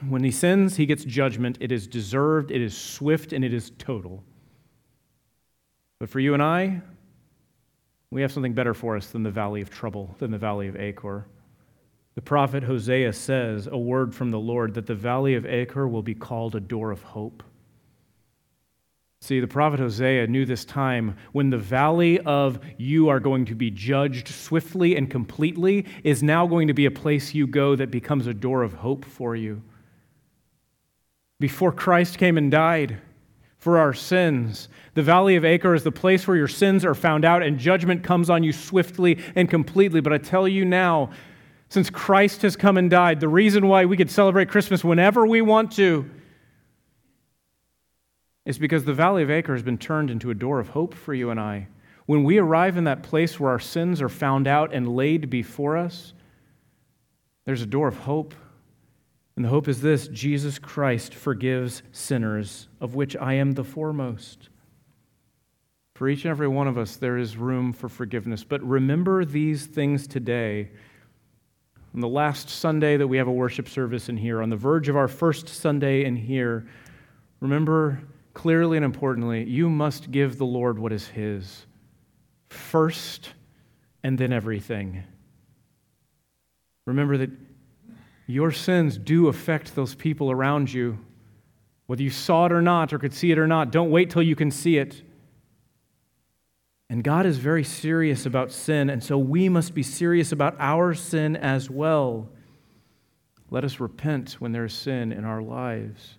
When 0.07 0.23
he 0.23 0.31
sins, 0.31 0.77
he 0.77 0.85
gets 0.85 1.03
judgment. 1.03 1.57
It 1.59 1.71
is 1.71 1.87
deserved, 1.87 2.51
it 2.51 2.61
is 2.61 2.77
swift, 2.77 3.33
and 3.33 3.43
it 3.43 3.53
is 3.53 3.71
total. 3.77 4.23
But 5.99 6.09
for 6.09 6.19
you 6.19 6.33
and 6.33 6.41
I, 6.41 6.81
we 8.11 8.21
have 8.21 8.31
something 8.31 8.53
better 8.53 8.73
for 8.73 8.95
us 8.95 9.07
than 9.07 9.23
the 9.23 9.31
valley 9.31 9.61
of 9.61 9.69
trouble, 9.69 10.15
than 10.19 10.31
the 10.31 10.37
valley 10.37 10.67
of 10.67 10.77
Achor. 10.77 11.25
The 12.15 12.21
prophet 12.21 12.63
Hosea 12.63 13.13
says 13.13 13.67
a 13.67 13.77
word 13.77 14.15
from 14.15 14.31
the 14.31 14.39
Lord 14.39 14.73
that 14.73 14.87
the 14.87 14.95
valley 14.95 15.35
of 15.35 15.45
Achor 15.45 15.87
will 15.87 16.01
be 16.01 16.15
called 16.15 16.55
a 16.55 16.59
door 16.59 16.91
of 16.91 17.03
hope. 17.03 17.43
See, 19.21 19.41
the 19.41 19.47
prophet 19.47 19.81
Hosea 19.81 20.27
knew 20.27 20.45
this 20.45 20.63
time 20.63 21.17
when 21.33 21.49
the 21.49 21.57
valley 21.57 22.19
of 22.21 22.59
you 22.77 23.09
are 23.09 23.19
going 23.19 23.45
to 23.45 23.55
be 23.55 23.69
judged 23.69 24.29
swiftly 24.29 24.95
and 24.95 25.09
completely 25.09 25.85
is 26.05 26.23
now 26.23 26.47
going 26.47 26.67
to 26.67 26.73
be 26.73 26.85
a 26.85 26.91
place 26.91 27.33
you 27.33 27.45
go 27.45 27.75
that 27.75 27.91
becomes 27.91 28.27
a 28.27 28.33
door 28.33 28.63
of 28.63 28.73
hope 28.73 29.03
for 29.03 29.35
you. 29.35 29.61
Before 31.39 31.71
Christ 31.71 32.17
came 32.17 32.37
and 32.37 32.51
died 32.51 32.99
for 33.57 33.77
our 33.77 33.93
sins, 33.93 34.69
the 34.93 35.03
valley 35.03 35.35
of 35.35 35.45
Achor 35.45 35.73
is 35.73 35.83
the 35.83 35.91
place 35.91 36.27
where 36.27 36.37
your 36.37 36.47
sins 36.47 36.83
are 36.83 36.95
found 36.95 37.23
out 37.25 37.43
and 37.43 37.57
judgment 37.57 38.03
comes 38.03 38.29
on 38.29 38.43
you 38.43 38.51
swiftly 38.51 39.19
and 39.35 39.49
completely. 39.49 40.01
But 40.01 40.13
I 40.13 40.17
tell 40.17 40.47
you 40.47 40.65
now, 40.65 41.11
since 41.69 41.89
Christ 41.89 42.41
has 42.41 42.55
come 42.55 42.77
and 42.77 42.89
died, 42.89 43.19
the 43.19 43.27
reason 43.27 43.67
why 43.67 43.85
we 43.85 43.95
could 43.95 44.11
celebrate 44.11 44.49
Christmas 44.49 44.83
whenever 44.83 45.25
we 45.25 45.41
want 45.41 45.71
to 45.73 46.09
is 48.45 48.57
because 48.57 48.83
the 48.83 48.93
Valley 48.93 49.21
of 49.21 49.29
Achor 49.29 49.53
has 49.53 49.61
been 49.61 49.77
turned 49.77 50.09
into 50.09 50.31
a 50.31 50.35
door 50.35 50.59
of 50.59 50.69
hope 50.69 50.95
for 50.95 51.13
you 51.13 51.29
and 51.29 51.39
I. 51.39 51.67
When 52.07 52.23
we 52.23 52.39
arrive 52.39 52.77
in 52.77 52.85
that 52.85 53.03
place 53.03 53.39
where 53.39 53.51
our 53.51 53.59
sins 53.59 54.01
are 54.01 54.09
found 54.09 54.47
out 54.47 54.73
and 54.73 54.95
laid 54.95 55.29
before 55.29 55.77
us, 55.77 56.13
there's 57.45 57.61
a 57.61 57.67
door 57.67 57.87
of 57.87 57.97
hope. 57.99 58.33
And 59.39 59.45
the 59.45 59.51
hope 59.51 59.69
is 59.69 59.79
this 59.79 60.09
Jesus 60.09 60.59
Christ 60.59 61.15
forgives 61.15 61.81
sinners, 61.93 62.67
of 62.81 62.95
which 62.95 63.15
I 63.15 63.35
am 63.35 63.53
the 63.53 63.63
foremost. 63.63 64.49
For 65.95 66.09
each 66.09 66.25
and 66.25 66.29
every 66.29 66.49
one 66.49 66.67
of 66.67 66.77
us, 66.77 66.97
there 66.97 67.17
is 67.17 67.37
room 67.37 67.71
for 67.71 67.87
forgiveness. 67.87 68.43
But 68.43 68.61
remember 68.61 69.23
these 69.23 69.65
things 69.65 70.07
today. 70.07 70.71
On 71.93 72.01
the 72.01 72.07
last 72.09 72.49
Sunday 72.49 72.97
that 72.97 73.07
we 73.07 73.15
have 73.15 73.29
a 73.29 73.31
worship 73.31 73.69
service 73.69 74.09
in 74.09 74.17
here, 74.17 74.41
on 74.41 74.49
the 74.49 74.57
verge 74.57 74.89
of 74.89 74.97
our 74.97 75.07
first 75.07 75.47
Sunday 75.47 76.03
in 76.03 76.17
here, 76.17 76.67
remember 77.39 78.01
clearly 78.33 78.75
and 78.75 78.85
importantly, 78.85 79.45
you 79.45 79.69
must 79.69 80.11
give 80.11 80.37
the 80.37 80.45
Lord 80.45 80.77
what 80.77 80.91
is 80.91 81.07
His 81.07 81.65
first 82.49 83.29
and 84.03 84.17
then 84.17 84.33
everything. 84.33 85.05
Remember 86.85 87.15
that 87.15 87.29
your 88.29 88.51
sins 88.51 88.97
do 88.97 89.27
affect 89.27 89.75
those 89.75 89.95
people 89.95 90.29
around 90.29 90.71
you. 90.71 90.99
Whether 91.87 92.03
you 92.03 92.11
saw 92.11 92.45
it 92.45 92.51
or 92.51 92.61
not, 92.61 92.93
or 92.93 92.99
could 92.99 93.13
see 93.13 93.31
it 93.31 93.39
or 93.39 93.47
not, 93.47 93.71
don't 93.71 93.89
wait 93.89 94.11
till 94.11 94.21
you 94.21 94.35
can 94.35 94.51
see 94.51 94.77
it. 94.77 95.01
And 96.91 97.03
God 97.03 97.25
is 97.25 97.37
very 97.37 97.63
serious 97.63 98.27
about 98.27 98.51
sin, 98.51 98.91
and 98.91 99.03
so 99.03 99.17
we 99.17 99.49
must 99.49 99.73
be 99.73 99.81
serious 99.81 100.31
about 100.31 100.55
our 100.59 100.93
sin 100.93 101.35
as 101.35 101.71
well. 101.71 102.29
Let 103.49 103.63
us 103.63 103.79
repent 103.79 104.33
when 104.33 104.51
there 104.51 104.65
is 104.65 104.73
sin 104.73 105.11
in 105.11 105.25
our 105.25 105.41
lives. 105.41 106.17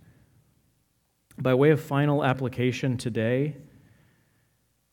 By 1.39 1.55
way 1.55 1.71
of 1.71 1.81
final 1.81 2.25
application 2.25 2.97
today, 2.97 3.57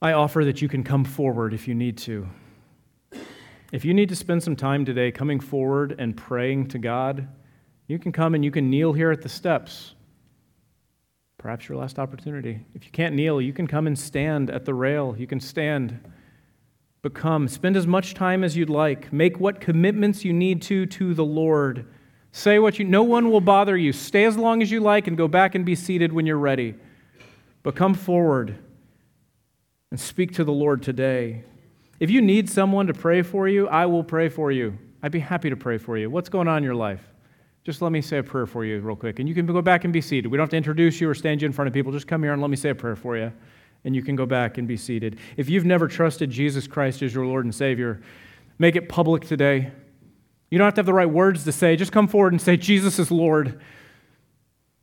I 0.00 0.12
offer 0.12 0.44
that 0.44 0.62
you 0.62 0.68
can 0.68 0.84
come 0.84 1.04
forward 1.04 1.52
if 1.52 1.66
you 1.66 1.74
need 1.74 1.98
to. 1.98 2.28
If 3.70 3.84
you 3.84 3.92
need 3.92 4.08
to 4.08 4.16
spend 4.16 4.42
some 4.42 4.56
time 4.56 4.86
today 4.86 5.12
coming 5.12 5.40
forward 5.40 5.94
and 5.98 6.16
praying 6.16 6.68
to 6.68 6.78
God, 6.78 7.28
you 7.86 7.98
can 7.98 8.12
come 8.12 8.34
and 8.34 8.42
you 8.42 8.50
can 8.50 8.70
kneel 8.70 8.94
here 8.94 9.10
at 9.10 9.20
the 9.20 9.28
steps. 9.28 9.94
Perhaps 11.36 11.68
your 11.68 11.76
last 11.76 11.98
opportunity. 11.98 12.64
If 12.74 12.86
you 12.86 12.90
can't 12.90 13.14
kneel, 13.14 13.42
you 13.42 13.52
can 13.52 13.66
come 13.66 13.86
and 13.86 13.98
stand 13.98 14.48
at 14.48 14.64
the 14.64 14.72
rail. 14.72 15.14
You 15.18 15.26
can 15.26 15.38
stand. 15.38 16.00
But 17.02 17.12
come, 17.12 17.46
spend 17.46 17.76
as 17.76 17.86
much 17.86 18.14
time 18.14 18.42
as 18.42 18.56
you'd 18.56 18.70
like. 18.70 19.12
Make 19.12 19.38
what 19.38 19.60
commitments 19.60 20.24
you 20.24 20.32
need 20.32 20.62
to 20.62 20.86
to 20.86 21.12
the 21.12 21.24
Lord. 21.24 21.86
Say 22.32 22.58
what 22.58 22.78
you, 22.78 22.86
no 22.86 23.02
one 23.02 23.30
will 23.30 23.40
bother 23.40 23.76
you. 23.76 23.92
Stay 23.92 24.24
as 24.24 24.38
long 24.38 24.62
as 24.62 24.70
you 24.70 24.80
like 24.80 25.06
and 25.06 25.16
go 25.16 25.28
back 25.28 25.54
and 25.54 25.64
be 25.64 25.74
seated 25.74 26.12
when 26.12 26.24
you're 26.24 26.38
ready. 26.38 26.74
But 27.62 27.76
come 27.76 27.92
forward 27.92 28.58
and 29.90 30.00
speak 30.00 30.32
to 30.34 30.44
the 30.44 30.52
Lord 30.52 30.82
today. 30.82 31.44
If 32.00 32.10
you 32.10 32.20
need 32.20 32.48
someone 32.48 32.86
to 32.86 32.94
pray 32.94 33.22
for 33.22 33.48
you, 33.48 33.68
I 33.68 33.86
will 33.86 34.04
pray 34.04 34.28
for 34.28 34.52
you. 34.52 34.78
I'd 35.02 35.12
be 35.12 35.18
happy 35.18 35.50
to 35.50 35.56
pray 35.56 35.78
for 35.78 35.96
you. 35.98 36.10
What's 36.10 36.28
going 36.28 36.48
on 36.48 36.58
in 36.58 36.64
your 36.64 36.74
life? 36.74 37.02
Just 37.64 37.82
let 37.82 37.92
me 37.92 38.00
say 38.00 38.18
a 38.18 38.22
prayer 38.22 38.46
for 38.46 38.64
you, 38.64 38.80
real 38.80 38.96
quick. 38.96 39.18
And 39.18 39.28
you 39.28 39.34
can 39.34 39.44
go 39.44 39.60
back 39.60 39.84
and 39.84 39.92
be 39.92 40.00
seated. 40.00 40.30
We 40.30 40.38
don't 40.38 40.44
have 40.44 40.50
to 40.50 40.56
introduce 40.56 41.00
you 41.00 41.08
or 41.08 41.14
stand 41.14 41.42
you 41.42 41.46
in 41.46 41.52
front 41.52 41.66
of 41.66 41.74
people. 41.74 41.92
Just 41.92 42.06
come 42.06 42.22
here 42.22 42.32
and 42.32 42.40
let 42.40 42.50
me 42.50 42.56
say 42.56 42.70
a 42.70 42.74
prayer 42.74 42.96
for 42.96 43.16
you. 43.16 43.32
And 43.84 43.94
you 43.94 44.02
can 44.02 44.16
go 44.16 44.26
back 44.26 44.58
and 44.58 44.66
be 44.66 44.76
seated. 44.76 45.18
If 45.36 45.50
you've 45.50 45.64
never 45.64 45.86
trusted 45.86 46.30
Jesus 46.30 46.66
Christ 46.66 47.02
as 47.02 47.14
your 47.14 47.26
Lord 47.26 47.44
and 47.44 47.54
Savior, 47.54 48.00
make 48.58 48.74
it 48.74 48.88
public 48.88 49.26
today. 49.26 49.70
You 50.50 50.58
don't 50.58 50.64
have 50.64 50.74
to 50.74 50.78
have 50.80 50.86
the 50.86 50.94
right 50.94 51.10
words 51.10 51.44
to 51.44 51.52
say. 51.52 51.76
Just 51.76 51.92
come 51.92 52.08
forward 52.08 52.32
and 52.32 52.40
say, 52.40 52.56
Jesus 52.56 52.98
is 52.98 53.10
Lord. 53.10 53.60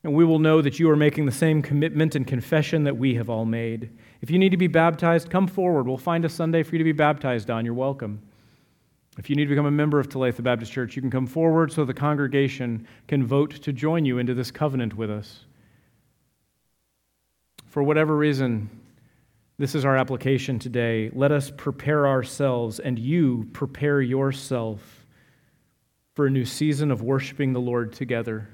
And 0.03 0.13
we 0.13 0.23
will 0.23 0.39
know 0.39 0.61
that 0.61 0.79
you 0.79 0.89
are 0.91 0.95
making 0.95 1.25
the 1.25 1.31
same 1.31 1.63
commitment 1.63 2.15
and 2.15 2.27
confession 2.27 2.83
that 2.83 2.97
we 2.97 3.15
have 3.15 3.29
all 3.29 3.45
made. 3.45 3.89
If 4.21 4.31
you 4.31 4.39
need 4.39 4.49
to 4.49 4.57
be 4.57 4.67
baptized, 4.67 5.29
come 5.29 5.47
forward. 5.47 5.87
We'll 5.87 5.97
find 5.97 6.25
a 6.25 6.29
Sunday 6.29 6.63
for 6.63 6.75
you 6.75 6.79
to 6.79 6.83
be 6.83 6.91
baptized 6.91 7.49
on. 7.49 7.65
You're 7.65 7.73
welcome. 7.73 8.21
If 9.17 9.29
you 9.29 9.35
need 9.35 9.45
to 9.45 9.49
become 9.49 9.65
a 9.65 9.71
member 9.71 9.99
of 9.99 10.09
Talatha 10.09 10.43
Baptist 10.43 10.71
Church, 10.71 10.95
you 10.95 11.01
can 11.01 11.11
come 11.11 11.27
forward 11.27 11.71
so 11.71 11.85
the 11.85 11.93
congregation 11.93 12.87
can 13.07 13.25
vote 13.25 13.51
to 13.61 13.71
join 13.71 14.05
you 14.05 14.17
into 14.17 14.33
this 14.33 14.51
covenant 14.51 14.95
with 14.95 15.09
us. 15.09 15.45
For 17.67 17.81
whatever 17.83 18.15
reason, 18.15 18.69
this 19.57 19.73
is 19.73 19.85
our 19.85 19.95
application 19.95 20.59
today. 20.59 21.09
Let 21.13 21.31
us 21.31 21.49
prepare 21.55 22.07
ourselves, 22.07 22.79
and 22.79 22.99
you 22.99 23.49
prepare 23.53 24.01
yourself 24.01 25.05
for 26.13 26.25
a 26.25 26.29
new 26.29 26.45
season 26.45 26.91
of 26.91 27.01
worshiping 27.01 27.53
the 27.53 27.61
Lord 27.61 27.93
together. 27.93 28.49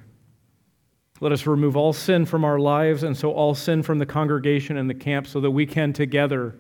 Let 1.22 1.32
us 1.32 1.46
remove 1.46 1.78
all 1.78 1.94
sin 1.94 2.26
from 2.26 2.44
our 2.44 2.58
lives 2.58 3.04
and 3.04 3.16
so 3.16 3.32
all 3.32 3.54
sin 3.54 3.84
from 3.84 4.00
the 4.00 4.08
congregation 4.08 4.76
and 4.76 4.90
the 4.90 4.96
camp 4.96 5.28
so 5.28 5.40
that 5.40 5.52
we 5.52 5.68
can 5.68 5.94
together 5.94 6.58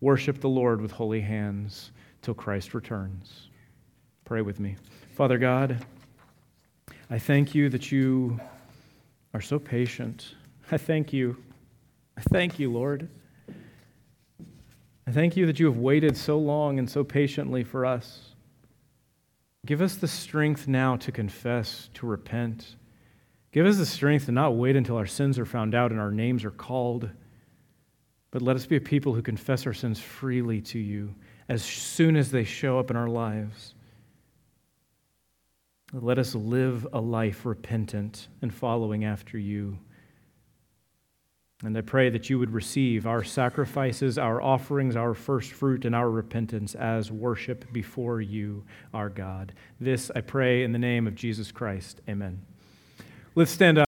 worship 0.00 0.40
the 0.40 0.48
Lord 0.48 0.80
with 0.80 0.92
holy 0.92 1.20
hands 1.20 1.90
till 2.22 2.32
Christ 2.32 2.74
returns. 2.74 3.48
Pray 4.24 4.40
with 4.40 4.60
me. 4.60 4.76
Father 5.16 5.36
God, 5.36 5.84
I 7.10 7.18
thank 7.18 7.56
you 7.56 7.68
that 7.70 7.90
you 7.90 8.38
are 9.34 9.40
so 9.40 9.58
patient. 9.58 10.36
I 10.70 10.78
thank 10.78 11.12
you. 11.12 11.36
I 12.16 12.20
thank 12.20 12.60
you, 12.60 12.70
Lord. 12.70 13.08
I 15.08 15.10
thank 15.10 15.36
you 15.36 15.44
that 15.46 15.58
you 15.58 15.66
have 15.66 15.78
waited 15.78 16.16
so 16.16 16.38
long 16.38 16.78
and 16.78 16.88
so 16.88 17.02
patiently 17.02 17.64
for 17.64 17.84
us. 17.84 18.34
Give 19.66 19.82
us 19.82 19.96
the 19.96 20.06
strength 20.06 20.68
now 20.68 20.94
to 20.98 21.10
confess, 21.10 21.90
to 21.94 22.06
repent. 22.06 22.76
Give 23.52 23.66
us 23.66 23.78
the 23.78 23.86
strength 23.86 24.26
to 24.26 24.32
not 24.32 24.56
wait 24.56 24.76
until 24.76 24.96
our 24.96 25.06
sins 25.06 25.38
are 25.38 25.46
found 25.46 25.74
out 25.74 25.90
and 25.90 26.00
our 26.00 26.12
names 26.12 26.44
are 26.44 26.50
called, 26.50 27.08
but 28.30 28.42
let 28.42 28.56
us 28.56 28.66
be 28.66 28.76
a 28.76 28.80
people 28.80 29.14
who 29.14 29.22
confess 29.22 29.66
our 29.66 29.72
sins 29.72 29.98
freely 29.98 30.60
to 30.62 30.78
you 30.78 31.14
as 31.48 31.64
soon 31.64 32.16
as 32.16 32.30
they 32.30 32.44
show 32.44 32.78
up 32.78 32.90
in 32.90 32.96
our 32.96 33.08
lives. 33.08 33.74
Let 35.92 36.18
us 36.18 36.34
live 36.34 36.86
a 36.92 37.00
life 37.00 37.46
repentant 37.46 38.28
and 38.42 38.52
following 38.52 39.06
after 39.06 39.38
you. 39.38 39.78
And 41.64 41.76
I 41.76 41.80
pray 41.80 42.10
that 42.10 42.28
you 42.28 42.38
would 42.38 42.52
receive 42.52 43.06
our 43.06 43.24
sacrifices, 43.24 44.18
our 44.18 44.40
offerings, 44.42 44.94
our 44.94 45.14
first 45.14 45.52
fruit, 45.52 45.86
and 45.86 45.94
our 45.94 46.10
repentance 46.10 46.74
as 46.74 47.10
worship 47.10 47.72
before 47.72 48.20
you, 48.20 48.64
our 48.92 49.08
God. 49.08 49.54
This 49.80 50.10
I 50.14 50.20
pray 50.20 50.62
in 50.62 50.72
the 50.72 50.78
name 50.78 51.06
of 51.06 51.14
Jesus 51.14 51.50
Christ. 51.50 52.02
Amen. 52.08 52.42
Let's 53.38 53.52
stand 53.52 53.78
up. 53.78 53.87